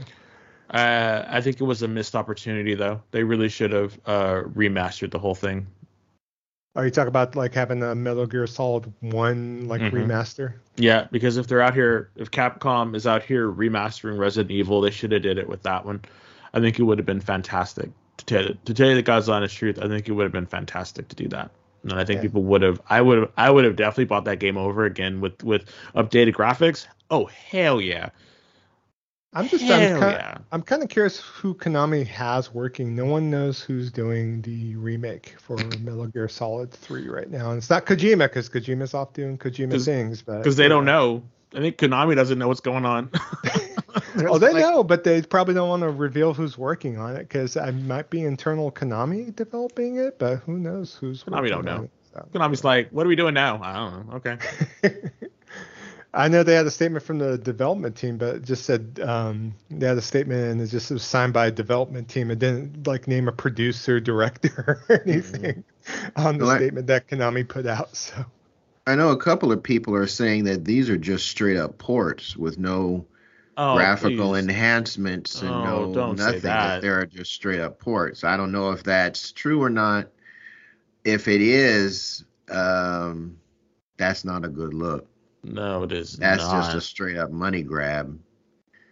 [0.69, 3.02] Uh, I think it was a missed opportunity, though.
[3.11, 5.68] They really should have uh, remastered the whole thing.
[6.76, 9.95] Are you talking about like having a Metal Gear Solid One like mm-hmm.
[9.95, 10.56] remaster?
[10.76, 14.90] Yeah, because if they're out here, if Capcom is out here remastering Resident Evil, they
[14.90, 16.02] should have did it with that one.
[16.53, 17.91] I think it would have been fantastic.
[18.18, 20.48] To tell, to tell you the God's honest truth, I think it would have been
[20.48, 21.52] fantastic to do that.
[21.84, 22.23] And I think yeah.
[22.23, 25.22] people would have, I would have, I would have definitely bought that game over again
[25.22, 25.65] with with
[25.95, 26.88] updated graphics.
[27.11, 28.10] Oh hell yeah!
[29.36, 30.38] I'm just Hell I'm kind, yeah.
[30.52, 32.96] I'm kind of curious who Konami has working.
[32.96, 37.50] No one knows who's doing the remake for Metal Gear Solid 3 right now.
[37.50, 41.24] And it's not Kojima because Kojima's off doing Kojima things, but because they don't know.
[41.56, 43.10] I think Konami doesn't know what's going on.
[44.28, 47.20] oh, they like, know, but they probably don't want to reveal who's working on it
[47.20, 51.84] because it might be internal Konami developing it, but who knows who's Konami don't know.
[51.84, 52.28] It, so.
[52.34, 53.60] Konami's like, what are we doing now?
[53.62, 54.16] I don't know.
[54.16, 54.38] Okay.
[56.15, 59.56] I know they had a statement from the development team, but it just said um,
[59.72, 62.30] they had a statement and it just was signed by a development team.
[62.30, 66.26] It didn't like name a producer, director, or anything mm-hmm.
[66.27, 67.95] on the well, statement that Konami put out.
[67.95, 68.26] So
[68.85, 72.38] I know a couple of people are saying that these are just straight up ports
[72.38, 73.07] with no
[73.57, 74.44] oh, graphical please.
[74.44, 76.41] enhancements and oh, no nothing.
[76.41, 76.41] That.
[76.41, 78.23] that they're just straight up ports.
[78.23, 80.10] I don't know if that's true or not.
[81.03, 83.38] If it is, um,
[83.98, 85.07] that's not a good look.
[85.44, 86.14] No, it is.
[86.14, 86.64] That's not.
[86.64, 88.20] just a straight up money grab.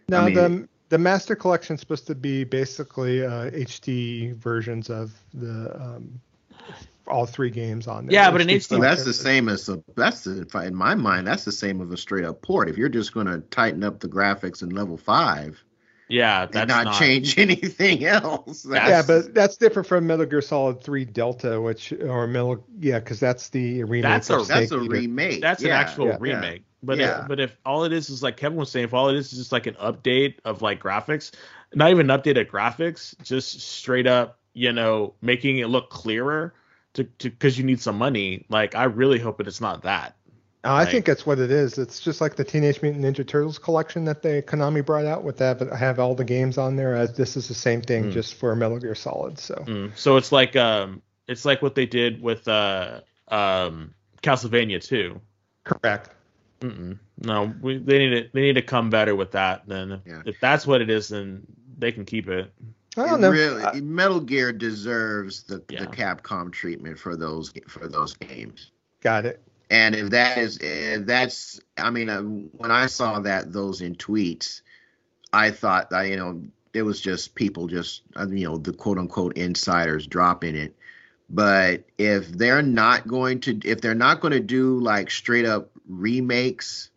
[0.08, 4.90] No, I mean, the the master collection is supposed to be basically uh, HD versions
[4.90, 6.20] of the um,
[7.06, 8.14] all three games on there.
[8.14, 8.80] Yeah, but an HD.
[8.80, 11.96] that's the same as a that's the, in my mind that's the same of a
[11.96, 12.68] straight up port.
[12.68, 15.62] If you're just going to tighten up the graphics in level five,
[16.12, 18.62] yeah, that's not, not, change anything else.
[18.62, 22.98] That's, yeah, but that's different from Metal Gear Solid 3 Delta, which or Metal yeah,
[22.98, 24.02] because that's the remake.
[24.02, 25.40] That's a that's a remake.
[25.40, 26.60] That's yeah, an actual yeah, remake.
[26.60, 26.66] Yeah.
[26.84, 29.16] But if, but if all it is is like Kevin was saying, if all it
[29.16, 31.30] is is just like an update of like graphics,
[31.74, 36.54] not even updated graphics, just straight up, you know, making it look clearer
[36.94, 38.44] to because you need some money.
[38.48, 40.16] Like I really hope that it's not that.
[40.64, 41.76] I think that's what it is.
[41.76, 45.38] It's just like the Teenage Mutant Ninja Turtles collection that they Konami brought out with
[45.38, 46.94] that have all the games on there.
[46.94, 48.12] As this is the same thing, mm.
[48.12, 49.38] just for Metal Gear Solid.
[49.38, 49.96] So, mm.
[49.96, 55.20] so it's like um, it's like what they did with uh, um, Castlevania 2.
[55.64, 56.10] Correct.
[56.60, 56.98] Mm-mm.
[57.18, 59.66] No, we, they need to they need to come better with that.
[59.66, 60.22] Then yeah.
[60.24, 61.44] if that's what it is, then
[61.76, 62.52] they can keep it.
[62.96, 63.30] I don't know.
[63.30, 65.80] Really, I, Metal Gear deserves the, yeah.
[65.80, 68.70] the Capcom treatment for those for those games.
[69.00, 69.42] Got it.
[69.72, 73.94] And if that is if that's, I mean, uh, when I saw that those in
[73.94, 74.60] tweets,
[75.32, 76.42] I thought that you know
[76.74, 80.76] it was just people just uh, you know the quote unquote insiders dropping it.
[81.30, 85.70] But if they're not going to if they're not going to do like straight up
[85.88, 86.90] remakes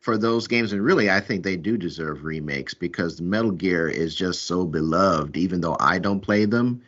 [0.00, 4.12] for those games, and really I think they do deserve remakes because Metal Gear is
[4.12, 6.82] just so beloved, even though I don't play them.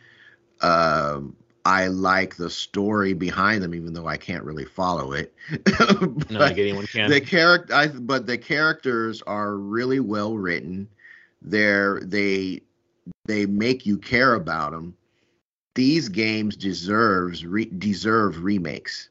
[0.59, 5.33] Um, I like the story behind them, even though I can't really follow it.
[6.29, 7.09] no, like anyone can.
[7.09, 10.87] The character, I, but the characters are really well written.
[11.41, 12.61] They're they
[13.25, 14.95] they make you care about them.
[15.75, 19.09] These games deserves re, deserve remakes,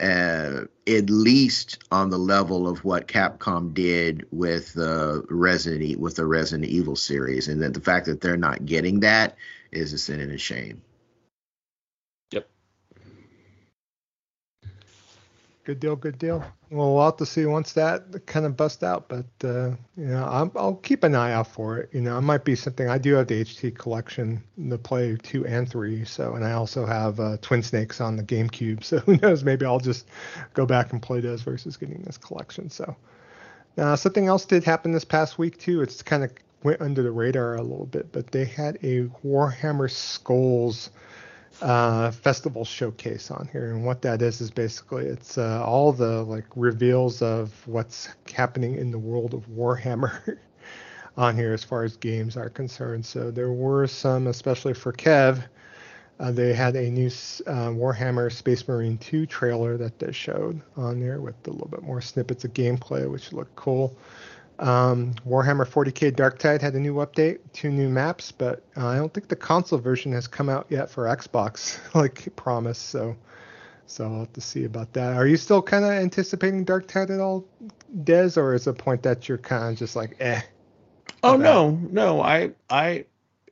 [0.00, 6.16] uh, at least on the level of what Capcom did with the uh, Resident with
[6.16, 9.36] the Resident Evil series, and that the fact that they're not getting that
[9.72, 10.82] is a sin and a shame.
[15.68, 16.42] Good deal, good deal.
[16.70, 20.24] Well, we'll have to see once that kind of bust out, but uh, you know,
[20.24, 21.90] i will keep an eye out for it.
[21.92, 22.88] You know, it might be something.
[22.88, 26.86] I do have the HT collection, the Play two and three, so and I also
[26.86, 28.82] have uh, Twin Snakes on the GameCube.
[28.84, 29.44] So who knows?
[29.44, 30.08] Maybe I'll just
[30.54, 32.70] go back and play those versus getting this collection.
[32.70, 32.96] So
[33.76, 35.82] now something else did happen this past week too.
[35.82, 36.32] It's kind of
[36.62, 40.88] went under the radar a little bit, but they had a Warhammer Skulls
[41.62, 46.22] uh, festival showcase on here, and what that is is basically it's uh, all the
[46.24, 50.38] like reveals of what's happening in the world of Warhammer
[51.16, 53.04] on here as far as games are concerned.
[53.04, 55.42] So there were some, especially for Kev.
[56.20, 57.06] Uh, they had a new
[57.46, 61.82] uh, Warhammer Space Marine 2 trailer that they showed on there with a little bit
[61.82, 63.96] more snippets of gameplay, which looked cool.
[64.58, 69.12] Um, Warhammer 40k Darktide had a new update, two new maps, but uh, I don't
[69.14, 72.88] think the console version has come out yet for Xbox, like promised.
[72.88, 73.16] So,
[73.86, 75.14] so I'll have to see about that.
[75.14, 77.46] Are you still kind of anticipating Darktide at all,
[78.02, 80.40] Des, or is it a point that you're kind of just like, eh?
[81.22, 83.04] Oh no, no, I, I,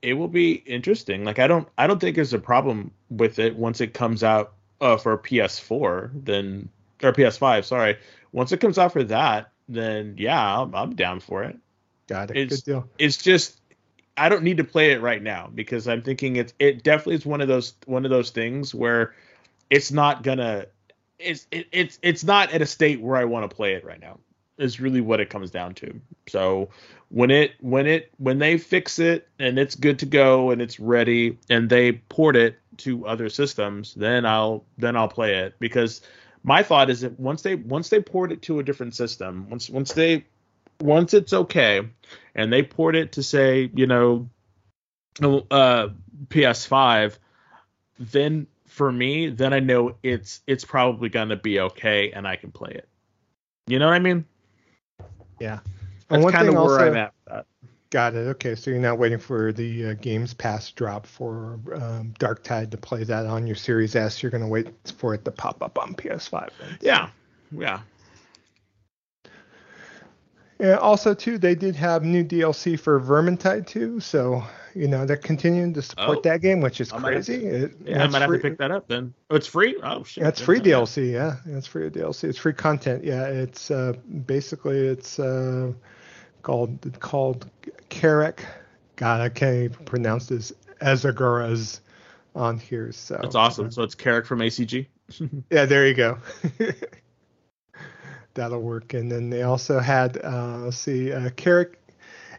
[0.03, 1.25] it will be interesting.
[1.25, 4.55] Like I don't, I don't think there's a problem with it once it comes out
[4.81, 6.69] uh, for PS4, then
[7.03, 7.65] or PS5.
[7.65, 7.97] Sorry,
[8.33, 11.57] once it comes out for that then yeah, I'm, I'm down for it.
[12.09, 12.37] Got it.
[12.37, 12.89] It's, Good deal.
[12.99, 13.61] It's just
[14.17, 17.27] I don't need to play it right now because I'm thinking it's it definitely is
[17.27, 19.15] one of those one of those things where
[19.71, 20.67] it's not gonna
[21.19, 24.01] it's it, it's it's not at a state where I want to play it right
[24.01, 24.19] now.
[24.59, 26.01] Is really what it comes down to.
[26.29, 26.71] So
[27.11, 30.81] when it when it when they fix it and it's good to go and it's
[30.81, 36.01] ready and they port it to other systems, then I'll then I'll play it because
[36.47, 39.69] my thought is that once they once they port it to a different system, once
[39.69, 40.25] once they
[40.81, 41.87] once it's okay,
[42.37, 44.29] and they port it to say you know
[45.21, 45.89] uh,
[46.29, 47.19] PS5,
[47.99, 52.53] then for me, then I know it's it's probably gonna be okay, and I can
[52.53, 52.89] play it.
[53.67, 54.25] You know what I mean?
[55.41, 55.59] Yeah.
[56.09, 57.47] That's kind of where also, I'm at.
[57.97, 58.29] Got it.
[58.29, 62.77] Okay, so you're not waiting for the uh, Games Pass drop for um, Darktide to
[62.77, 64.23] play that on your Series S.
[64.23, 64.69] You're going to wait
[64.99, 66.51] for it to pop up on PS5.
[66.61, 66.79] Then.
[66.83, 67.09] Yeah,
[67.51, 67.81] yeah.
[70.59, 70.75] Yeah.
[70.75, 74.45] Also, too, they did have new DLC for Vermintide 2, so
[74.75, 77.41] you know they're continuing to support oh, that game, which is crazy.
[77.41, 78.37] To, it, yeah, I might free.
[78.37, 79.15] have to pick that up then.
[79.31, 79.75] Oh, it's free.
[79.83, 80.21] Oh shit.
[80.21, 81.13] Yeah, it's free DLC.
[81.13, 82.25] Yeah, it's free DLC.
[82.25, 83.05] It's free content.
[83.05, 83.95] Yeah, it's uh,
[84.27, 85.19] basically it's.
[85.19, 85.73] Uh,
[86.47, 87.51] called called
[87.97, 88.41] Karak.
[88.97, 90.53] God, I can't even pronounce this.
[90.81, 91.81] Ezaguras
[92.35, 92.93] on here.
[92.93, 93.71] So that's awesome.
[93.71, 94.87] So it's Carrack from ACG.
[95.51, 96.19] yeah, there you go.
[98.35, 98.93] That'll work.
[98.93, 101.31] And then they also had, uh, let's see, uh,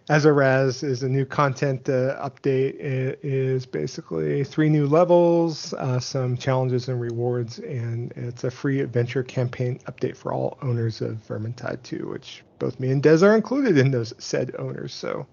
[0.10, 2.80] Azaraz is a new content uh, update.
[2.80, 8.80] It is basically three new levels, uh, some challenges and rewards, and it's a free
[8.80, 13.36] adventure campaign update for all owners of Vermintide 2, which both me and Des are
[13.36, 14.94] included in those said owners.
[14.94, 15.28] So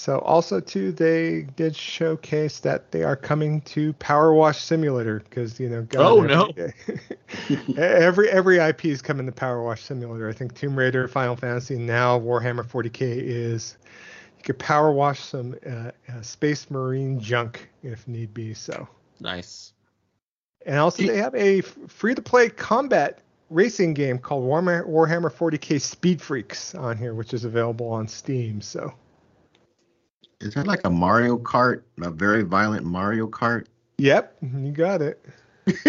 [0.00, 5.68] so also too, they did showcase that they are coming to PowerWash Simulator because you
[5.68, 5.82] know.
[5.82, 7.76] God, oh no.
[7.76, 10.26] every every IP is coming to PowerWash Simulator.
[10.26, 13.76] I think Tomb Raider, Final Fantasy, now Warhammer 40k is.
[14.38, 18.54] You could power wash some uh, uh, Space Marine junk if need be.
[18.54, 18.88] So
[19.20, 19.74] nice.
[20.64, 23.20] And also, they have a free to play combat
[23.50, 28.62] racing game called Warhammer, Warhammer 40k Speed Freaks on here, which is available on Steam.
[28.62, 28.94] So,
[30.40, 33.66] is that like a Mario Kart, a very violent Mario Kart?
[33.98, 35.24] Yep, you got it.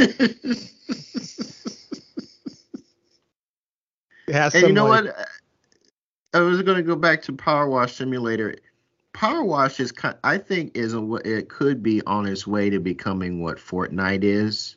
[4.28, 5.28] and you know like, what?
[6.34, 8.56] I was going to go back to PowerWash Simulator.
[9.14, 13.42] PowerWash is, kind, I think, is a it could be on its way to becoming
[13.42, 14.76] what Fortnite is,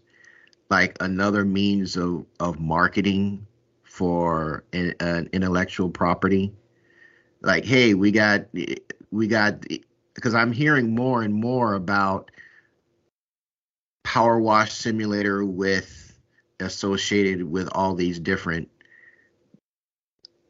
[0.70, 3.46] like another means of of marketing
[3.82, 6.52] for an, an intellectual property.
[7.42, 8.46] Like, hey, we got
[9.14, 9.64] we got
[10.14, 12.30] because I'm hearing more and more about
[14.04, 16.18] PowerWash Simulator with
[16.60, 18.68] associated with all these different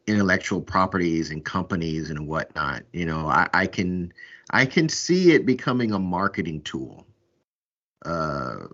[0.07, 2.83] intellectual properties and companies and whatnot.
[2.93, 4.13] You know, I, I can
[4.51, 7.07] I can see it becoming a marketing tool,
[8.07, 8.67] uh,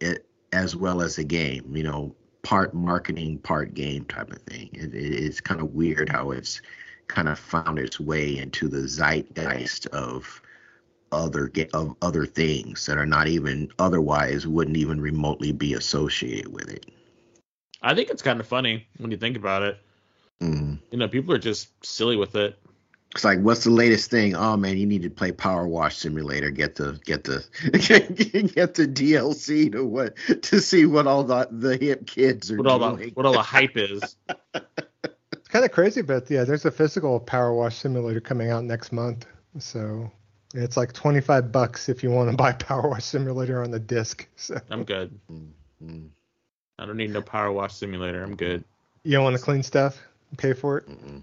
[0.00, 1.74] it, as well as a game.
[1.74, 4.70] You know, part marketing, part game type of thing.
[4.72, 6.60] It, it, it's kind of weird how it's
[7.08, 10.40] kind of found its way into the zeitgeist of
[11.12, 16.70] other of other things that are not even otherwise wouldn't even remotely be associated with
[16.70, 16.86] it.
[17.82, 19.78] I think it's kind of funny when you think about it.
[20.40, 20.78] Mm.
[20.90, 22.58] You know, people are just silly with it.
[23.14, 24.34] It's like, what's the latest thing?
[24.34, 26.50] Oh man, you need to play PowerWash Simulator.
[26.50, 27.44] Get the get the
[28.54, 32.78] get the DLC to what to see what all the the hip kids are what
[32.80, 32.96] doing.
[32.96, 34.16] The, what all the hype is.
[35.52, 39.26] It's kind of crazy, but yeah, there's a physical PowerWash Simulator coming out next month.
[39.58, 40.10] So
[40.54, 44.26] it's like 25 bucks if you want to buy PowerWash Simulator on the disc.
[44.36, 45.20] So I'm good.
[45.30, 46.06] Mm-hmm.
[46.78, 48.22] I don't need no PowerWash Simulator.
[48.22, 48.64] I'm good.
[49.04, 50.00] You don't want to clean stuff?
[50.38, 50.88] pay for it?
[50.88, 51.22] Mm-mm.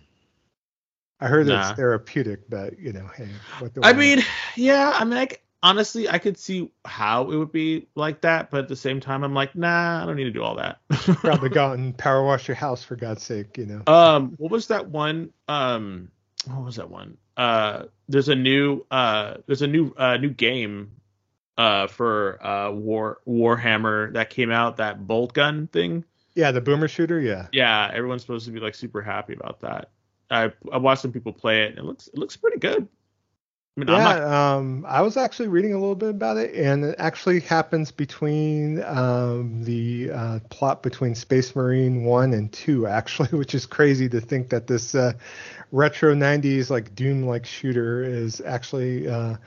[1.20, 1.62] I heard nah.
[1.62, 3.30] it's therapeutic, but you know, hey.
[3.82, 4.20] I mean,
[4.56, 4.92] yeah.
[4.94, 5.30] I mean, I,
[5.62, 9.24] honestly, I could see how it would be like that, but at the same time,
[9.24, 10.80] I'm like, nah, I don't need to do all that.
[10.90, 13.84] Probably go and power wash your house for God's sake, you know.
[13.88, 15.32] Um, what was that one?
[15.48, 16.12] Um,
[16.46, 17.18] what was that one?
[17.38, 20.92] Uh, there's a new uh, there's a new uh, new game
[21.58, 26.06] uh for uh War Warhammer that came out that Boltgun thing.
[26.34, 27.20] Yeah, the boomer shooter.
[27.20, 27.48] Yeah.
[27.52, 29.90] Yeah, everyone's supposed to be like super happy about that.
[30.32, 31.72] I I watched some people play it.
[31.72, 32.88] And it looks it looks pretty good.
[33.82, 34.22] I mean, yeah, not...
[34.24, 38.84] um, I was actually reading a little bit about it, and it actually happens between
[38.84, 44.20] um, the uh, plot between Space Marine one and two, actually, which is crazy to
[44.20, 45.14] think that this uh,
[45.72, 49.38] retro '90s like Doom-like shooter is actually uh,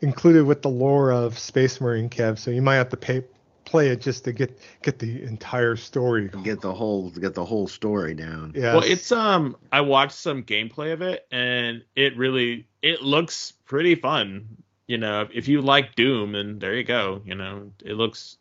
[0.00, 2.38] included with the lore of Space Marine Kev.
[2.38, 3.24] So you might have to pay
[3.72, 6.28] play it just to get get the entire story.
[6.44, 8.52] Get the whole get the whole story down.
[8.54, 8.74] Yeah.
[8.74, 13.94] Well, it's um I watched some gameplay of it and it really it looks pretty
[13.94, 14.58] fun.
[14.86, 17.22] You know, if you like Doom, and there you go.
[17.24, 18.36] You know, it looks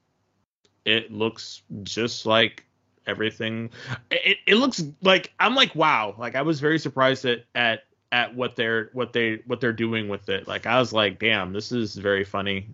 [0.83, 2.65] it looks just like
[3.07, 3.69] everything.
[4.11, 6.13] It it looks like I'm like wow.
[6.17, 10.09] Like I was very surprised at at at what they're what they what they're doing
[10.09, 10.45] with it.
[10.45, 12.67] Like I was like, damn, this is very funny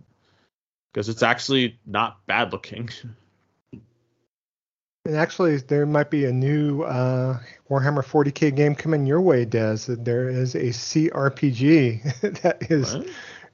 [0.98, 2.90] because it's actually not bad looking.
[5.06, 7.38] And actually, there might be a new uh,
[7.70, 9.78] Warhammer 40k game coming your way, Des.
[9.88, 13.08] There is a CRPG that is what?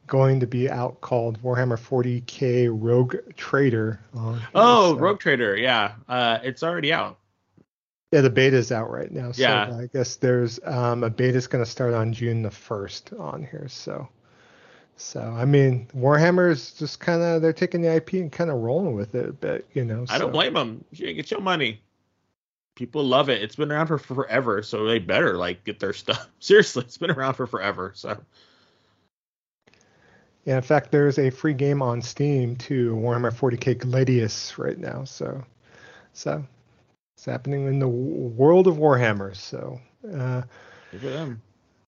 [0.07, 3.99] going to be out called Warhammer 40k Rogue Trader.
[4.55, 4.95] oh.
[4.95, 7.19] Rogue Trader, yeah, uh, it's already out.
[8.13, 9.33] Yeah, the beta is out right now.
[9.33, 9.79] So yeah.
[9.81, 13.43] I guess there's um, a beta is going to start on June the 1st on
[13.43, 13.67] here.
[13.67, 14.07] So
[14.95, 18.57] so I mean, Warhammer is just kind of they're taking the IP and kind of
[18.57, 20.05] rolling with it, but you know.
[20.09, 20.83] I don't blame them.
[20.93, 21.81] Get your money.
[22.75, 23.41] People love it.
[23.41, 26.27] It's been around for forever, so they better like get their stuff.
[26.39, 27.91] Seriously, it's been around for forever.
[27.95, 28.17] So.
[30.45, 35.05] Yeah, in fact, there's a free game on Steam to Warhammer 40k Gladius right now.
[35.05, 35.41] So,
[36.11, 36.43] so
[37.15, 39.35] it's happening in the world of Warhammer.
[39.35, 39.79] So.
[40.03, 40.41] Uh,
[40.91, 41.41] Good them.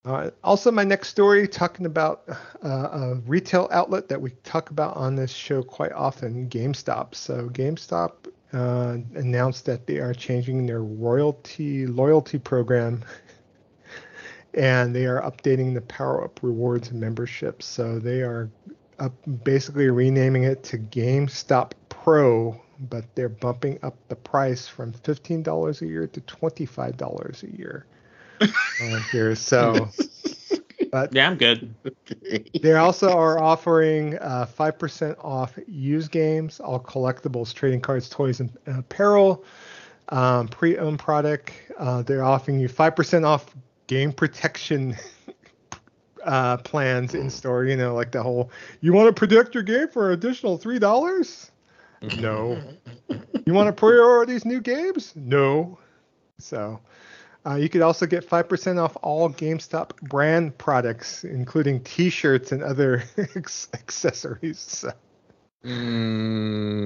[0.06, 2.24] Also, my next story talking about
[2.64, 7.16] uh, a retail outlet that we talk about on this show quite often, GameStop.
[7.16, 8.12] So, GameStop
[8.54, 13.04] uh, announced that they are changing their royalty loyalty program,
[14.54, 17.64] and they are updating the Power Up Rewards membership.
[17.64, 18.52] So, they are
[19.44, 22.62] basically renaming it to GameStop Pro,
[22.92, 27.88] but they're bumping up the price from $15 a year to $25 a year
[29.12, 29.36] here.
[29.36, 29.90] So,
[30.92, 31.74] but yeah, I'm good.
[32.62, 38.10] they also are offering uh, five uh, percent off used games, all collectibles, trading cards,
[38.10, 39.44] toys, and apparel.
[40.10, 41.52] Um, pre-owned product.
[41.80, 43.56] Uh, they're offering you five percent off
[43.88, 44.96] game protection
[46.24, 47.66] uh, plans in store.
[47.66, 48.52] You know, like the whole
[48.82, 51.52] you want to protect your game for an additional three dollars.
[52.20, 52.62] No,
[53.46, 55.14] you want to pre-order these new games?
[55.16, 55.80] No.
[56.38, 56.80] So,
[57.46, 63.04] uh, you could also get 5% off all GameStop brand products, including T-shirts and other
[63.74, 64.60] accessories.
[64.60, 64.92] So.
[65.64, 66.82] Mm,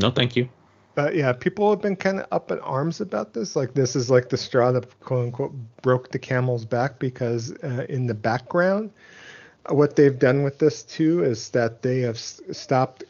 [0.00, 0.48] no, thank you.
[0.94, 3.56] But yeah, people have been kind of up in arms about this.
[3.56, 5.52] Like this is like the straw that quote unquote
[5.82, 8.90] broke the camel's back because uh, in the background,
[9.68, 13.04] what they've done with this too is that they have stopped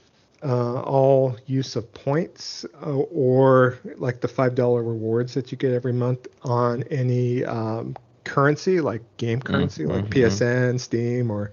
[0.45, 5.73] uh, all use of points uh, or like the five dollar rewards that you get
[5.73, 9.93] every month on any um, currency like game currency mm-hmm.
[9.93, 11.53] like PSN, Steam, or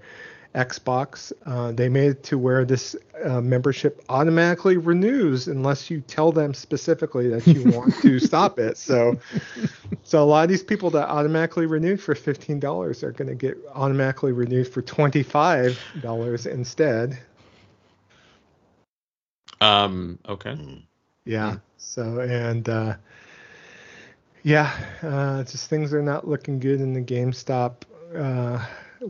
[0.54, 1.32] Xbox.
[1.46, 2.94] Uh, they made it to where this
[3.24, 8.76] uh, membership automatically renews unless you tell them specifically that you want to stop it.
[8.76, 9.18] So,
[10.02, 13.34] so a lot of these people that automatically renewed for fifteen dollars are going to
[13.34, 17.18] get automatically renewed for twenty five dollars instead.
[19.62, 20.18] Um.
[20.28, 20.56] Okay.
[21.24, 21.58] Yeah.
[21.76, 22.68] So and.
[22.68, 22.94] Uh,
[24.42, 24.72] yeah,
[25.02, 27.82] uh, just things are not looking good in the GameStop
[28.16, 28.64] uh,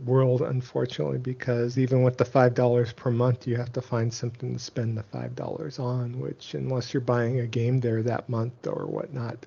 [0.04, 4.52] world, unfortunately, because even with the five dollars per month, you have to find something
[4.52, 6.20] to spend the five dollars on.
[6.20, 9.46] Which, unless you're buying a game there that month or whatnot,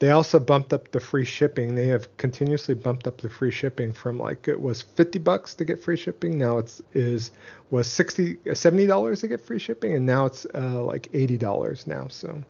[0.00, 1.74] they also bumped up the free shipping.
[1.74, 5.64] They have continuously bumped up the free shipping from like it was fifty bucks to
[5.64, 6.36] get free shipping.
[6.36, 7.30] Now it's is
[7.70, 11.38] was 60 uh, 70 dollars to get free shipping, and now it's uh, like eighty
[11.38, 12.08] dollars now.
[12.08, 12.42] So.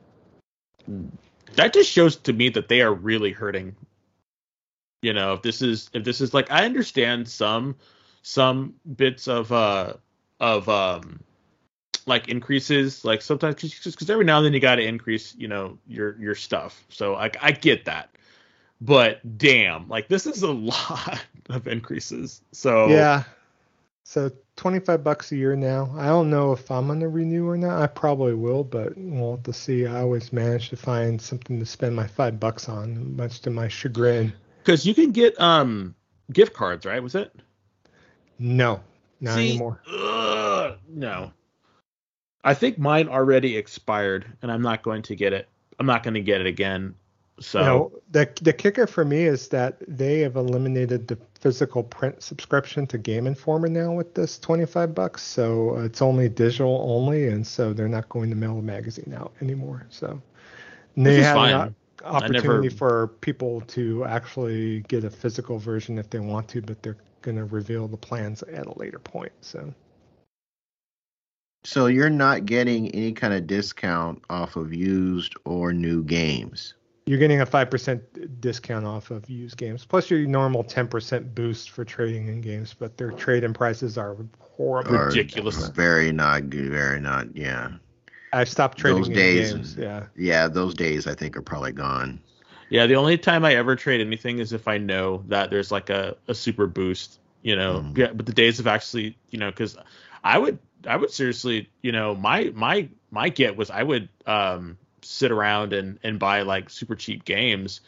[1.57, 3.77] That just shows to me that they are really hurting
[5.03, 7.77] you know if this is if this is like i understand some
[8.23, 9.95] some bits of uh
[10.41, 11.21] of um
[12.07, 15.79] like increases like sometimes because every now and then you got to increase you know
[15.87, 16.85] your your stuff.
[16.89, 18.11] So like i get that.
[18.81, 22.43] But damn like this is a lot of increases.
[22.53, 23.25] So yeah.
[24.05, 25.95] So 25 bucks a year now.
[25.97, 27.81] I don't know if i'm going to renew or not.
[27.81, 29.87] I probably will but we'll have to see.
[29.87, 33.69] I always manage to find something to spend my five bucks on much to my
[33.69, 34.33] chagrin.
[34.65, 35.95] Because you can get um
[36.33, 37.03] gift cards, right?
[37.03, 37.35] Was it?
[38.39, 38.81] No,
[39.21, 39.81] not See, anymore.
[39.87, 41.33] Ugh, no.
[42.45, 45.49] I think mine already expired, and I'm not going to get it.
[45.79, 46.95] I'm not going to get it again.
[47.41, 52.23] So no, the the kicker for me is that they have eliminated the physical print
[52.23, 55.23] subscription to Game Informer now with this 25 bucks.
[55.23, 59.15] So uh, it's only digital only, and so they're not going to mail the magazine
[59.17, 59.87] out anymore.
[59.89, 60.21] So
[60.97, 62.77] they have fine opportunity never...
[62.77, 67.39] for people to actually get a physical version if they want to, but they're going
[67.39, 69.33] to reveal the plans at a later point.
[69.41, 69.75] So.
[71.63, 76.75] So you're not getting any kind of discount off of used or new games.
[77.07, 81.35] You're getting a five percent discount off of used games, plus your normal ten percent
[81.35, 82.75] boost for trading in games.
[82.79, 87.73] But their trade-in prices are horrible, ridiculous, very not good, very not, yeah.
[88.33, 89.53] I stopped trading those days.
[89.53, 90.07] Games, yeah.
[90.17, 92.21] Yeah, those days I think are probably gone.
[92.69, 95.91] Yeah, the only time I ever trade anything is if I know that there's like
[95.91, 97.81] a, a super boost, you know.
[97.81, 97.99] Mm.
[97.99, 99.77] Yeah, but the days of actually, you know, because
[100.23, 104.79] I would I would seriously, you know, my my my get was I would um
[105.03, 107.81] sit around and and buy like super cheap games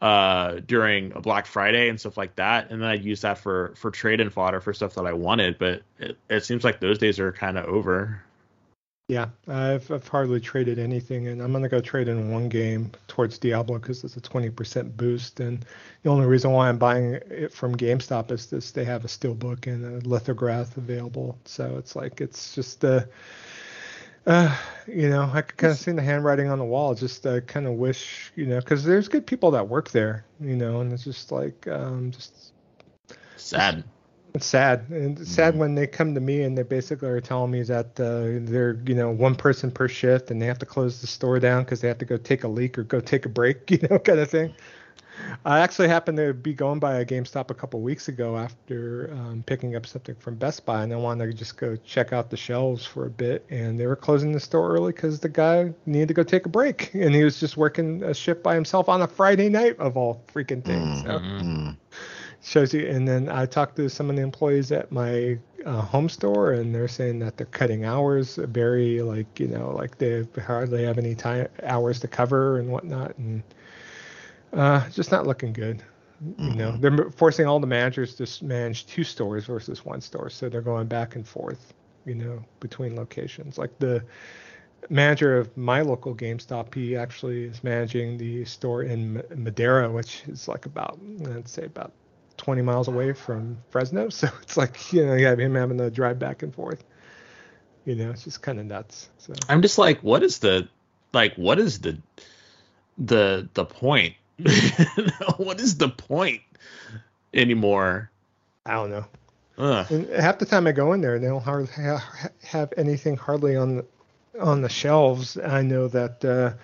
[0.00, 3.74] uh during a Black Friday and stuff like that, and then I'd use that for
[3.76, 5.58] for trade and fodder for stuff that I wanted.
[5.58, 8.22] But it, it seems like those days are kind of over.
[9.08, 13.36] Yeah, I've, I've hardly traded anything, and I'm gonna go trade in one game towards
[13.36, 15.40] Diablo because it's a 20% boost.
[15.40, 15.64] And
[16.02, 19.66] the only reason why I'm buying it from GameStop is this: they have a steelbook
[19.66, 21.36] and a lithograph available.
[21.44, 23.04] So it's like it's just uh,
[24.26, 24.56] uh
[24.86, 26.94] you know, I could kind of see the handwriting on the wall.
[26.94, 30.56] Just uh, kind of wish, you know, because there's good people that work there, you
[30.56, 32.52] know, and it's just like um, just
[33.36, 33.84] sad.
[34.34, 34.86] It's sad.
[34.90, 35.60] And it's sad mm-hmm.
[35.60, 38.94] when they come to me and they basically are telling me that uh, they're, you
[38.94, 41.88] know, one person per shift and they have to close the store down because they
[41.88, 44.30] have to go take a leak or go take a break, you know, kind of
[44.30, 44.54] thing.
[45.44, 49.42] I actually happened to be going by a GameStop a couple weeks ago after um,
[49.46, 52.36] picking up something from Best Buy, and I wanted to just go check out the
[52.36, 53.44] shelves for a bit.
[53.50, 56.48] And they were closing the store early because the guy needed to go take a
[56.48, 59.96] break, and he was just working a shift by himself on a Friday night of
[59.96, 61.02] all freaking things.
[61.02, 61.70] Mm-hmm.
[62.44, 62.88] Shows you.
[62.88, 66.74] And then I talked to some of the employees at my uh, home store, and
[66.74, 71.14] they're saying that they're cutting hours very like you know like they hardly have any
[71.14, 73.44] time hours to cover and whatnot, and
[74.52, 75.84] uh, just not looking good.
[76.24, 76.48] Mm-hmm.
[76.48, 76.96] You know, mm-hmm.
[76.96, 80.88] they're forcing all the managers to manage two stores versus one store, so they're going
[80.88, 81.72] back and forth.
[82.06, 83.56] You know, between locations.
[83.56, 84.02] Like the
[84.90, 90.48] manager of my local GameStop, he actually is managing the store in Madera, which is
[90.48, 91.92] like about, let's say, about
[92.42, 95.90] 20 miles away from Fresno, so it's like you know you have him having to
[95.90, 96.84] drive back and forth.
[97.84, 99.08] You know, it's just kind of nuts.
[99.18, 100.68] So I'm just like, what is the
[101.12, 101.98] like what is the
[102.98, 104.14] the the point?
[105.36, 106.42] what is the point
[107.32, 108.10] anymore?
[108.64, 109.84] I don't know.
[110.16, 111.72] half the time I go in there, they don't hardly
[112.44, 113.86] have anything hardly on the,
[114.40, 115.36] on the shelves.
[115.36, 116.54] I know that uh,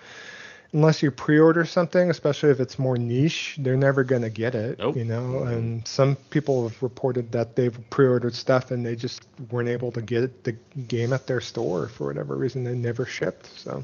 [0.73, 4.79] unless you pre-order something, especially if it's more niche, they're never going to get it.
[4.79, 4.95] Nope.
[4.97, 9.69] You know, and some people have reported that they've pre-ordered stuff and they just weren't
[9.69, 10.53] able to get the
[10.87, 12.63] game at their store for whatever reason.
[12.63, 13.47] They never shipped.
[13.59, 13.83] So.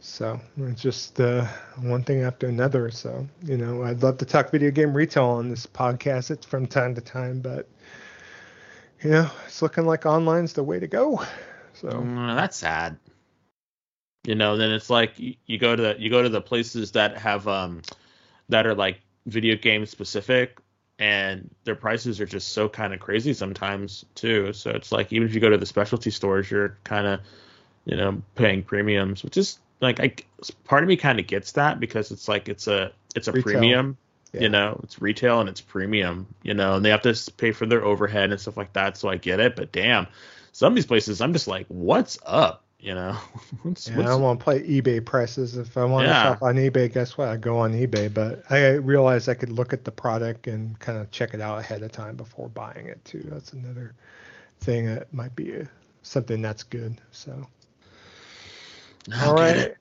[0.00, 1.44] So it's just uh,
[1.80, 2.88] one thing after another.
[2.92, 6.68] So you know, I'd love to talk video game retail on this podcast it's from
[6.68, 7.68] time to time, but
[9.02, 11.22] you know, it's looking like online's the way to go.
[11.74, 12.96] So mm, that's sad.
[14.24, 17.16] You know, then it's like you, go to the, you go to the places that
[17.18, 17.82] have um
[18.48, 20.58] that are like video game specific
[20.98, 24.52] and their prices are just so kind of crazy sometimes too.
[24.52, 27.20] So it's like even if you go to the specialty stores, you're kind of
[27.84, 30.12] you know paying premiums, which is like I
[30.64, 33.52] part of me kind of gets that because it's like it's a it's a retail.
[33.52, 33.96] premium,
[34.32, 34.40] yeah.
[34.40, 37.66] you know, it's retail and it's premium, you know, and they have to pay for
[37.66, 38.96] their overhead and stuff like that.
[38.96, 40.08] So I get it, but damn,
[40.52, 42.64] some of these places I'm just like, what's up?
[42.80, 43.12] You know,
[43.62, 44.08] what's, yeah, what's...
[44.08, 45.56] I don't want to play eBay prices.
[45.56, 46.12] If I want yeah.
[46.12, 47.28] to shop on eBay, guess what?
[47.28, 48.12] I go on eBay.
[48.12, 51.58] But I realized I could look at the product and kind of check it out
[51.58, 53.26] ahead of time before buying it too.
[53.30, 53.94] That's another
[54.60, 55.68] thing that might be a,
[56.02, 57.00] something that's good.
[57.10, 57.46] So
[59.22, 59.74] all right.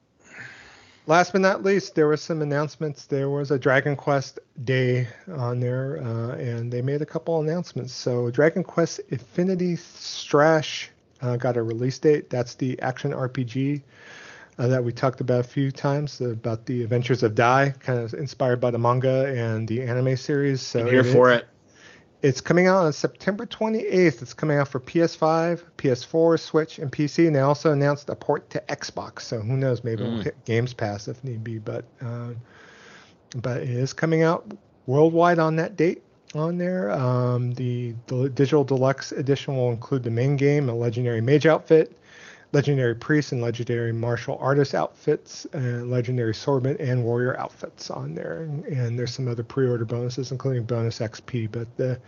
[1.05, 3.05] Last but not least, there were some announcements.
[3.05, 7.93] There was a Dragon Quest Day on there, uh, and they made a couple announcements.
[7.93, 10.89] So, Dragon Quest Infinity Strash
[11.21, 12.29] uh, got a release date.
[12.29, 13.81] That's the action RPG
[14.57, 18.13] uh, that we talked about a few times about the Adventures of Dai, kind of
[18.13, 20.61] inspired by the manga and the anime series.
[20.61, 21.47] So, I'm here for it.
[22.23, 24.21] It's coming out on September 28th.
[24.23, 27.27] It's coming out for PS5, PS4, Switch, and PC.
[27.27, 29.21] And they also announced a port to Xbox.
[29.21, 29.83] So who knows?
[29.83, 30.11] Maybe mm.
[30.11, 31.59] we'll hit Games Pass if need be.
[31.59, 32.29] But uh,
[33.35, 34.51] but it is coming out
[34.87, 36.01] worldwide on that date
[36.35, 36.91] on there.
[36.91, 41.97] Um, the, the digital deluxe edition will include the main game, a legendary mage outfit,
[42.53, 48.43] legendary priest and legendary martial artist outfits, and legendary swordman and warrior outfits on there.
[48.69, 51.51] And there's some other pre-order bonuses, including bonus XP.
[51.51, 51.99] But the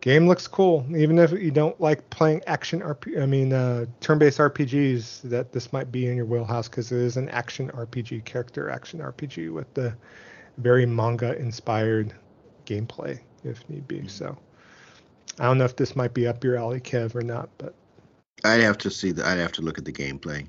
[0.00, 3.22] game looks cool, even if you don't like playing action RP.
[3.22, 5.22] I mean, uh, turn-based RPGs.
[5.22, 9.00] That this might be in your wheelhouse because it is an action RPG character action
[9.00, 9.94] RPG with the
[10.58, 12.12] very manga-inspired
[12.66, 14.08] gameplay, if need be.
[14.08, 14.36] So.
[15.38, 17.74] I don't know if this might be up your alley, Kev, or not, but
[18.44, 19.26] I'd have to see the.
[19.26, 20.46] I'd have to look at the gameplay.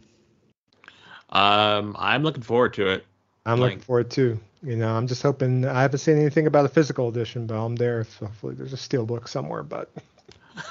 [1.30, 3.06] Um, I'm looking forward to it.
[3.46, 4.40] I'm like, looking forward too.
[4.62, 5.66] You know, I'm just hoping.
[5.66, 8.04] I haven't seen anything about a physical edition, but I'm there.
[8.04, 9.64] So hopefully, there's a steel book somewhere.
[9.64, 9.90] But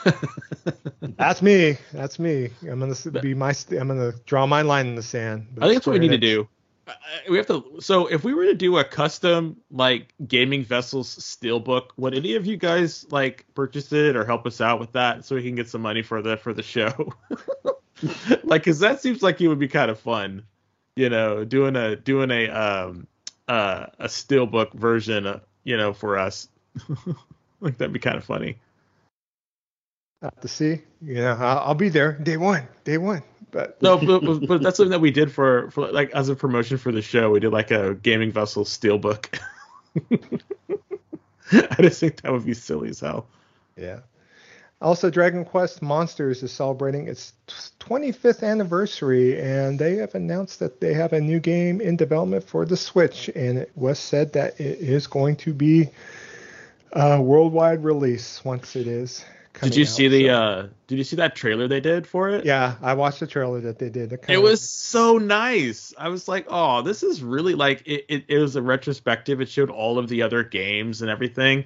[1.00, 1.78] that's me.
[1.92, 2.50] That's me.
[2.62, 3.54] I'm gonna be my.
[3.70, 5.46] I'm gonna draw my line in the sand.
[5.56, 6.48] I think that's what we need to do
[7.28, 11.90] we have to so if we were to do a custom like gaming vessels steelbook
[11.96, 15.36] would any of you guys like purchase it or help us out with that so
[15.36, 17.12] we can get some money for the for the show?
[18.42, 20.42] Like because that seems like it would be kind of fun
[20.96, 23.06] you know doing a doing a um
[23.46, 26.48] uh a steelbook version uh, you know for us.
[27.60, 28.58] Like that'd be kind of funny.
[30.20, 30.82] Have to see.
[31.00, 32.10] Yeah, I'll be there.
[32.14, 32.66] Day one.
[32.82, 33.22] Day one
[33.52, 36.78] but no, but, but, that's something that we did for, for like as a promotion
[36.78, 37.30] for the show.
[37.30, 39.38] We did like a gaming vessel steelbook.
[40.10, 43.26] I just think that would be silly as hell.
[43.76, 44.00] Yeah.
[44.80, 47.34] Also, Dragon Quest Monsters is celebrating its
[47.78, 52.64] 25th anniversary, and they have announced that they have a new game in development for
[52.64, 55.90] the Switch, and it was said that it is going to be
[56.92, 59.24] a worldwide release once it is
[59.60, 60.26] did you see the?
[60.26, 60.34] So.
[60.34, 62.44] uh Did you see that trailer they did for it?
[62.44, 64.12] Yeah, I watched the trailer that they did.
[64.28, 64.68] It was of...
[64.68, 65.92] so nice.
[65.98, 68.24] I was like, oh, this is really like it, it.
[68.28, 69.40] It was a retrospective.
[69.40, 71.64] It showed all of the other games and everything.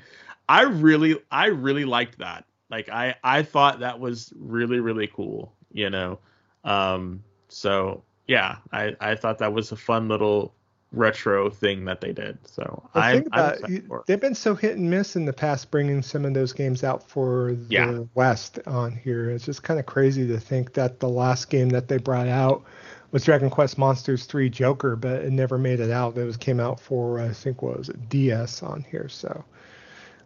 [0.49, 2.45] I really, I really liked that.
[2.71, 5.55] Like, I, I thought that was really, really cool.
[5.73, 6.19] You know,
[6.65, 7.23] um.
[7.49, 10.53] So yeah, I, I thought that was a fun little
[10.97, 12.39] retro thing that they did.
[12.47, 16.03] So I think about you, they've been so hit and miss in the past bringing
[16.03, 18.01] some of those games out for the yeah.
[18.15, 19.31] West on here.
[19.31, 22.65] It's just kind of crazy to think that the last game that they brought out
[23.13, 26.17] was Dragon Quest Monsters 3 Joker, but it never made it out.
[26.19, 29.09] It was came out for I think what was it DS on here.
[29.09, 29.45] So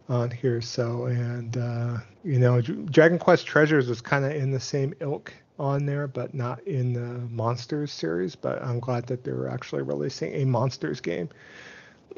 [0.09, 0.61] on here.
[0.61, 5.33] So and uh, you know Dragon Quest Treasures was kind of in the same ilk
[5.59, 8.35] on there, but not in the Monsters series.
[8.35, 11.29] But I'm glad that they're actually releasing a Monsters game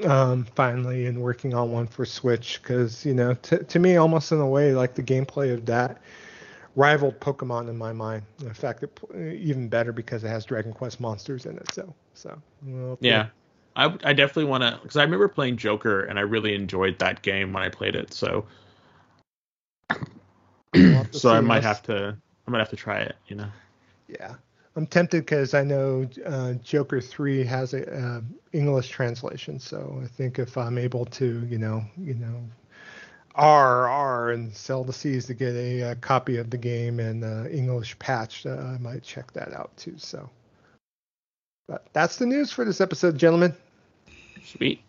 [0.05, 4.31] um, finally and working on one for Switch because, you know, t- to me, almost
[4.31, 6.01] in a way, like the gameplay of that
[6.75, 8.23] rivaled Pokemon in my mind.
[8.41, 11.73] In fact, it, even better because it has Dragon Quest monsters in it.
[11.73, 13.27] So, so well, yeah,
[13.75, 17.21] I, I definitely want to because I remember playing Joker and I really enjoyed that
[17.21, 18.13] game when I played it.
[18.13, 18.45] So,
[21.11, 22.17] so I might have to
[22.47, 23.15] I might have to try it.
[23.27, 23.49] You know.
[24.07, 24.35] Yeah,
[24.75, 28.21] I'm tempted because I know uh, Joker three has a uh,
[28.51, 29.59] English translation.
[29.59, 32.43] So I think if I'm able to, you know, you know,
[33.35, 37.23] R R and sell the C's to get a, a copy of the game and
[37.23, 39.95] uh, English patch, uh, I might check that out too.
[39.97, 40.29] So,
[41.67, 43.55] but that's the news for this episode, gentlemen.
[44.43, 44.81] Sweet.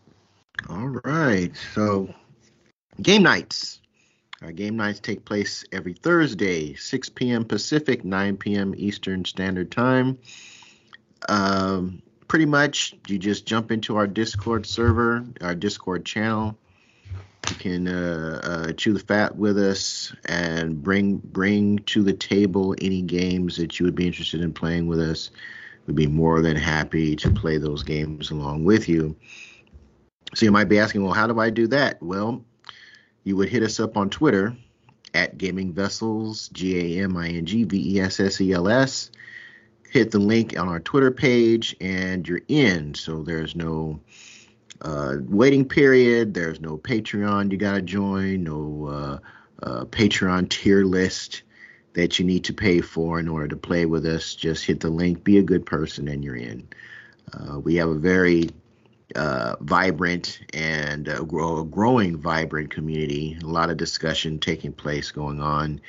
[0.68, 1.52] All right.
[1.74, 2.12] So,
[3.00, 3.80] game nights.
[4.42, 7.44] Our game nights take place every Thursday, 6 p.m.
[7.44, 8.74] Pacific, 9 p.m.
[8.76, 10.18] Eastern Standard Time.
[11.28, 16.58] Um, pretty much, you just jump into our Discord server, our Discord channel
[17.50, 22.74] you can uh, uh, chew the fat with us and bring bring to the table
[22.80, 25.30] any games that you would be interested in playing with us.
[25.86, 29.16] We'd be more than happy to play those games along with you.
[30.34, 32.02] So you might be asking, well, how do I do that?
[32.02, 32.44] Well,
[33.24, 34.56] you would hit us up on Twitter
[35.14, 38.68] at Gaming Vessels, G A M I N G V E S S E L
[38.68, 39.10] S.
[39.90, 42.94] Hit the link on our Twitter page, and you're in.
[42.94, 44.00] So there's no
[44.82, 46.34] uh, waiting period.
[46.34, 49.18] There's no Patreon you got to join, no uh,
[49.62, 51.42] uh, Patreon tier list
[51.94, 54.34] that you need to pay for in order to play with us.
[54.34, 56.68] Just hit the link, be a good person, and you're in.
[57.32, 58.50] Uh, we have a very
[59.14, 63.36] uh, vibrant and uh, grow, growing vibrant community.
[63.42, 65.80] A lot of discussion taking place going on.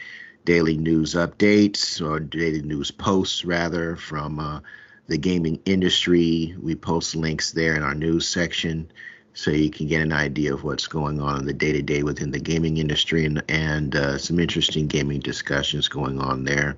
[0.44, 4.60] Daily news updates or daily news posts, rather, from uh,
[5.08, 6.56] the gaming industry.
[6.62, 8.92] We post links there in our news section
[9.36, 12.04] so you can get an idea of what's going on in the day to day
[12.04, 16.78] within the gaming industry and, and uh, some interesting gaming discussions going on there.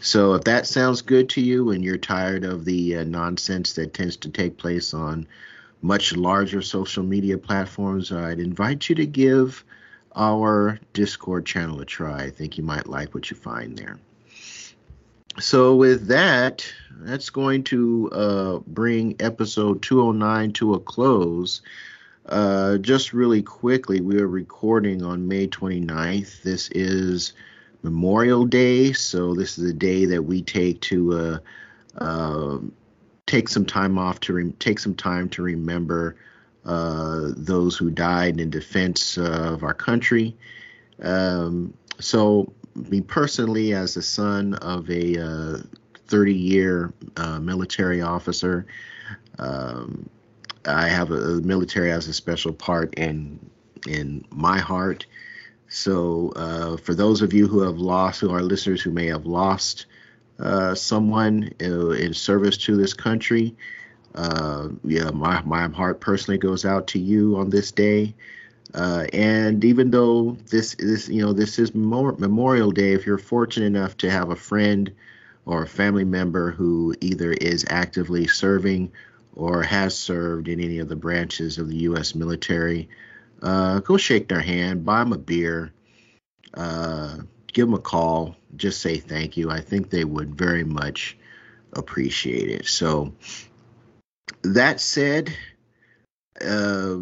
[0.00, 3.92] So if that sounds good to you and you're tired of the uh, nonsense that
[3.92, 5.26] tends to take place on
[5.82, 9.64] much larger social media platforms, I'd invite you to give
[10.14, 12.22] our Discord channel a try.
[12.24, 13.98] I think you might like what you find there
[15.40, 16.66] so with that,
[17.00, 21.62] that's going to uh, bring episode 209 to a close.
[22.26, 26.42] Uh, just really quickly, we are recording on May 29th.
[26.42, 27.32] This is
[27.82, 31.38] Memorial Day, so this is a day that we take to uh,
[31.98, 32.58] uh
[33.26, 36.16] take some time off to re- take some time to remember
[36.64, 40.36] uh, those who died in defense of our country.
[41.02, 45.58] Um, so me personally, as the son of a uh,
[46.06, 48.66] 30 year uh, military officer,
[49.38, 50.08] um,
[50.66, 53.38] I have a, a, military as a special part in
[53.86, 55.06] in my heart.
[55.68, 59.26] So, uh, for those of you who have lost, who are listeners who may have
[59.26, 59.86] lost
[60.38, 63.54] uh, someone uh, in service to this country,
[64.14, 68.14] uh, yeah, my my heart personally goes out to you on this day.
[68.74, 73.66] Uh, and even though this is, you know, this is Memorial Day, if you're fortunate
[73.66, 74.90] enough to have a friend
[75.44, 78.90] or a family member who either is actively serving
[79.34, 82.14] or has served in any of the branches of the U.S.
[82.14, 82.88] military,
[83.42, 85.72] uh, go shake their hand, buy them a beer,
[86.54, 87.18] uh,
[87.52, 89.50] give them a call, just say thank you.
[89.50, 91.16] I think they would very much
[91.72, 92.66] appreciate it.
[92.66, 93.14] So,
[94.42, 95.34] that said,
[96.40, 96.96] uh,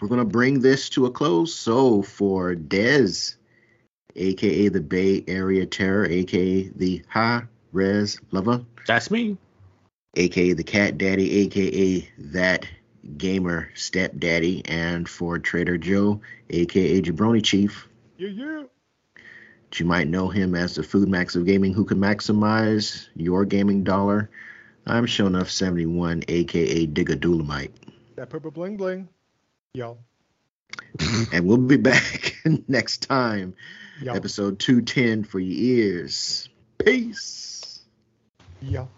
[0.00, 1.54] we're going to bring this to a close.
[1.54, 3.36] So for Dez,
[4.16, 7.42] aka the Bay Area Terror, aka the High
[7.72, 8.64] Res Lover.
[8.86, 9.38] That's me.
[10.16, 12.66] AKA the Cat Daddy, aka that
[13.16, 16.20] gamer stepdaddy, and for Trader Joe,
[16.50, 17.88] aka Jabroni Chief.
[18.18, 18.62] Yeah, yeah.
[19.72, 23.46] But you might know him as the Food Max of Gaming, who can maximize your
[23.46, 24.28] gaming dollar.
[24.86, 27.70] I'm Shonuff71, aka Digga Doolamite.
[28.16, 29.08] That purple bling bling
[29.72, 29.96] y'all.
[31.32, 32.36] and we'll be back
[32.68, 33.54] next time.
[34.02, 34.14] Y'all.
[34.14, 36.50] Episode 210 for your ears.
[36.76, 37.80] Peace.
[38.60, 38.90] Y'all.